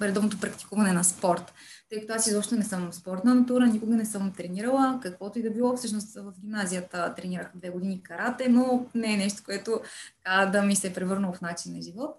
редовното 0.00 0.40
практикуване 0.40 0.92
на 0.92 1.04
спорт. 1.04 1.52
Тъй 1.88 2.00
като 2.00 2.12
аз 2.12 2.26
изобщо 2.26 2.54
не 2.54 2.64
съм 2.64 2.92
спортна 2.92 3.34
натура, 3.34 3.66
никога 3.66 3.96
не 3.96 4.04
съм 4.04 4.32
тренирала, 4.32 5.00
каквото 5.02 5.38
и 5.38 5.42
да 5.42 5.50
било. 5.50 5.76
Всъщност 5.76 6.14
в 6.14 6.32
гимназията 6.40 7.14
тренирах 7.14 7.50
две 7.54 7.70
години 7.70 8.02
карате, 8.02 8.48
но 8.48 8.86
не 8.94 9.14
е 9.14 9.16
нещо, 9.16 9.42
което 9.44 9.80
а, 10.24 10.46
да 10.46 10.62
ми 10.62 10.76
се 10.76 10.86
е 10.86 10.92
превърнало 10.92 11.34
в 11.34 11.40
начин 11.40 11.72
на 11.72 11.82
живот. 11.82 12.16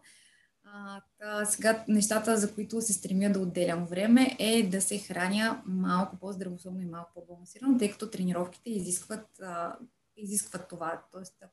А, 0.64 1.02
та, 1.20 1.46
сега 1.46 1.84
нещата, 1.88 2.38
за 2.38 2.54
които 2.54 2.82
се 2.82 2.94
стремя 2.94 3.30
да 3.30 3.40
отделям 3.40 3.86
време, 3.86 4.36
е 4.40 4.64
да 4.64 4.82
се 4.82 4.98
храня 4.98 5.62
малко 5.66 6.18
по-здравословно 6.20 6.82
и 6.82 6.86
малко 6.86 7.12
по-балансирано, 7.14 7.78
тъй 7.78 7.92
като 7.92 8.10
тренировките 8.10 8.70
изискват, 8.70 9.28
а, 9.42 9.76
изискват 10.18 10.68
това. 10.68 11.02
Тоест, 11.12 11.44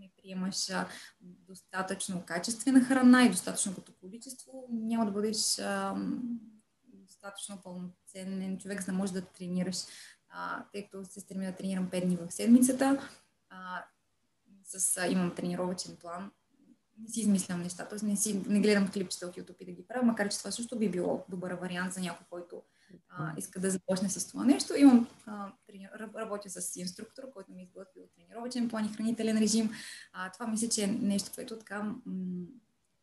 не 0.00 0.10
приемаш 0.16 0.70
достатъчно 1.20 2.22
качествена 2.26 2.84
храна 2.84 3.24
и 3.24 3.30
достатъчно 3.30 3.74
като 3.74 3.92
количество, 3.92 4.68
няма 4.70 5.06
да 5.06 5.12
бъдеш 5.12 5.58
а, 5.58 5.94
достатъчно 6.84 7.62
пълноценен 7.62 8.58
човек, 8.58 8.80
за 8.80 8.86
да 8.86 8.92
можеш 8.92 9.12
да 9.12 9.26
тренираш. 9.26 9.76
А, 10.28 10.64
тъй 10.72 10.84
като 10.84 11.04
се 11.04 11.20
стремя 11.20 11.44
да 11.44 11.56
тренирам 11.56 11.90
5 11.90 12.06
дни 12.06 12.16
в 12.16 12.30
седмицата, 12.30 13.10
а, 13.48 13.84
с, 14.64 14.96
а, 14.96 15.06
имам 15.06 15.34
тренировачен 15.34 15.96
план, 15.96 16.30
не 16.98 17.08
си 17.08 17.20
измислям 17.20 17.62
неща, 17.62 17.88
т.е. 17.88 18.06
Не, 18.06 18.16
си, 18.16 18.42
не 18.46 18.60
гледам 18.60 18.90
клипчета 18.90 19.32
в 19.32 19.34
YouTube 19.34 19.56
и 19.60 19.64
да 19.64 19.72
ги 19.72 19.86
правя, 19.86 20.06
макар 20.06 20.28
че 20.28 20.38
това 20.38 20.50
също 20.50 20.78
би 20.78 20.90
било 20.90 21.24
добър 21.28 21.52
вариант 21.52 21.92
за 21.92 22.00
някой, 22.00 22.26
който 22.30 22.62
а, 23.08 23.32
иска 23.36 23.60
да 23.60 23.70
започне 23.70 24.08
с 24.08 24.28
това 24.28 24.44
нещо. 24.44 24.74
Имам, 24.76 25.08
а, 25.26 25.52
работя 26.16 26.50
с 26.50 26.76
инструктор, 26.76 27.22
който 27.34 27.52
ми 27.52 27.62
изготвил 27.62 28.02
тренировачен 28.16 28.68
план 28.68 28.84
и 28.84 28.88
хранителен 28.88 29.38
режим. 29.38 29.70
А, 30.12 30.32
това 30.32 30.46
мисля, 30.46 30.68
че 30.68 30.84
е 30.84 30.86
нещо, 30.86 31.30
което 31.34 31.58
така 31.58 31.82
м- 31.82 32.46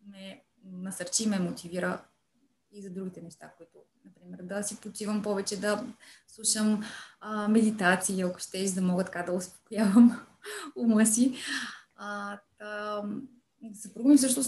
ме 0.07 0.43
насърчи, 0.63 1.27
ме 1.27 1.39
мотивира 1.39 2.05
и 2.71 2.81
за 2.81 2.89
другите 2.89 3.21
неща, 3.21 3.51
които, 3.57 3.79
например, 4.05 4.39
да 4.41 4.63
си 4.63 4.77
почивам 4.81 5.23
повече, 5.23 5.59
да 5.59 5.87
слушам 6.27 6.83
а, 7.19 7.47
медитации, 7.47 8.21
ако 8.21 8.39
ще, 8.39 8.71
да 8.71 8.81
мога 8.81 9.03
така 9.03 9.23
да 9.23 9.31
успокоявам 9.31 10.27
ума 10.75 11.05
си. 11.05 11.35
А, 11.95 12.39
та, 12.57 13.03
Съпруга 13.73 14.09
ми 14.09 14.17
също, 14.17 14.43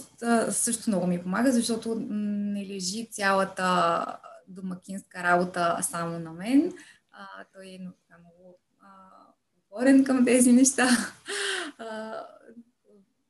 също 0.52 0.90
много 0.90 1.08
ми 1.08 1.24
помага, 1.24 1.52
защото 1.52 1.96
не 2.10 2.68
лежи 2.68 3.08
цялата 3.12 4.06
домакинска 4.50 5.24
работа 5.24 5.78
само 5.82 6.20
на 6.20 6.34
мен. 6.34 6.74
А, 7.12 7.46
той 7.54 7.68
е 7.68 7.80
много 7.80 8.60
отворен 9.58 10.04
към 10.04 10.26
тези 10.26 10.52
неща. 10.52 10.88
А, 11.78 12.14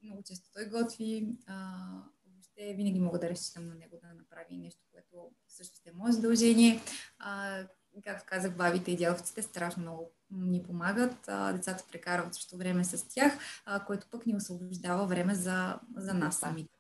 много 0.04 0.24
често 0.24 0.50
той 0.54 0.66
готви. 0.66 1.28
А, 1.48 1.78
въобще 2.26 2.74
винаги 2.74 3.00
мога 3.00 3.20
да 3.20 3.30
разчитам 3.30 3.68
на 3.68 3.76
него 3.76 4.00
да 4.04 4.14
направи 4.14 4.58
нещо, 4.58 4.82
което 4.92 5.32
също 5.48 5.80
е 5.86 5.92
мое 5.96 6.12
задължение. 6.12 6.82
А, 7.20 7.60
както 8.04 8.26
казах, 8.28 8.56
бабите 8.56 8.92
и 8.92 8.98
дядовците 8.98 9.42
страшно 9.42 9.82
много 9.82 10.12
ни 10.32 10.64
помагат. 10.64 11.28
А, 11.28 11.54
децата 11.54 11.84
прекарват 11.92 12.34
също 12.34 12.58
време 12.58 12.84
с 12.84 13.08
тях, 13.08 13.34
а, 13.66 13.86
което 13.86 14.08
пък 14.12 14.26
ни 14.26 14.36
освобождава 14.36 15.08
време 15.08 15.36
за, 15.36 15.80
за 15.96 16.14
нас 16.14 16.38
самите. 16.38 16.80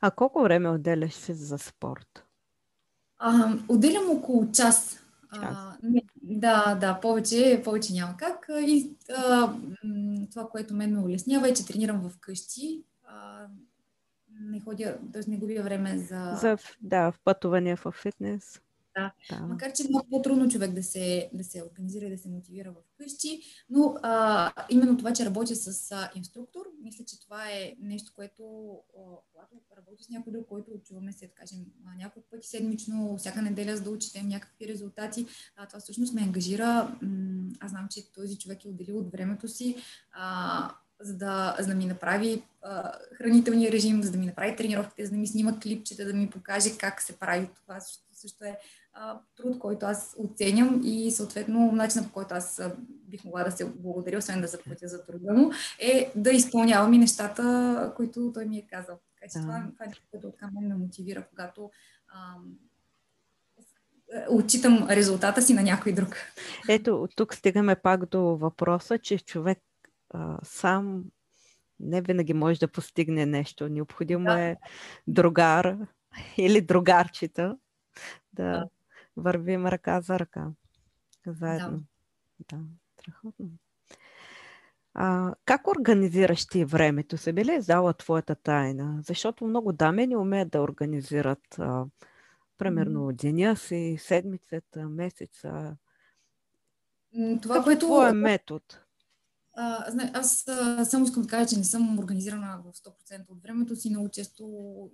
А 0.00 0.10
колко 0.10 0.42
време 0.42 0.68
отделяш 0.68 1.14
за 1.14 1.58
спорт? 1.58 2.25
А, 3.18 3.58
отделям 3.68 4.10
около 4.10 4.52
час. 4.52 5.00
А, 5.30 5.76
не, 5.82 6.02
да, 6.22 6.74
да, 6.74 7.00
повече, 7.00 7.62
повече 7.64 7.92
няма 7.92 8.16
как. 8.16 8.46
И 8.50 8.90
а, 9.16 9.52
това, 10.30 10.48
което 10.48 10.74
мен 10.74 10.92
ме 10.92 11.00
улеснява 11.00 11.48
е, 11.48 11.54
че 11.54 11.66
тренирам 11.66 12.10
вкъщи. 12.10 12.82
А, 13.06 13.46
не 14.40 14.60
ходя, 14.60 14.98
т.е. 15.12 15.30
не 15.30 15.36
губя 15.36 15.62
време 15.62 15.98
за... 15.98 16.38
за 16.40 16.58
да, 16.82 17.10
в 17.12 17.18
пътувания 17.24 17.76
в 17.76 17.92
фитнес 18.02 18.60
да. 18.96 19.40
Макар, 19.48 19.72
че 19.72 19.82
е 19.82 19.88
много 19.88 20.06
по-трудно 20.10 20.48
човек 20.48 20.70
да 20.70 20.82
се, 20.82 21.30
да 21.32 21.44
се 21.44 21.62
организира 21.62 22.06
и 22.06 22.10
да 22.10 22.18
се 22.18 22.28
мотивира 22.28 22.70
в 22.70 22.98
къщи, 22.98 23.40
но 23.70 23.96
а, 24.02 24.52
именно 24.70 24.96
това, 24.96 25.12
че 25.12 25.24
работя 25.24 25.56
с 25.56 25.92
а, 25.92 26.10
инструктор, 26.14 26.65
мисля, 26.86 27.04
че 27.04 27.20
това 27.20 27.50
е 27.50 27.74
нещо, 27.78 28.12
което 28.14 28.44
когато 29.32 29.60
работя 29.76 30.04
с 30.04 30.08
някой 30.08 30.32
друг, 30.32 30.46
който 30.48 30.70
чуваме 30.84 31.12
се, 31.12 31.28
кажем, 31.28 31.58
няколко 31.98 32.28
пъти 32.30 32.48
седмично, 32.48 33.16
всяка 33.18 33.42
неделя 33.42 33.76
за 33.76 33.82
да 33.82 33.90
учетем 33.90 34.28
някакви 34.28 34.68
резултати, 34.68 35.26
а, 35.56 35.66
това 35.66 35.80
всъщност 35.80 36.14
ме 36.14 36.22
ангажира. 36.22 36.98
Аз 37.60 37.70
знам, 37.70 37.88
че 37.90 38.12
този 38.12 38.38
човек 38.38 38.64
е 38.64 38.68
отделил 38.68 38.98
от 38.98 39.12
времето 39.12 39.48
си, 39.48 39.76
а, 40.12 40.74
за 41.00 41.16
да, 41.16 41.56
за 41.60 41.66
да 41.66 41.74
ми 41.74 41.86
направи 41.86 42.42
а, 42.62 42.92
хранителния 43.14 43.72
режим, 43.72 44.02
за 44.02 44.12
да 44.12 44.18
ми 44.18 44.26
направи 44.26 44.56
тренировките, 44.56 45.04
за 45.04 45.10
да 45.10 45.16
ми 45.16 45.26
снима 45.26 45.60
клипчета, 45.60 46.04
да 46.04 46.14
ми 46.14 46.30
покаже 46.30 46.78
как 46.78 47.02
се 47.02 47.18
прави 47.18 47.48
това. 47.54 47.80
Също, 47.80 48.04
също 48.12 48.44
е 48.44 48.58
труд, 49.36 49.58
който 49.58 49.86
аз 49.86 50.16
оценям 50.18 50.80
и 50.84 51.10
съответно 51.10 51.72
начинът 51.72 52.06
по 52.06 52.12
който 52.12 52.34
аз 52.34 52.62
бих 52.80 53.24
могла 53.24 53.44
да 53.44 53.50
се 53.50 53.72
благодаря, 53.76 54.18
освен 54.18 54.40
да 54.40 54.46
заплатя 54.46 54.88
за 54.88 55.06
труда 55.06 55.32
му, 55.32 55.50
е 55.78 56.12
да 56.16 56.30
изпълнявам 56.30 56.94
и 56.94 56.98
нещата, 56.98 57.92
които 57.96 58.30
той 58.34 58.44
ми 58.44 58.58
е 58.58 58.66
казал. 58.66 58.98
Така 59.14 59.32
че 59.32 59.38
да. 59.38 59.44
това, 59.44 59.68
това 59.72 59.84
е 59.84 59.88
нещо, 59.88 60.04
което 60.10 60.32
към 60.36 60.50
мен 60.54 60.68
ме 60.68 60.74
мотивира, 60.74 61.26
когато 61.30 61.70
отчитам 64.30 64.86
резултата 64.90 65.42
си 65.42 65.54
на 65.54 65.62
някой 65.62 65.92
друг. 65.92 66.16
Ето, 66.68 67.08
тук 67.16 67.34
стигаме 67.34 67.76
пак 67.76 68.06
до 68.06 68.20
въпроса, 68.20 68.98
че 68.98 69.18
човек 69.18 69.58
а, 70.10 70.38
сам 70.42 71.04
не 71.80 72.02
винаги 72.02 72.34
може 72.34 72.60
да 72.60 72.68
постигне 72.68 73.26
нещо. 73.26 73.68
Необходимо 73.68 74.24
да. 74.24 74.40
е 74.40 74.56
другар 75.06 75.76
или 76.36 76.60
другарчета 76.60 77.56
да, 78.32 78.44
да. 78.44 78.68
Вървим 79.16 79.66
ръка 79.66 80.00
за 80.00 80.18
ръка. 80.18 80.50
Заедно. 81.26 81.82
Да, 82.50 82.56
да 82.56 82.62
страхотно. 82.92 83.50
А, 84.94 85.34
как 85.44 85.68
организираш 85.68 86.46
ти 86.46 86.64
времето? 86.64 87.18
Се 87.18 87.32
би 87.32 87.44
ли 87.44 87.54
издала 87.54 87.92
твоята 87.92 88.34
тайна? 88.34 88.98
Защото 89.02 89.44
много 89.44 89.72
дами 89.72 90.06
не 90.06 90.16
умеят 90.16 90.50
да 90.50 90.60
организират 90.60 91.58
а, 91.58 91.86
примерно 92.58 93.12
деня 93.12 93.56
си, 93.56 93.96
седмицата, 94.00 94.88
месеца. 94.88 95.76
Това, 97.42 97.62
което... 97.62 97.86
Твоя 97.86 98.12
метод? 98.14 98.64
А, 99.58 99.92
аз 100.12 100.48
а, 100.48 100.84
само 100.84 101.04
искам 101.04 101.22
да 101.22 101.28
кажа, 101.28 101.46
че 101.46 101.58
не 101.58 101.64
съм 101.64 101.98
организирана 101.98 102.58
в 102.64 102.72
100% 103.10 103.20
от 103.28 103.42
времето 103.42 103.76
си. 103.76 103.90
Много 103.90 104.08
често 104.08 104.44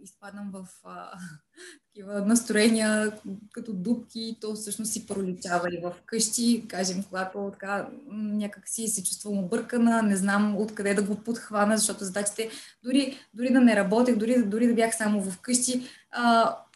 изпадам 0.02 0.50
в 0.52 0.66
а, 0.84 1.10
такива 1.86 2.20
настроения, 2.20 3.12
като 3.52 3.72
дубки. 3.72 4.38
То 4.40 4.54
всъщност 4.54 4.92
си 4.92 5.06
проличава 5.06 5.68
и 5.74 5.80
в 5.82 5.94
къщи. 6.06 6.64
Кажем, 6.68 7.04
когато 7.08 7.50
така 7.52 7.88
някак 8.12 8.68
си 8.68 8.88
се 8.88 9.04
чувствам 9.04 9.38
объркана, 9.38 10.02
не 10.02 10.16
знам 10.16 10.56
откъде 10.56 10.94
да 10.94 11.02
го 11.02 11.16
подхвана, 11.16 11.76
защото 11.76 12.04
задачите, 12.04 12.50
дори, 12.84 13.18
дори 13.34 13.52
да 13.52 13.60
не 13.60 13.76
работех, 13.76 14.16
дори, 14.16 14.42
дори 14.46 14.66
да 14.66 14.74
бях 14.74 14.96
само 14.96 15.22
в 15.22 15.40
къщи, 15.40 15.88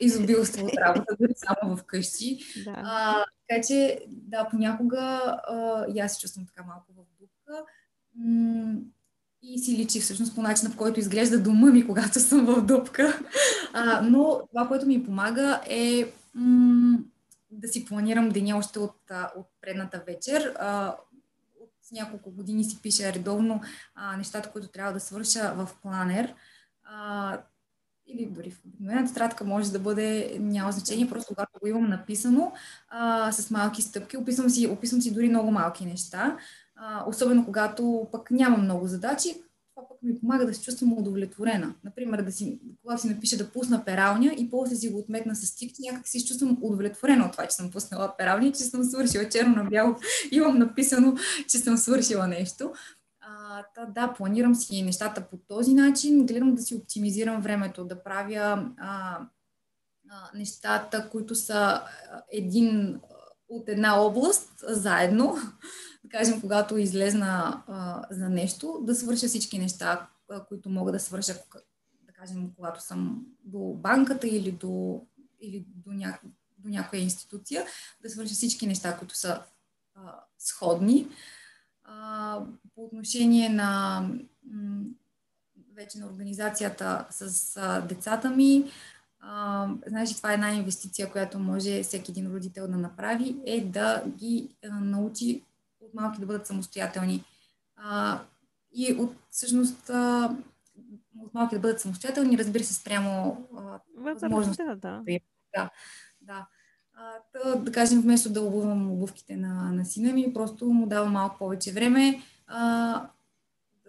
изобилство 0.01 0.65
от 0.65 0.77
работа, 0.87 1.17
дори 1.21 1.33
само 1.37 1.77
в 1.77 1.85
къщи. 1.85 2.39
Да. 2.65 2.75
А, 2.77 3.25
така 3.49 3.67
че, 3.67 4.01
да, 4.09 4.49
понякога 4.51 4.99
а, 5.49 5.87
и 5.95 6.01
аз 6.01 6.15
се 6.15 6.21
чувствам 6.21 6.47
така 6.47 6.67
малко 6.67 6.93
в 6.93 7.16
и 9.43 9.59
си 9.59 9.79
личи 9.79 10.01
всъщност 10.01 10.35
по 10.35 10.43
начина, 10.43 10.71
по 10.71 10.77
който 10.77 11.01
изглежда 11.01 11.43
дома 11.43 11.71
ми, 11.71 11.87
когато 11.87 12.21
съм 12.21 12.47
в 12.47 12.67
дупка. 12.67 13.21
А, 13.73 14.01
но 14.03 14.41
това, 14.51 14.69
което 14.69 14.87
ми 14.87 15.05
помага 15.05 15.61
е 15.67 16.13
м- 16.35 16.99
да 17.51 17.69
си 17.69 17.85
планирам 17.85 18.29
деня 18.29 18.57
още 18.59 18.79
от, 18.79 18.97
от 19.37 19.47
предната 19.61 20.03
вечер. 20.07 20.55
А, 20.59 20.97
от 21.61 21.73
няколко 21.93 22.31
години 22.31 22.65
си 22.65 22.83
пиша 22.83 23.13
редовно 23.13 23.61
а, 23.95 24.17
нещата, 24.17 24.51
които 24.51 24.69
трябва 24.69 24.93
да 24.93 25.01
свърша 25.01 25.55
в 25.57 25.69
планер. 25.83 26.35
А, 26.85 27.39
или 28.07 28.27
дори 28.27 28.51
в 28.51 28.65
обикновената 28.65 29.09
тетрадка 29.09 29.45
може 29.45 29.73
да 29.73 29.79
бъде, 29.79 30.37
няма 30.41 30.73
значение, 30.73 31.09
просто 31.09 31.35
когато 31.35 31.59
го 31.61 31.67
имам 31.67 31.89
написано 31.89 32.53
а, 32.89 33.33
с 33.33 33.51
малки 33.51 33.83
стъпки, 33.83 34.17
описвам 34.17 34.51
си, 34.51 34.67
описвам 34.67 35.03
си 35.03 35.15
дори 35.15 35.29
много 35.29 35.51
малки 35.51 35.87
неща, 35.87 36.39
а, 36.77 37.05
особено 37.09 37.45
когато 37.45 38.09
пък 38.13 38.31
няма 38.31 38.57
много 38.57 38.87
задачи, 38.87 39.43
това 39.75 39.89
пък 39.89 40.03
ми 40.03 40.21
помага 40.21 40.47
да 40.47 40.55
се 40.55 40.63
чувствам 40.63 40.99
удовлетворена. 40.99 41.75
Например, 41.85 42.23
да 42.23 42.33
си, 42.33 42.61
когато 42.83 43.03
си 43.03 43.09
напиша 43.09 43.37
да 43.37 43.51
пусна 43.51 43.85
пералня 43.85 44.35
и 44.39 44.51
после 44.51 44.77
си 44.77 44.89
го 44.89 44.99
отметна 44.99 45.37
с 45.37 45.57
тик, 45.57 45.77
някак 45.79 46.09
си 46.09 46.27
чувствам 46.27 46.59
удовлетворена 46.63 47.25
от 47.25 47.33
това, 47.33 47.47
че 47.47 47.57
съм 47.57 47.71
пуснала 47.71 48.17
пералня, 48.19 48.53
че 48.53 48.59
съм 48.59 48.85
свършила 48.85 49.29
черно 49.29 49.57
на 49.57 49.65
бяло, 49.65 49.97
имам 50.31 50.59
написано, 50.59 51.17
че 51.49 51.59
съм 51.59 51.77
свършила 51.77 52.27
нещо. 52.27 52.73
А, 53.21 53.65
та, 53.75 53.85
да, 53.85 54.15
планирам 54.17 54.55
си 54.55 54.83
нещата 54.83 55.21
по 55.31 55.37
този 55.37 55.75
начин, 55.75 56.27
гледам 56.27 56.55
да 56.55 56.63
си 56.63 56.75
оптимизирам 56.75 57.43
времето, 57.43 57.85
да 57.85 58.03
правя 58.03 58.69
а, 58.79 59.19
а, 60.11 60.31
нещата, 60.35 61.09
които 61.11 61.35
са 61.35 61.83
един 62.33 63.01
от 63.49 63.69
една 63.69 64.01
област 64.01 64.65
заедно, 64.69 65.37
да 66.07 66.19
кажем, 66.19 66.41
когато 66.41 66.77
излезна 66.77 67.63
а, 67.69 68.03
за 68.11 68.29
нещо, 68.29 68.81
да 68.83 68.95
свърша 68.95 69.27
всички 69.29 69.59
неща, 69.59 70.09
които 70.49 70.71
мога 70.71 70.93
да 70.93 71.01
свърша, 71.01 71.35
да 72.03 72.13
кажем, 72.13 72.53
когато 72.57 72.83
съм 72.83 73.27
до 73.45 73.59
банката 73.59 74.29
или 74.29 74.53
до, 74.53 75.07
или 75.41 75.67
до, 75.69 75.93
ня, 75.93 76.19
до 76.59 76.69
някоя 76.69 77.03
институция, 77.03 77.65
да 78.03 78.11
свърша 78.11 78.35
всички 78.35 78.67
неща, 78.67 78.99
които 78.99 79.17
са 79.17 79.43
а, 79.95 80.21
сходни. 80.39 81.09
А, 81.85 82.41
по 82.75 82.85
отношение 82.85 83.49
на 83.49 84.01
м- 84.51 84.85
вече 85.75 85.99
на 85.99 86.07
организацията 86.07 87.07
с 87.11 87.53
а, 87.57 87.81
децата 87.81 88.31
ми, 88.31 88.71
а, 89.21 89.69
знаеш, 89.87 90.17
това 90.17 90.31
е 90.31 90.35
една 90.35 90.55
инвестиция, 90.55 91.11
която 91.11 91.39
може 91.39 91.83
всеки 91.83 92.11
един 92.11 92.33
родител 92.33 92.69
да 92.69 92.77
направи, 92.77 93.37
е 93.47 93.61
да 93.61 94.03
ги 94.07 94.57
а, 94.65 94.81
научи 94.81 95.46
малки 95.97 96.21
да 96.21 96.27
бъдат 96.27 96.47
самостоятелни. 96.47 97.25
А, 97.77 98.21
и 98.75 98.93
от 98.93 99.15
всъщност 99.31 99.91
а, 99.91 100.37
от 101.19 101.35
малки 101.35 101.55
да 101.55 101.61
бъдат 101.61 101.81
самостоятелни, 101.81 102.39
разбира 102.39 102.65
се, 102.65 102.75
спрямо 102.75 103.47
възможността. 103.97 104.65
Да, 104.65 104.77
да. 104.77 105.03
да, 105.57 105.71
да. 106.21 106.47
А, 106.95 107.13
да, 107.35 107.57
да 107.57 107.73
кажем, 107.73 108.01
вместо 108.01 108.33
да 108.33 108.41
обувам 108.41 108.93
обувките 108.93 109.37
на, 109.37 109.73
на 109.73 109.85
сина 109.85 110.13
ми, 110.13 110.33
просто 110.35 110.67
му 110.67 110.87
давам 110.87 111.13
малко 111.13 111.39
повече 111.39 111.73
време 111.73 112.23
а, 112.47 113.11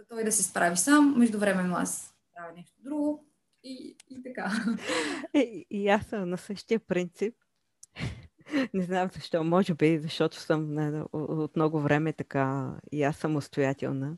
той 0.09 0.23
да 0.23 0.31
се 0.31 0.43
справи 0.43 0.77
сам. 0.77 1.15
Междувременно 1.17 1.75
аз 1.75 2.15
правя 2.35 2.51
нещо 2.55 2.75
друго 2.83 3.25
и, 3.63 3.95
и 4.09 4.23
така. 4.23 4.51
И, 5.33 5.65
и 5.69 5.87
аз 5.87 6.05
съм 6.05 6.29
на 6.29 6.37
същия 6.37 6.79
принцип. 6.79 7.35
Не 8.73 8.83
знам 8.83 9.09
защо. 9.13 9.43
Може 9.43 9.73
би, 9.73 9.99
защото 9.99 10.37
съм 10.37 10.73
не, 10.73 11.03
от 11.13 11.55
много 11.55 11.79
време 11.79 12.13
така 12.13 12.75
и 12.91 13.03
аз 13.03 13.17
самостоятелна. 13.17 14.17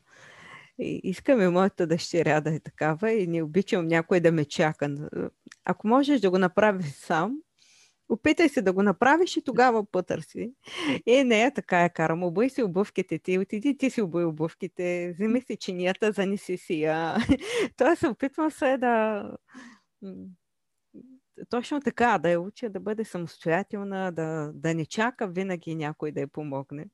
И 0.78 1.00
искам 1.04 1.40
и 1.40 1.48
моята 1.48 1.86
дъщеря 1.86 2.40
да 2.40 2.54
е 2.54 2.60
такава 2.60 3.12
и 3.12 3.26
не 3.26 3.42
обичам 3.42 3.86
някой 3.86 4.20
да 4.20 4.32
ме 4.32 4.44
чака. 4.44 5.08
Ако 5.64 5.88
можеш 5.88 6.20
да 6.20 6.30
го 6.30 6.38
направиш 6.38 6.86
сам, 6.86 7.36
опитай 8.08 8.48
се 8.48 8.62
да 8.62 8.72
го 8.72 8.82
направиш 8.82 9.36
и 9.36 9.44
тогава 9.44 9.84
потърси. 9.84 10.52
И 11.06 11.24
не 11.24 11.42
е 11.44 11.54
така 11.54 11.82
я 11.82 11.90
карам. 11.90 12.22
Обуй 12.22 12.50
си 12.50 12.62
обувките 12.62 13.18
ти, 13.18 13.38
отиди 13.38 13.76
ти 13.78 13.90
си 13.90 14.02
обуй 14.02 14.24
обувките, 14.24 15.12
вземи 15.14 15.40
си 15.40 15.56
чинията, 15.56 16.12
занеси 16.12 16.56
си 16.56 16.80
я. 16.80 17.16
Тоест, 17.76 18.02
опитвам 18.02 18.50
се 18.50 18.78
да 18.78 19.24
точно 21.48 21.80
така, 21.80 22.18
да 22.18 22.30
я 22.30 22.40
уча 22.40 22.70
да 22.70 22.80
бъде 22.80 23.04
самостоятелна, 23.04 24.12
да, 24.12 24.50
да 24.54 24.74
не 24.74 24.86
чака 24.86 25.28
винаги 25.28 25.74
някой 25.74 26.12
да 26.12 26.20
я 26.20 26.28
помогне. 26.28 26.86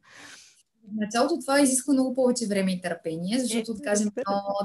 Началото 0.95 1.41
това 1.41 1.61
изисква 1.61 1.93
много 1.93 2.15
повече 2.15 2.47
време 2.47 2.73
и 2.73 2.81
търпение, 2.81 3.39
защото, 3.39 3.75
да 3.75 3.83
кажем, 3.83 4.11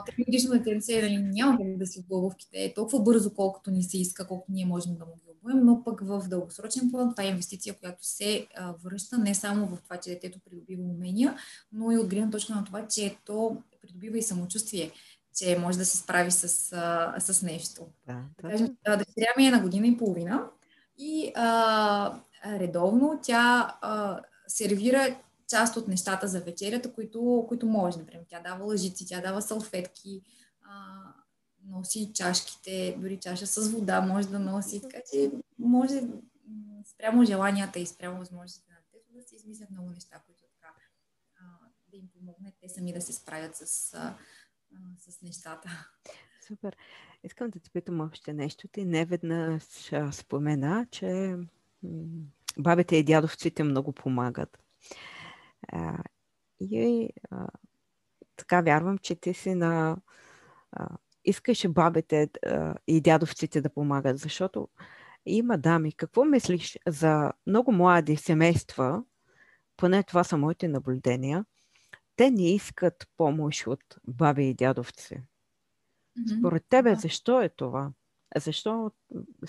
тригодишно 0.05 0.51
детенце 0.51 1.01
нали, 1.01 1.17
няма 1.17 1.57
как 1.57 1.77
да 1.77 1.86
си 1.86 2.05
обувките 2.09 2.63
е 2.63 2.73
толкова 2.73 3.03
бързо, 3.03 3.34
колкото 3.34 3.71
ни 3.71 3.84
се 3.84 3.97
иска, 3.97 4.27
колкото 4.27 4.51
ние 4.51 4.65
можем 4.65 4.95
да 4.95 5.05
му 5.05 5.11
ги 5.15 5.32
обуем, 5.41 5.65
но 5.65 5.84
пък 5.84 6.01
в 6.01 6.23
дългосрочен 6.29 6.91
план 6.91 7.09
това 7.11 7.23
е 7.23 7.27
инвестиция, 7.27 7.75
която 7.79 7.99
се 8.01 8.47
а, 8.55 8.73
връща 8.84 9.17
не 9.17 9.36
само 9.36 9.67
в 9.67 9.82
това, 9.84 9.97
че 9.97 10.09
детето 10.09 10.39
придобива 10.49 10.84
умения, 10.84 11.36
но 11.71 11.91
и 11.91 11.97
от 11.97 12.09
гледна 12.09 12.29
точка 12.29 12.55
на 12.55 12.63
това, 12.63 12.88
че 12.88 13.15
то 13.25 13.57
придобива 13.82 14.17
и 14.17 14.23
самочувствие 14.23 14.91
че 15.36 15.57
може 15.59 15.77
да 15.77 15.86
се 15.86 15.97
справи 15.97 16.32
с, 16.32 16.73
а, 16.73 17.19
с 17.19 17.41
нещо. 17.41 17.88
Да, 18.07 18.23
да. 18.41 18.49
Кажем, 18.49 18.77
дъщеря 18.86 19.34
ми 19.38 19.47
е 19.47 19.51
на 19.51 19.61
година 19.61 19.88
и 19.88 19.97
половина 19.97 20.49
и 20.97 21.32
а, 21.36 22.21
редовно 22.45 23.19
тя 23.23 23.77
а, 23.82 24.21
сервира 24.47 25.19
част 25.47 25.77
от 25.77 25.88
нещата 25.88 26.27
за 26.27 26.39
вечерята, 26.39 26.93
които, 26.93 27.45
които 27.47 27.65
може. 27.65 27.97
Например, 27.97 28.25
тя 28.29 28.39
дава 28.39 28.65
лъжици, 28.65 29.07
тя 29.07 29.21
дава 29.21 29.41
салфетки, 29.41 30.21
а, 30.61 31.01
носи 31.65 32.11
чашките, 32.13 32.97
дори 32.99 33.17
чаша 33.17 33.47
с 33.47 33.69
вода 33.69 34.01
може 34.01 34.27
да 34.27 34.39
носи. 34.39 34.82
Така 34.82 34.97
че 35.11 35.32
може 35.59 36.03
спрямо 36.86 37.25
желанията 37.25 37.79
и 37.79 37.86
спрямо 37.86 38.19
възможностите 38.19 38.71
на 38.71 38.77
детето 38.84 39.13
да 39.13 39.23
се 39.23 39.36
измислят 39.36 39.71
много 39.71 39.89
неща, 39.89 40.21
които 40.25 40.41
така 40.41 40.73
да 41.91 41.97
им 41.97 42.09
помогнат 42.13 42.53
те 42.61 42.69
сами 42.69 42.93
да 42.93 43.01
се 43.01 43.13
справят 43.13 43.55
с 43.55 43.95
с 44.97 45.22
нещата. 45.22 45.89
Супер. 46.47 46.78
Искам 47.24 47.49
да 47.49 47.59
те 47.59 47.69
питам 47.69 48.01
още 48.01 48.34
нещо. 48.34 48.67
Ти 48.67 48.86
не 48.86 49.05
веднъж 49.05 49.63
спомена, 50.11 50.88
че 50.91 51.38
бабите 52.57 52.95
и 52.95 53.03
дядовците 53.03 53.63
много 53.63 53.91
помагат. 53.91 54.63
И 56.59 57.09
така 58.36 58.61
вярвам, 58.61 58.97
че 58.97 59.15
ти 59.15 59.34
си 59.34 59.55
на... 59.55 59.97
А, 60.72 60.88
искаш 61.26 61.67
бабите 61.69 62.30
и 62.88 63.01
дядовците 63.01 63.61
да 63.61 63.69
помагат, 63.69 64.17
защото 64.17 64.69
има 65.26 65.57
дами. 65.57 65.91
Какво 65.91 66.26
мислиш 66.26 66.78
за 66.88 67.32
много 67.47 67.72
млади 67.72 68.15
семейства, 68.15 69.03
поне 69.78 70.03
това 70.03 70.24
са 70.24 70.38
моите 70.38 70.67
наблюдения, 70.67 71.45
те 72.22 72.32
не 72.32 72.53
искат 72.53 73.07
помощ 73.17 73.67
от 73.67 73.84
баби 74.07 74.49
и 74.49 74.53
дядовци. 74.53 75.24
Според 76.38 76.65
тебе, 76.69 76.95
защо 76.95 77.41
е 77.41 77.49
това? 77.49 77.91
Защо 78.38 78.91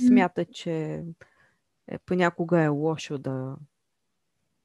смятат, 0.07 0.53
че 0.53 1.05
е, 1.89 1.99
понякога 1.99 2.61
е 2.61 2.69
лошо 2.69 3.19
да, 3.19 3.57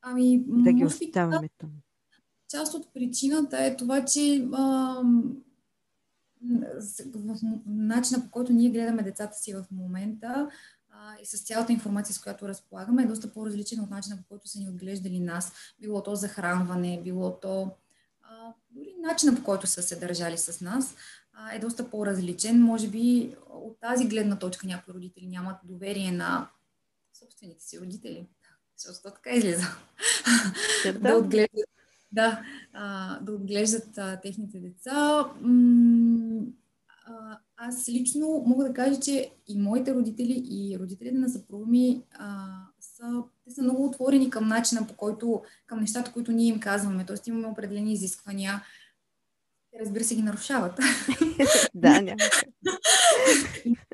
ами, 0.02 0.44
да 0.48 0.74
ги 0.74 0.86
оставяме 0.86 1.50
там? 1.58 1.70
Част 2.50 2.74
от 2.74 2.94
причината 2.94 3.66
е 3.66 3.78
това, 3.78 4.06
че 4.06 4.48
а, 4.54 5.02
в 7.16 7.36
начина 7.66 8.24
по 8.24 8.32
който 8.32 8.54
ние 8.54 8.70
гледаме 8.70 9.04
децата 9.04 9.38
си 9.38 9.54
в 9.54 9.66
момента 9.72 10.50
а, 10.90 11.16
и 11.22 11.26
с 11.26 11.46
цялата 11.46 11.74
информация, 11.74 12.16
с 12.16 12.20
която 12.20 12.48
разполагаме, 12.48 13.04
е 13.04 13.08
доста 13.08 13.34
по-различен 13.34 13.80
от 13.80 13.90
начина 13.90 14.18
по 14.18 14.24
който 14.30 14.48
са 14.48 14.60
ни 14.60 14.70
отглеждали 14.70 15.20
нас. 15.20 15.54
Било 15.80 16.04
то 16.04 16.16
захранване, 16.16 17.02
било 17.04 17.40
то 17.40 17.72
а, 18.30 18.54
дори 18.70 18.96
начина 19.00 19.36
по 19.36 19.44
който 19.44 19.68
са 19.68 19.82
се 19.82 19.96
държали 19.96 20.38
с 20.38 20.62
нас 20.62 20.96
а, 21.34 21.56
е 21.56 21.60
доста 21.60 21.90
по-различен. 21.90 22.62
Може 22.62 22.88
би 22.88 23.36
от 23.50 23.80
тази 23.80 24.08
гледна 24.08 24.40
точка 24.40 24.68
някои 24.68 24.94
родители 24.94 25.28
нямат 25.28 25.58
доверие 25.64 26.12
на 26.12 26.50
собствените 27.20 27.64
си 27.64 27.80
родители. 27.80 28.28
Защото 28.78 29.16
така 29.16 29.32
излиза. 29.32 29.66
да 31.02 31.16
отглеждат 31.16 31.70
да, 32.12 32.44
а, 32.74 33.20
да 33.20 33.32
отглеждат 33.32 33.98
а, 33.98 34.20
техните 34.22 34.60
деца. 34.60 35.26
М- 35.42 36.46
а, 37.06 37.40
аз 37.58 37.90
лично 37.90 38.44
мога 38.46 38.64
да 38.64 38.74
кажа, 38.74 39.00
че 39.00 39.32
и 39.48 39.60
моите 39.60 39.94
родители, 39.94 40.44
и 40.50 40.80
родителите 40.80 41.18
на 41.18 41.30
съпруга 41.30 41.66
ми 41.66 42.04
а, 42.12 42.58
са, 42.98 43.24
те 43.46 43.52
са 43.52 43.62
много 43.62 43.86
отворени 43.86 44.30
към 44.30 44.48
начина 44.48 44.88
по 44.88 44.94
който, 44.94 45.44
към 45.66 45.80
нещата, 45.80 46.14
които 46.14 46.32
ние 46.32 46.48
им 46.48 46.60
казваме. 46.60 47.06
Тоест 47.06 47.28
имаме 47.28 47.48
определени 47.48 47.94
изисквания. 47.94 48.64
Те, 49.72 49.80
разбира 49.80 50.04
се, 50.04 50.16
ги 50.16 50.22
нарушават. 50.22 50.80
да, 51.76 52.02
няма. 52.02 52.18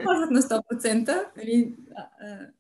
Казват 0.08 0.32
на 0.32 0.42
100%. 0.42 1.26
Нали, 1.38 1.74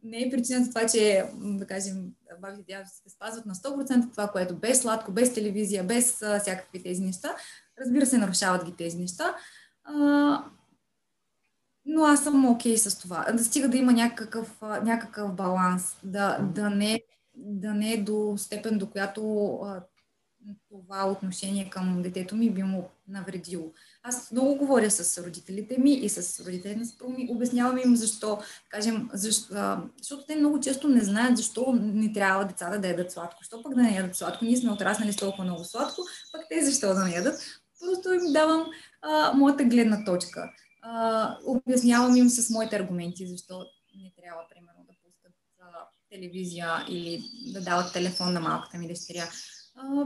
не 0.03 0.21
е 0.21 0.29
причината 0.29 0.69
това, 0.69 0.87
че, 0.87 1.25
да 1.35 1.67
кажем, 1.67 2.11
бабите 2.41 2.63
дядовците 2.73 3.09
спазват 3.09 3.45
на 3.45 3.55
100% 3.55 4.11
това, 4.11 4.27
което 4.27 4.55
без 4.55 4.81
сладко, 4.81 5.11
без 5.11 5.33
телевизия, 5.33 5.83
без 5.83 6.15
всякакви 6.15 6.83
тези 6.83 7.01
неща. 7.01 7.35
Разбира 7.81 8.05
се, 8.05 8.17
нарушават 8.17 8.65
ги 8.65 8.75
тези 8.75 8.97
неща. 8.97 9.35
А, 11.85 11.89
но 11.93 12.03
аз 12.03 12.23
съм 12.23 12.45
окей 12.45 12.75
okay 12.75 12.89
с 12.89 12.99
това. 12.99 13.25
Да 13.33 13.43
стига 13.43 13.69
да 13.69 13.77
има 13.77 13.93
някакъв, 13.93 14.61
някакъв 14.61 15.35
баланс. 15.35 15.97
Да, 16.03 16.37
да, 16.37 16.69
не, 16.69 17.01
да 17.35 17.73
не 17.73 17.93
е 17.93 18.03
до 18.03 18.33
степен, 18.37 18.77
до 18.77 18.89
която 18.89 19.53
а, 19.55 19.81
това 20.69 21.07
отношение 21.07 21.69
към 21.69 22.01
детето 22.01 22.35
ми 22.35 22.49
би 22.49 22.63
му 22.63 22.89
навредило. 23.07 23.71
Аз 24.03 24.31
много 24.31 24.55
говоря 24.55 24.91
с 24.91 25.23
родителите 25.23 25.79
ми 25.79 25.93
и 25.93 26.09
с 26.09 26.45
родителите 26.45 26.75
на 26.75 26.85
съпруга 26.85 27.13
ми, 27.13 27.27
обяснявам 27.31 27.77
им 27.77 27.95
защо, 27.95 28.39
кажем, 28.69 29.09
защо, 29.13 29.77
защото 29.97 30.25
те 30.25 30.35
много 30.35 30.59
често 30.59 30.87
не 30.87 31.01
знаят 31.01 31.37
защо 31.37 31.73
не 31.81 32.13
трябва 32.13 32.45
децата 32.45 32.79
да 32.79 32.87
ядат 32.87 33.11
сладко. 33.11 33.37
Защо 33.41 33.63
пък 33.63 33.75
да 33.75 33.81
не 33.81 33.95
ядат 33.95 34.15
сладко? 34.15 34.45
Ние 34.45 34.57
сме 34.57 34.71
отраснали 34.71 35.13
с 35.13 35.17
толкова 35.17 35.43
много 35.43 35.63
сладко, 35.63 36.01
пък 36.31 36.41
те 36.49 36.65
защо 36.65 36.93
да 36.93 37.03
не 37.03 37.15
ядат? 37.15 37.41
Просто 37.79 38.13
им 38.13 38.33
давам 38.33 38.65
а, 39.01 39.33
моята 39.33 39.63
гледна 39.63 40.05
точка. 40.05 40.49
Обяснявам 41.45 42.15
им 42.15 42.29
с 42.29 42.49
моите 42.49 42.75
аргументи 42.75 43.27
защо 43.27 43.65
не 43.95 44.11
трябва, 44.21 44.41
примерно, 44.49 44.85
да 44.87 44.93
пускат 45.03 45.33
а, 45.61 45.65
телевизия 46.09 46.85
или 46.89 47.23
да 47.53 47.61
дават 47.61 47.93
телефон 47.93 48.33
на 48.33 48.39
малката 48.39 48.77
ми 48.77 48.87
дъщеря. 48.87 49.29
А, 49.75 50.05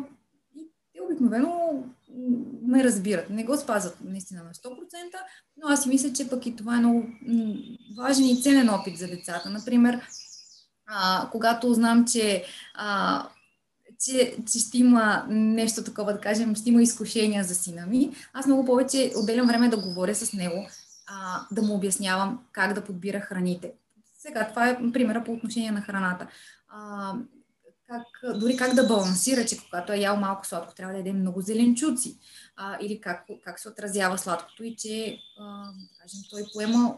те 0.94 1.02
обикновено 1.02 1.84
ме 2.62 2.84
разбират. 2.84 3.30
Не 3.30 3.44
го 3.44 3.58
спазват 3.58 3.98
наистина 4.02 4.44
на 4.44 4.54
100%, 4.54 4.78
но 5.58 5.68
аз 5.68 5.84
си 5.84 5.90
мисля, 5.90 6.14
че 6.14 6.30
пък 6.30 6.46
и 6.46 6.56
това 6.56 6.76
е 6.76 6.80
много 6.80 7.08
важен 7.98 8.26
и 8.26 8.42
ценен 8.42 8.70
опит 8.70 8.98
за 8.98 9.08
децата. 9.08 9.50
Например, 9.50 10.02
а, 10.88 11.30
когато 11.32 11.74
знам, 11.74 12.06
че, 12.08 12.46
а, 12.74 13.30
че, 14.00 14.38
че 14.52 14.60
ще 14.60 14.78
има 14.78 15.26
нещо 15.30 15.84
такова, 15.84 16.14
да 16.14 16.20
кажем, 16.20 16.56
ще 16.56 16.70
има 16.70 16.82
изкушения 16.82 17.44
за 17.44 17.56
сина 17.56 17.86
ми, 17.86 18.16
аз 18.34 18.46
много 18.46 18.66
повече 18.66 19.12
отделям 19.16 19.48
време 19.48 19.70
да 19.70 19.78
говоря 19.78 20.16
с 20.16 20.34
него, 20.34 20.68
а, 21.08 21.48
да 21.52 21.62
му 21.62 21.74
обяснявам 21.74 22.46
как 22.52 22.74
да 22.74 22.84
подбира 22.84 23.20
храните. 23.20 23.74
Сега, 24.18 24.50
това 24.50 24.70
е 24.70 24.92
примера 24.94 25.24
по 25.24 25.32
отношение 25.32 25.72
на 25.72 25.82
храната. 25.82 26.28
А, 26.68 27.14
как, 27.88 28.38
дори 28.40 28.58
как 28.58 28.74
да 28.74 28.88
балансира, 28.88 29.46
че 29.46 29.58
когато 29.58 29.94
е 29.94 29.98
ял 29.98 30.18
малко 30.18 30.48
сладко, 30.48 30.76
трябва 30.76 30.94
да 30.94 30.98
яде 30.98 31.14
много 31.14 31.42
зеленчуци. 31.42 32.18
А, 32.56 32.78
или 32.82 33.02
как, 33.02 33.26
как 33.44 33.60
се 33.60 33.70
отразява 33.70 34.18
сладкото 34.18 34.64
и 34.64 34.76
че, 34.76 35.18
а, 35.40 35.72
кажем, 36.02 36.20
той 36.30 36.44
поема 36.54 36.98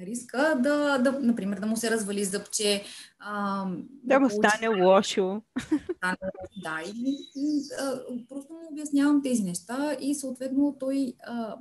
риска 0.00 0.60
да, 0.62 0.98
да, 0.98 1.12
например, 1.12 1.60
да 1.60 1.66
му 1.66 1.76
се 1.76 1.90
развали 1.90 2.24
зъбче. 2.24 2.84
А, 3.18 3.64
да, 4.04 4.14
да 4.14 4.20
му 4.20 4.30
стане 4.30 4.68
лошо. 4.84 5.42
Да, 6.62 6.82
и, 6.86 7.18
и 7.36 7.62
а, 7.80 8.00
просто 8.28 8.52
му 8.52 8.68
обяснявам 8.72 9.22
тези 9.22 9.42
неща 9.42 9.96
и 10.00 10.14
съответно 10.14 10.76
той 10.80 11.12
а, 11.26 11.56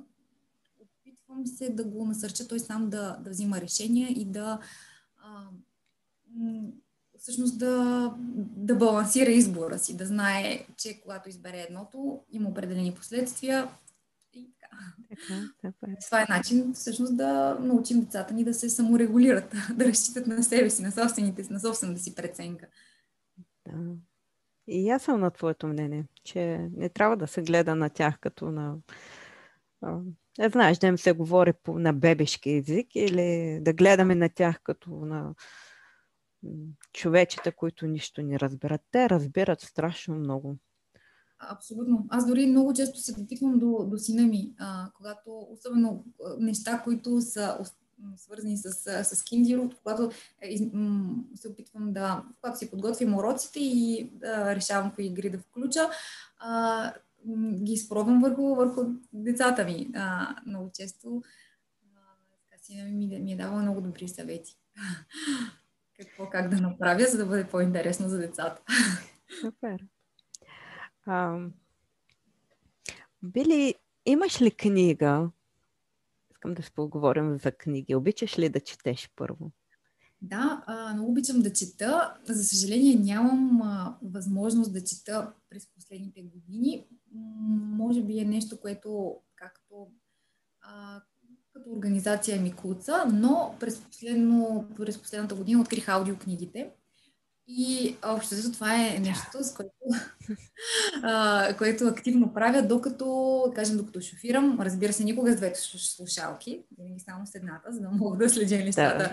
опитвам 0.81 1.47
се 1.47 1.69
да 1.69 1.83
го 1.83 2.05
насърча 2.05 2.47
той 2.47 2.59
сам 2.59 2.89
да, 2.89 3.17
да 3.23 3.29
взима 3.29 3.61
решения 3.61 4.09
и 4.09 4.25
да 4.25 4.59
а, 5.17 5.43
всъщност 7.19 7.59
да, 7.59 8.13
да 8.37 8.75
балансира 8.75 9.31
избора 9.31 9.79
си, 9.79 9.97
да 9.97 10.05
знае, 10.05 10.65
че 10.77 11.01
когато 11.01 11.29
избере 11.29 11.65
едното, 11.69 12.19
има 12.31 12.49
определени 12.49 12.93
последствия 12.93 13.69
така. 15.09 15.75
Това 16.05 16.21
е 16.21 16.25
начин 16.30 16.73
всъщност 16.73 17.17
да 17.17 17.57
научим 17.61 18.01
децата 18.01 18.34
ни 18.34 18.43
да 18.43 18.53
се 18.53 18.69
саморегулират, 18.69 19.55
да 19.75 19.86
разчитат 19.86 20.28
на 20.28 20.43
себе 20.43 20.69
си, 20.69 20.82
на 20.82 20.91
собствените 20.91 21.43
си, 21.43 21.53
на 21.53 21.59
собствената 21.59 22.01
си 22.01 22.15
преценка. 22.15 22.67
Да. 23.67 23.95
И 24.67 24.89
аз 24.89 25.03
съм 25.03 25.19
на 25.19 25.32
твоето 25.32 25.67
мнение, 25.67 26.05
че 26.23 26.69
не 26.75 26.89
трябва 26.89 27.17
да 27.17 27.28
се 27.28 27.41
гледа 27.41 27.75
на 27.75 27.89
тях 27.89 28.19
като 28.19 28.51
на... 28.51 28.75
Не 30.39 30.49
знаеш, 30.49 30.78
да 30.78 30.88
им 30.88 30.97
се 30.97 31.11
говори 31.11 31.53
по, 31.63 31.80
на 31.80 31.93
бебешки 31.93 32.51
език 32.51 32.95
или 32.95 33.59
да 33.61 33.73
гледаме 33.73 34.15
на 34.15 34.30
тях 34.30 34.59
като 34.63 34.89
на 34.89 35.34
човечета, 36.93 37.51
които 37.51 37.88
нищо 37.88 38.21
не 38.21 38.39
разбират. 38.39 38.82
Те 38.91 39.09
разбират 39.09 39.61
страшно 39.61 40.15
много. 40.15 40.57
Абсолютно. 41.39 42.05
Аз 42.09 42.27
дори 42.27 42.47
много 42.47 42.73
често 42.73 42.99
се 42.99 43.13
дотиквам 43.13 43.59
до, 43.59 43.85
до 43.85 43.97
сина 43.97 44.27
ми, 44.27 44.53
а, 44.57 44.89
когато, 44.97 45.47
особено 45.51 46.05
неща, 46.39 46.81
които 46.83 47.21
са 47.21 47.57
свързани 48.17 48.57
с, 48.57 48.71
с 49.03 49.23
киндиро, 49.23 49.69
когато 49.83 50.11
е, 50.41 50.57
се 51.35 51.47
опитвам 51.47 51.93
да, 51.93 52.23
когато 52.41 52.57
си 52.57 52.71
подготвим 52.71 53.15
уроците 53.15 53.59
и 53.59 54.09
да 54.13 54.55
решавам 54.55 54.91
кои 54.95 55.05
игри 55.05 55.29
да 55.29 55.39
включа, 55.39 55.89
а, 56.39 56.93
ги 57.63 57.73
изпробвам 57.73 58.21
върху, 58.21 58.55
върху 58.55 58.81
децата 59.13 59.65
ми. 59.65 59.91
А, 59.95 60.35
много 60.45 60.71
често 60.73 61.21
а, 61.95 62.57
сина 62.61 62.83
ми 62.83 63.19
ми 63.19 63.33
е 63.33 63.38
давал 63.38 63.59
много 63.59 63.81
добри 63.81 64.07
съвети 64.07 64.57
какво 65.99 66.29
как 66.29 66.49
да 66.49 66.61
направя, 66.61 67.05
за 67.05 67.17
да 67.17 67.25
бъде 67.25 67.47
по-интересно 67.47 68.09
за 68.09 68.17
децата. 68.17 68.61
Супер. 69.41 69.85
Били, 73.24 73.76
имаш 74.05 74.41
ли 74.41 74.51
книга? 74.51 75.30
Искам 76.32 76.53
да 76.53 76.64
си 76.64 76.72
поговорим 76.76 77.38
за 77.38 77.51
книги. 77.51 77.95
Обичаш 77.95 78.39
ли 78.39 78.49
да 78.49 78.60
четеш 78.60 79.10
първо? 79.16 79.51
Да, 80.22 80.64
много 80.93 81.12
обичам 81.12 81.41
да 81.41 81.53
чета. 81.53 82.18
За 82.26 82.43
съжаление 82.43 82.95
нямам 82.95 83.62
а, 83.62 83.97
възможност 84.03 84.74
да 84.74 84.84
чета 84.84 85.34
през 85.49 85.68
последните 85.68 86.22
години. 86.22 86.88
Може 87.78 88.03
би 88.03 88.20
е 88.20 88.26
нещо, 88.26 88.60
което 88.60 89.18
както 89.36 89.91
а, 90.62 91.01
като 91.53 91.72
организация 91.72 92.41
ми 92.41 92.55
куца, 92.55 93.05
но 93.14 93.55
през, 93.60 93.82
последно, 93.82 94.68
през 94.78 95.01
последната 95.01 95.36
година 95.36 95.62
открих 95.62 95.89
аудиокнигите. 95.89 96.72
И 97.47 97.95
общо 98.05 98.51
това 98.53 98.75
е 98.75 98.99
нещо, 98.99 99.43
с 99.43 99.53
което, 99.53 99.71
а, 101.03 101.53
което 101.57 101.87
активно 101.87 102.33
правя, 102.33 102.61
докато, 102.61 103.43
кажем, 103.55 103.77
докато 103.77 104.01
шофирам. 104.01 104.59
Разбира 104.61 104.93
се, 104.93 105.03
никога 105.03 105.33
с 105.33 105.35
двете 105.35 105.59
слушалки, 105.59 106.63
винаги 106.77 106.99
само 106.99 107.25
с 107.25 107.35
едната, 107.35 107.71
за 107.71 107.81
да 107.81 107.89
мога 107.89 108.17
да 108.17 108.29
следя 108.29 108.57
нещата 108.57 108.97
да. 108.97 109.11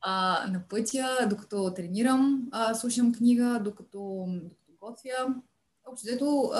а, 0.00 0.46
на 0.50 0.62
пътя, 0.68 1.26
докато 1.30 1.74
тренирам, 1.74 2.48
а, 2.52 2.74
слушам 2.74 3.14
книга, 3.14 3.60
докато, 3.64 4.26
докато 4.28 4.72
готвя. 4.80 5.34
Общо 5.86 6.06
взето, 6.06 6.50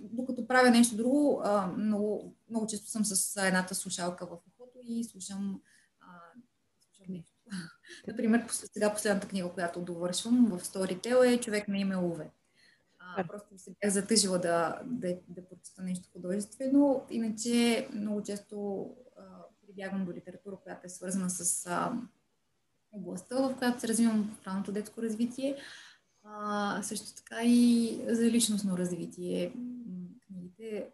докато 0.00 0.46
правя 0.46 0.70
нещо 0.70 0.96
друго, 0.96 1.40
а, 1.44 1.66
много, 1.66 2.34
много 2.50 2.66
често 2.66 2.90
съм 2.90 3.04
с 3.04 3.46
едната 3.46 3.74
слушалка 3.74 4.26
в 4.26 4.38
и 4.88 5.04
слушам. 5.04 5.60
Например, 8.06 8.46
сега 8.48 8.92
последната 8.92 9.28
книга, 9.28 9.52
която 9.52 9.80
довършвам 9.80 10.46
в 10.46 10.60
Storytel 10.60 11.34
е 11.34 11.40
Човек 11.40 11.68
на 11.68 11.78
име 11.78 11.96
Уве. 11.96 12.30
А, 12.98 13.26
просто 13.28 13.58
се 13.58 13.70
бях 13.80 13.92
затъжила 13.92 14.38
да, 14.38 14.80
да, 14.84 15.16
да 15.28 15.48
прочета 15.48 15.82
нещо 15.82 16.08
художествено, 16.12 17.06
иначе 17.10 17.88
много 17.92 18.22
често 18.22 18.86
а, 19.18 19.22
прибягвам 19.66 20.04
до 20.04 20.12
литература, 20.12 20.56
която 20.62 20.86
е 20.86 20.88
свързана 20.88 21.30
с 21.30 21.66
а, 21.66 21.92
областта, 22.92 23.36
в 23.36 23.56
която 23.58 23.80
се 23.80 23.88
развивам 23.88 24.36
в 24.42 24.46
ранното 24.46 24.72
детско 24.72 25.02
развитие. 25.02 25.56
А, 26.24 26.82
също 26.82 27.14
така 27.14 27.42
и 27.44 28.00
за 28.08 28.24
личностно 28.24 28.78
развитие. 28.78 29.52
Книгите 30.26 30.90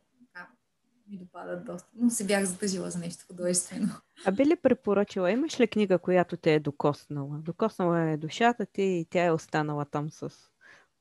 ми 1.09 1.19
допадат 1.19 1.65
доста, 1.65 1.89
но 1.95 2.11
се 2.11 2.27
бях 2.27 2.45
затъжила 2.45 2.91
за 2.91 2.99
нещо 2.99 3.25
художествено. 3.27 3.89
А 4.27 4.33
би 4.33 4.47
ли 4.47 4.57
препоръчала, 4.57 5.31
имаш 5.31 5.61
ли 5.61 5.67
книга, 5.69 5.99
която 5.99 6.37
те 6.37 6.55
е 6.55 6.61
докоснала? 6.61 7.39
Докоснала 7.39 8.01
е 8.01 8.17
душата 8.17 8.67
ти 8.67 8.83
и 8.83 9.07
тя 9.11 9.25
е 9.25 9.31
останала 9.31 9.85
там 9.85 10.11
с 10.11 10.31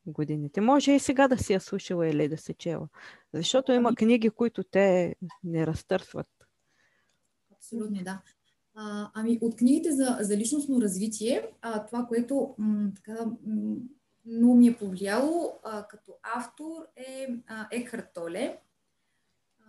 годините. 0.05 0.61
Може 0.61 0.91
и 0.91 0.99
сега 0.99 1.27
да 1.27 1.37
си 1.37 1.53
я 1.53 1.61
слушала 1.61 2.07
или 2.07 2.27
да 2.27 2.37
се 2.37 2.53
чела. 2.53 2.87
Защото 3.33 3.71
има 3.71 3.89
ами- 3.89 3.95
книги, 3.95 4.29
които 4.29 4.63
те 4.63 5.15
не 5.43 5.67
разтърсват. 5.67 6.27
Абсолютно, 7.57 8.03
да. 8.03 8.21
А, 8.75 9.11
ами 9.13 9.39
от 9.41 9.55
книгите 9.55 9.91
за, 9.91 10.17
за 10.19 10.37
личностно 10.37 10.81
развитие, 10.81 11.49
а, 11.61 11.85
това, 11.85 12.05
което 12.05 12.55
м, 12.57 12.91
така, 12.95 13.25
м, 13.45 13.75
много 14.25 14.55
ми 14.55 14.67
е 14.67 14.77
повлияло 14.77 15.59
а, 15.63 15.87
като 15.87 16.15
автор 16.23 16.87
е 16.95 17.27
а, 17.47 17.67
Екхарт 17.71 18.13
Толе. 18.13 18.57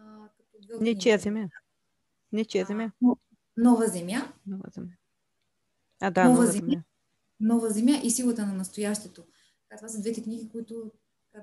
А, 0.05 0.29
като 0.29 0.83
Ничия 0.83 1.19
земя. 1.19 1.49
Ничия 2.33 2.67
земя. 2.67 2.93
А, 3.05 3.15
нова 3.57 3.87
земя. 3.87 4.33
Нова 4.47 4.65
земя. 4.75 4.93
А, 6.01 6.11
да, 6.11 6.25
нова, 6.25 6.35
нова 6.35 6.47
земя. 6.47 6.71
земя. 6.71 6.83
Нова 7.41 7.71
земя 7.71 8.01
и 8.05 8.11
силата 8.11 8.47
на 8.47 8.53
настоящето. 8.53 9.25
Това 9.77 9.89
са 9.89 10.01
двете 10.01 10.23
книги, 10.23 10.49
които 10.49 10.91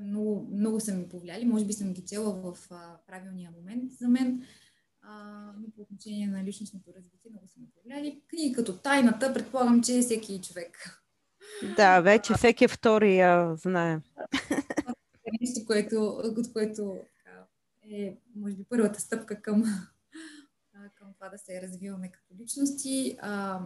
много, 0.01 0.49
много 0.51 0.79
са 0.79 0.93
ми 0.93 1.09
повлияли. 1.09 1.45
Може 1.45 1.65
би 1.65 1.73
съм 1.73 1.93
ги 1.93 2.05
чела 2.05 2.33
в 2.33 2.57
а, 2.71 2.97
правилния 3.07 3.51
момент 3.51 3.91
за 3.91 4.07
мен, 4.07 4.45
а, 5.01 5.43
но 5.59 5.71
по 5.75 5.81
отношение 5.81 6.27
на 6.27 6.43
личностното 6.43 6.93
развитие 6.95 7.31
много 7.31 7.47
са 7.47 7.59
ми 7.59 7.67
повлияли. 7.75 8.21
Книги 8.27 8.53
като 8.53 8.77
Тайната, 8.77 9.33
предполагам, 9.33 9.83
че 9.83 10.01
всеки 10.01 10.41
човек. 10.41 11.01
Да, 11.75 12.01
вече 12.01 12.33
всеки 12.33 12.67
втори 12.67 13.17
я 13.17 13.55
знае. 13.55 13.99
Е 15.25 15.31
нещо, 15.41 15.65
което, 15.65 16.05
от 16.23 16.53
което 16.53 16.97
е, 17.91 18.17
може 18.35 18.55
би, 18.55 18.63
първата 18.63 19.01
стъпка 19.01 19.41
към, 19.41 19.63
към 20.95 21.13
това 21.13 21.29
да 21.29 21.37
се 21.37 21.61
развиваме 21.61 22.11
като 22.11 22.35
личности. 22.41 23.17
А, 23.21 23.61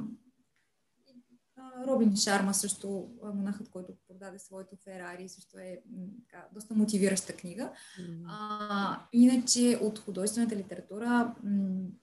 Робин 1.88 2.16
Шарма 2.16 2.54
също, 2.54 3.10
монахът, 3.24 3.70
който 3.70 3.94
продаде 4.08 4.40
своето 4.40 4.76
Ферари, 4.84 5.30
също 5.30 5.58
е 5.58 5.82
така, 6.26 6.48
доста 6.54 6.74
мотивираща 6.74 7.34
книга. 7.34 7.72
Mm-hmm. 8.00 8.26
А, 8.28 9.08
иначе 9.14 9.80
от 9.82 10.00
художествената 10.00 10.56
литература 10.56 11.36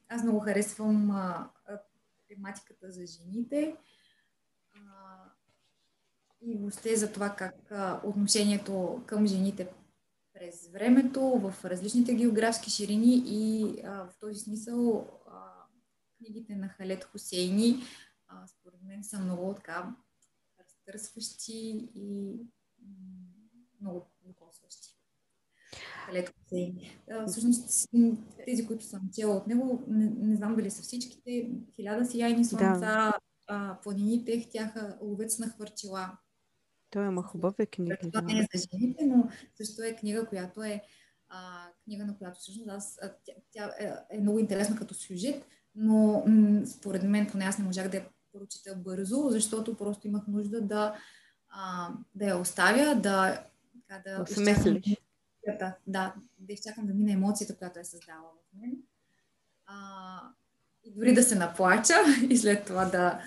аз 0.08 0.22
много 0.22 0.40
харесвам 0.40 1.10
а, 1.10 1.50
тематиката 2.28 2.90
за 2.90 3.06
жените 3.06 3.76
а, 4.74 4.78
и 6.40 6.56
въобще 6.56 6.96
за 6.96 7.12
това 7.12 7.30
как 7.30 7.70
а, 7.70 8.00
отношението 8.04 9.02
към 9.06 9.26
жените 9.26 9.68
през 10.42 10.68
времето, 10.68 11.20
в 11.20 11.64
различните 11.64 12.14
географски 12.14 12.70
ширини 12.70 13.22
и 13.26 13.74
а, 13.84 14.04
в 14.04 14.18
този 14.20 14.40
смисъл 14.40 15.08
а, 15.26 15.38
книгите 16.18 16.56
на 16.56 16.68
Халет 16.68 17.04
Хусейни 17.04 17.82
а, 18.28 18.46
според 18.46 18.82
мен 18.82 19.04
са 19.04 19.18
много 19.18 19.54
така 19.54 19.96
разтърсващи 20.60 21.88
и 21.94 22.36
много 23.80 24.06
докосващи. 24.26 24.88
Далеко 26.06 26.32
се. 26.48 26.74
Всъщност, 27.26 27.88
тези, 28.46 28.66
които 28.66 28.84
съм 28.84 29.10
чела 29.14 29.36
от 29.36 29.46
него, 29.46 29.84
не, 29.88 30.06
не 30.06 30.36
знам 30.36 30.56
дали 30.56 30.70
са 30.70 30.82
всичките. 30.82 31.50
Хиляда 31.74 32.06
сияйни 32.06 32.44
слънца, 32.44 32.78
да. 32.78 33.18
а, 33.46 33.80
планините 33.82 34.40
хтяха 34.40 34.98
ловец 35.02 35.38
на 35.38 35.48
хвърчила. 35.48 36.18
Той 36.92 37.06
има 37.06 37.22
хубави 37.22 37.66
книги. 37.66 37.96
Това 38.02 38.20
не 38.20 38.38
е 38.38 38.46
за 38.54 38.66
жените, 38.72 39.06
но 39.06 39.28
също 39.54 39.82
е 39.82 39.96
книга, 39.96 40.26
която 40.26 40.62
е 40.62 40.82
а, 41.28 41.66
книга, 41.84 42.06
на 42.06 42.18
която 42.18 42.40
всъщност 42.40 42.68
аз, 42.70 42.98
тя, 43.24 43.32
тя 43.50 43.70
е, 43.80 44.16
е 44.16 44.20
много 44.20 44.38
интересна 44.38 44.76
като 44.76 44.94
сюжет, 44.94 45.46
но 45.74 46.24
м- 46.26 46.66
според 46.66 47.02
мен, 47.02 47.26
поне 47.26 47.44
аз 47.44 47.58
не 47.58 47.64
можах 47.64 47.88
да 47.88 47.96
я 47.96 48.06
прочита 48.32 48.76
бързо, 48.76 49.30
защото 49.30 49.76
просто 49.76 50.06
имах 50.06 50.26
нужда 50.28 50.60
да, 50.60 50.96
а, 51.48 51.90
да 52.14 52.24
я 52.24 52.36
оставя, 52.36 53.00
да, 53.00 53.44
така, 53.88 54.02
да, 54.06 54.24
изчакам, 54.30 54.80
да, 55.58 55.76
да, 55.86 56.14
да 56.38 56.52
изчакам 56.52 56.86
да 56.86 56.94
мине 56.94 57.12
емоцията, 57.12 57.56
която 57.56 57.78
е 57.78 57.84
създала 57.84 58.22
в 58.22 58.60
мен. 58.60 58.76
А, 59.66 59.74
и 60.84 60.94
дори 60.94 61.14
да 61.14 61.22
се 61.22 61.34
наплача 61.34 61.94
и 62.30 62.36
след 62.36 62.66
това 62.66 62.84
да, 62.84 63.22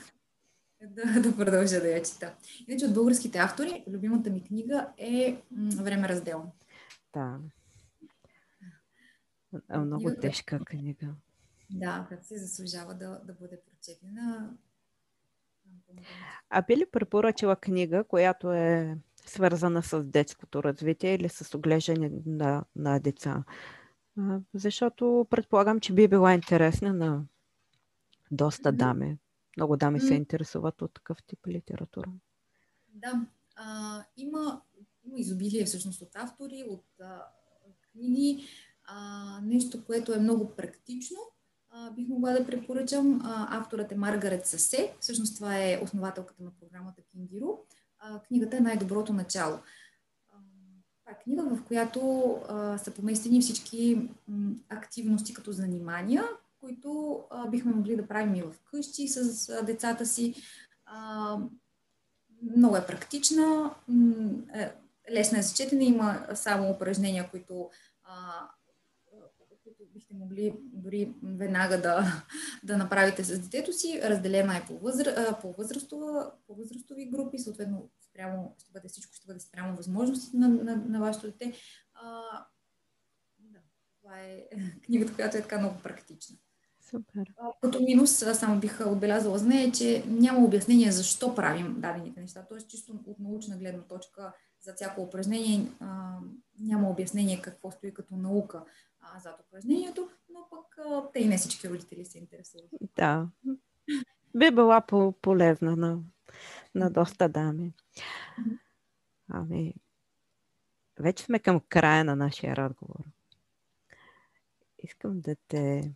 да, 0.82 1.22
да 1.22 1.36
продължа 1.36 1.82
да 1.82 1.88
я 1.88 2.04
чета. 2.04 2.36
Иначе 2.68 2.86
от 2.86 2.94
българските 2.94 3.38
автори, 3.38 3.84
любимата 3.88 4.30
ми 4.30 4.44
книга 4.44 4.90
е 4.98 5.42
Време 5.76 6.10
разделно. 6.10 6.56
Да. 7.14 7.40
Много 9.78 10.06
книга, 10.06 10.20
тежка 10.20 10.60
книга. 10.66 11.16
Да, 11.70 12.06
как 12.10 12.26
се 12.26 12.38
заслужава 12.38 12.94
да, 12.94 13.22
да 13.26 13.34
бъде 13.34 13.62
прочетена. 13.62 14.54
А 16.50 16.62
би 16.62 16.78
ли 16.78 16.86
препоръчала 16.92 17.56
книга, 17.56 18.04
която 18.04 18.52
е 18.52 18.98
свързана 19.26 19.84
с 19.84 20.04
детското 20.04 20.64
развитие 20.64 21.16
или 21.16 21.30
с 21.30 21.58
оглеждане 21.58 22.12
на, 22.26 22.66
на 22.76 23.00
деца? 23.00 23.44
Защото 24.54 25.28
предполагам, 25.30 25.80
че 25.80 25.94
би 25.94 26.08
била 26.08 26.34
интересна 26.34 26.94
на 26.94 27.26
доста 28.32 28.72
дами. 28.72 29.18
Много 29.58 29.78
дами 29.78 30.00
се 30.00 30.14
интересуват 30.14 30.82
от 30.82 30.94
такъв 30.94 31.24
тип 31.24 31.48
литература. 31.48 32.12
Да, 32.94 33.26
а, 33.56 34.04
има, 34.18 34.62
има 35.04 35.20
изобилие 35.20 35.66
всъщност 35.66 36.02
от 36.02 36.16
автори, 36.16 36.66
от 36.70 36.86
а, 37.02 37.26
книги. 37.92 38.48
А, 38.84 39.42
нещо, 39.42 39.86
което 39.86 40.14
е 40.14 40.20
много 40.20 40.56
практично 40.56 41.18
бих 41.96 42.08
могла 42.08 42.32
да 42.32 42.46
препоръчам. 42.46 43.22
А, 43.24 43.58
авторът 43.60 43.92
е 43.92 43.96
Маргарет 43.96 44.48
Сасе. 44.48 44.94
Всъщност 45.00 45.36
това 45.36 45.58
е 45.58 45.80
основателката 45.84 46.44
на 46.44 46.52
програмата 46.52 47.02
Киндиро. 47.02 47.60
А, 48.00 48.20
книгата 48.20 48.58
е 48.58 48.60
Най-доброто 48.60 49.14
начало. 49.14 49.54
А, 49.54 50.38
това 51.00 51.12
е 51.12 51.24
книга, 51.24 51.44
в 51.44 51.64
която 51.64 52.32
а, 52.50 52.78
са 52.78 52.92
поместени 52.92 53.42
всички 53.42 54.10
м, 54.28 54.56
активности 54.70 55.34
като 55.34 55.52
занимания, 55.52 56.24
които 56.60 57.24
а, 57.30 57.48
бихме 57.48 57.74
могли 57.74 57.96
да 57.96 58.08
правим 58.08 58.36
и 58.36 58.42
в 58.42 58.54
къщи 58.72 59.08
с 59.08 59.50
а, 59.50 59.62
децата 59.62 60.06
си. 60.06 60.36
А, 60.86 61.38
много 62.56 62.78
е 62.78 62.88
практична, 62.88 63.76
е, 64.56 64.72
лесна 65.12 65.40
е 65.40 65.42
за 65.42 65.56
четене, 65.56 65.86
има 65.86 66.28
само 66.36 66.72
упражнения, 66.72 67.30
които 67.32 67.70
а, 68.04 68.48
бихте 69.96 70.14
могли 70.14 70.56
дори 70.64 71.14
веднага 71.24 71.82
да, 71.82 72.24
да 72.64 72.78
направите 72.78 73.24
с 73.24 73.40
детето 73.40 73.74
си. 73.74 74.02
Разделена 74.04 74.58
е 74.58 74.66
по, 74.66 74.80
възра, 74.80 75.38
по, 75.42 75.54
възрастова, 75.54 76.32
по 76.48 76.56
възрастови 76.56 77.10
групи, 77.10 77.40
съответно 77.40 77.90
спрямо, 78.02 78.56
ще 78.58 78.72
бъде 78.72 78.88
всичко, 78.88 79.14
ще 79.14 79.28
бъде 79.28 79.40
спрямо 79.40 79.76
възможностите 79.76 80.38
на, 80.38 80.48
на, 80.48 80.76
на 80.76 81.00
вашето 81.00 81.28
дете. 81.28 81.54
А, 81.94 82.22
да, 83.40 83.60
това 84.02 84.20
е 84.20 84.48
книгата, 84.86 85.14
която 85.14 85.38
е 85.38 85.42
така 85.42 85.60
много 85.60 85.76
практична. 85.84 86.38
Супер. 86.96 87.34
Като 87.62 87.80
минус, 87.80 88.12
само 88.34 88.60
бих 88.60 88.88
отбелязала 88.88 89.38
за 89.38 89.48
нея, 89.48 89.72
че 89.72 90.04
няма 90.08 90.46
обяснение 90.46 90.92
защо 90.92 91.36
правим 91.36 91.76
дадените 91.82 92.22
неща. 92.22 92.46
Тоест, 92.50 92.70
чисто 92.70 93.00
от 93.06 93.20
научна 93.20 93.58
гледна 93.58 93.82
точка 93.82 94.34
за 94.62 94.74
всяко 94.74 95.02
упражнение 95.02 95.72
а, 95.80 96.18
няма 96.60 96.90
обяснение 96.90 97.42
какво 97.42 97.72
стои 97.72 97.94
като 97.94 98.16
наука 98.16 98.64
а, 99.02 99.20
зад 99.20 99.40
упражнението, 99.48 100.10
но 100.30 100.48
пък 100.50 100.78
а, 100.78 101.12
те 101.14 101.20
и 101.20 101.28
не 101.28 101.38
всички 101.38 101.70
родители 101.70 102.06
се 102.06 102.20
интересуват. 102.20 102.70
Да. 102.96 103.28
Би 104.36 104.52
била 104.52 104.82
по- 104.82 105.14
полезна 105.22 105.76
на, 105.76 106.00
на 106.76 106.90
доста 106.90 107.30
дами. 107.30 107.74
Ами, 109.30 109.74
вече 111.00 111.24
сме 111.24 111.40
към 111.40 111.62
края 111.70 112.04
на 112.04 112.16
нашия 112.16 112.56
разговор. 112.56 113.06
Искам 114.80 115.22
да 115.22 115.36
те 115.48 115.94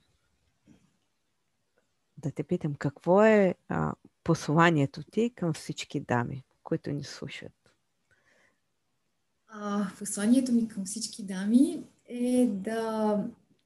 да 2.23 2.31
те 2.31 2.43
питам, 2.43 2.75
какво 2.75 3.23
е 3.23 3.55
а, 3.67 3.93
посланието 4.23 5.03
ти 5.03 5.29
към 5.35 5.53
всички 5.53 5.99
дами, 5.99 6.43
които 6.63 6.91
ни 6.91 7.03
слушат? 7.03 7.51
А, 9.47 9.87
посланието 9.99 10.51
ми 10.51 10.67
към 10.67 10.85
всички 10.85 11.23
дами 11.23 11.83
е 12.05 12.47
да, 12.47 13.17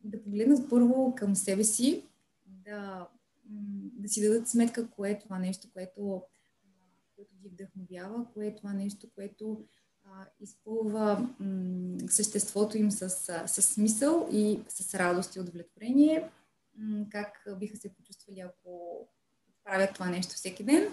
да 0.03 0.23
погледнат 0.23 0.69
първо 0.69 1.15
към 1.15 1.35
себе 1.35 1.63
си, 1.63 2.05
да, 2.45 3.07
да 3.99 4.09
си 4.09 4.21
дадат 4.21 4.47
сметка 4.47 4.89
кое 4.89 5.11
е 5.11 5.19
това 5.19 5.39
нещо, 5.39 5.67
което, 5.73 6.23
което 7.15 7.35
ги 7.41 7.49
вдъхновява, 7.49 8.25
кое 8.33 8.47
е 8.47 8.55
това 8.55 8.73
нещо, 8.73 9.07
което 9.15 9.65
а, 10.03 10.25
изпълва 10.39 11.29
м- 11.39 11.97
съществото 12.09 12.77
им 12.77 12.91
с, 12.91 13.09
с 13.47 13.61
смисъл 13.61 14.27
и 14.31 14.59
с 14.67 14.95
радост 14.95 15.35
и 15.35 15.39
удовлетворение, 15.39 16.29
как 17.11 17.47
биха 17.59 17.77
се 17.77 17.93
почувствали, 17.93 18.39
ако 18.39 19.07
правят 19.63 19.93
това 19.93 20.09
нещо 20.09 20.33
всеки 20.35 20.63
ден 20.63 20.87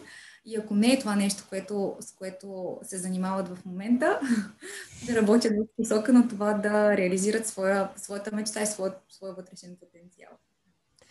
И 0.45 0.57
ако 0.57 0.75
не 0.75 0.93
е 0.93 0.99
това 0.99 1.17
нещо, 1.17 1.47
което, 1.49 1.97
с 2.01 2.13
което 2.13 2.79
се 2.83 2.99
занимават 2.99 3.49
в 3.49 3.65
момента, 3.65 4.21
да 5.07 5.17
работят 5.17 5.53
в 5.53 5.77
посока 5.77 6.13
на 6.13 6.29
това 6.29 6.53
да 6.53 6.97
реализират 6.97 7.47
своя, 7.47 7.91
своята 7.97 8.37
мечта 8.37 8.63
и 8.63 8.67
своя, 8.67 8.95
своя 9.09 9.35
вътрешен 9.35 9.77
потенциал. 9.81 10.31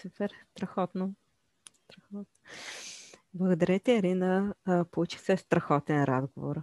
Супер, 0.01 0.31
страхотно. 0.51 1.13
страхотно. 1.83 2.25
Благодаря 3.33 3.79
ти, 3.79 3.91
Арина. 3.91 4.53
Получи 4.91 5.19
се 5.19 5.37
страхотен 5.37 6.03
разговор. 6.03 6.61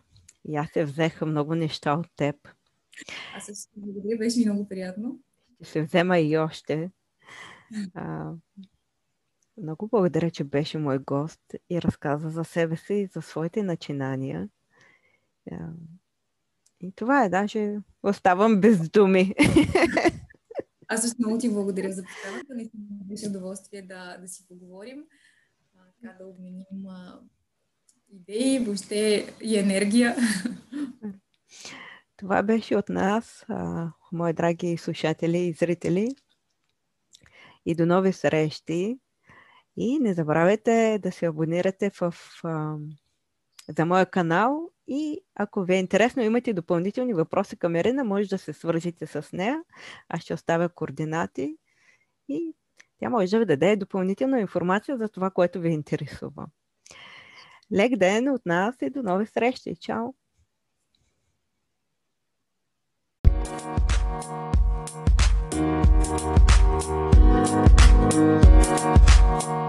И 0.49 0.57
аз 0.57 0.71
се 0.71 0.85
взеха 0.85 1.27
много 1.27 1.55
неща 1.55 1.93
от 1.93 2.07
теб. 2.17 2.37
Аз 3.37 3.47
също 3.47 3.71
благодаря, 3.77 4.19
беше 4.19 4.39
ми 4.39 4.45
много 4.45 4.69
приятно. 4.69 5.21
Ще 5.63 5.73
се 5.73 5.83
взема 5.83 6.19
и 6.19 6.39
още. 6.39 6.91
А, 7.95 8.33
много 9.63 9.89
благодаря, 9.89 10.31
че 10.31 10.45
беше 10.45 10.79
мой 10.79 10.99
гост 10.99 11.41
и 11.71 11.83
разказа 11.83 12.31
за 12.31 12.45
себе 12.45 12.77
си 12.77 12.95
и 12.95 13.07
за 13.07 13.23
своите 13.23 13.63
начинания. 13.63 14.49
И 16.81 16.93
това 16.93 17.25
е, 17.25 17.29
даже 17.29 17.79
оставам 18.03 18.61
без 18.61 18.91
думи. 18.91 19.35
Аз 20.89 21.03
също 21.03 21.17
много 21.19 21.39
ти 21.39 21.51
благодаря 21.51 21.93
за 21.93 22.03
поканата. 22.03 22.55
Наистина 22.55 22.83
беше 22.91 23.29
удоволствие 23.29 23.83
да, 23.83 24.19
да 24.19 24.29
си 24.29 24.49
поговорим, 24.49 25.05
така 26.03 26.17
да 26.19 26.27
обменим 26.27 26.65
идеи, 28.13 28.59
въобще 28.59 29.27
и 29.43 29.59
енергия. 29.59 30.17
Това 32.17 32.43
беше 32.43 32.77
от 32.77 32.89
нас, 32.89 33.47
мои 34.13 34.33
драги 34.33 34.77
слушатели 34.77 35.39
и 35.39 35.53
зрители. 35.53 36.17
И 37.67 37.75
до 37.75 37.87
нови 37.87 38.13
срещи. 38.13 38.99
И 39.77 39.99
не 39.99 40.15
забравяйте 40.15 40.99
да 41.03 41.13
се 41.13 41.27
абонирате 41.27 41.91
в, 41.91 42.15
а, 42.45 42.77
за 43.69 43.87
моя 43.87 44.07
канал 44.07 44.71
и 44.89 45.21
ако 45.35 45.65
ви 45.65 45.75
е 45.75 45.79
интересно, 45.79 46.23
имате 46.23 46.53
допълнителни 46.53 47.15
въпроси 47.15 47.57
към 47.57 47.77
Ирина, 47.77 48.05
може 48.05 48.29
да 48.29 48.39
се 48.39 48.53
свържите 48.53 49.07
с 49.07 49.29
нея. 49.33 49.63
Аз 50.09 50.21
ще 50.21 50.35
оставя 50.35 50.69
координати 50.69 51.57
и 52.29 52.55
тя 52.99 53.11
може 53.11 53.31
да 53.31 53.39
ви 53.39 53.47
даде 53.47 53.77
допълнителна 53.77 54.41
информация 54.41 54.99
за 54.99 55.09
това, 55.09 55.31
което 55.31 55.61
ви 55.61 55.69
интересува. 55.69 56.47
Лек 57.77 57.97
ден 57.97 58.29
от 58.29 58.47
нас 58.47 58.77
и 58.83 58.91
до 58.91 59.03
нови 59.03 59.27
срещи. 59.27 59.77
Чао! 59.81 60.15
Thank 66.09 67.13
you. 67.13 67.16
Thank 67.47 69.45
you. 69.47 69.66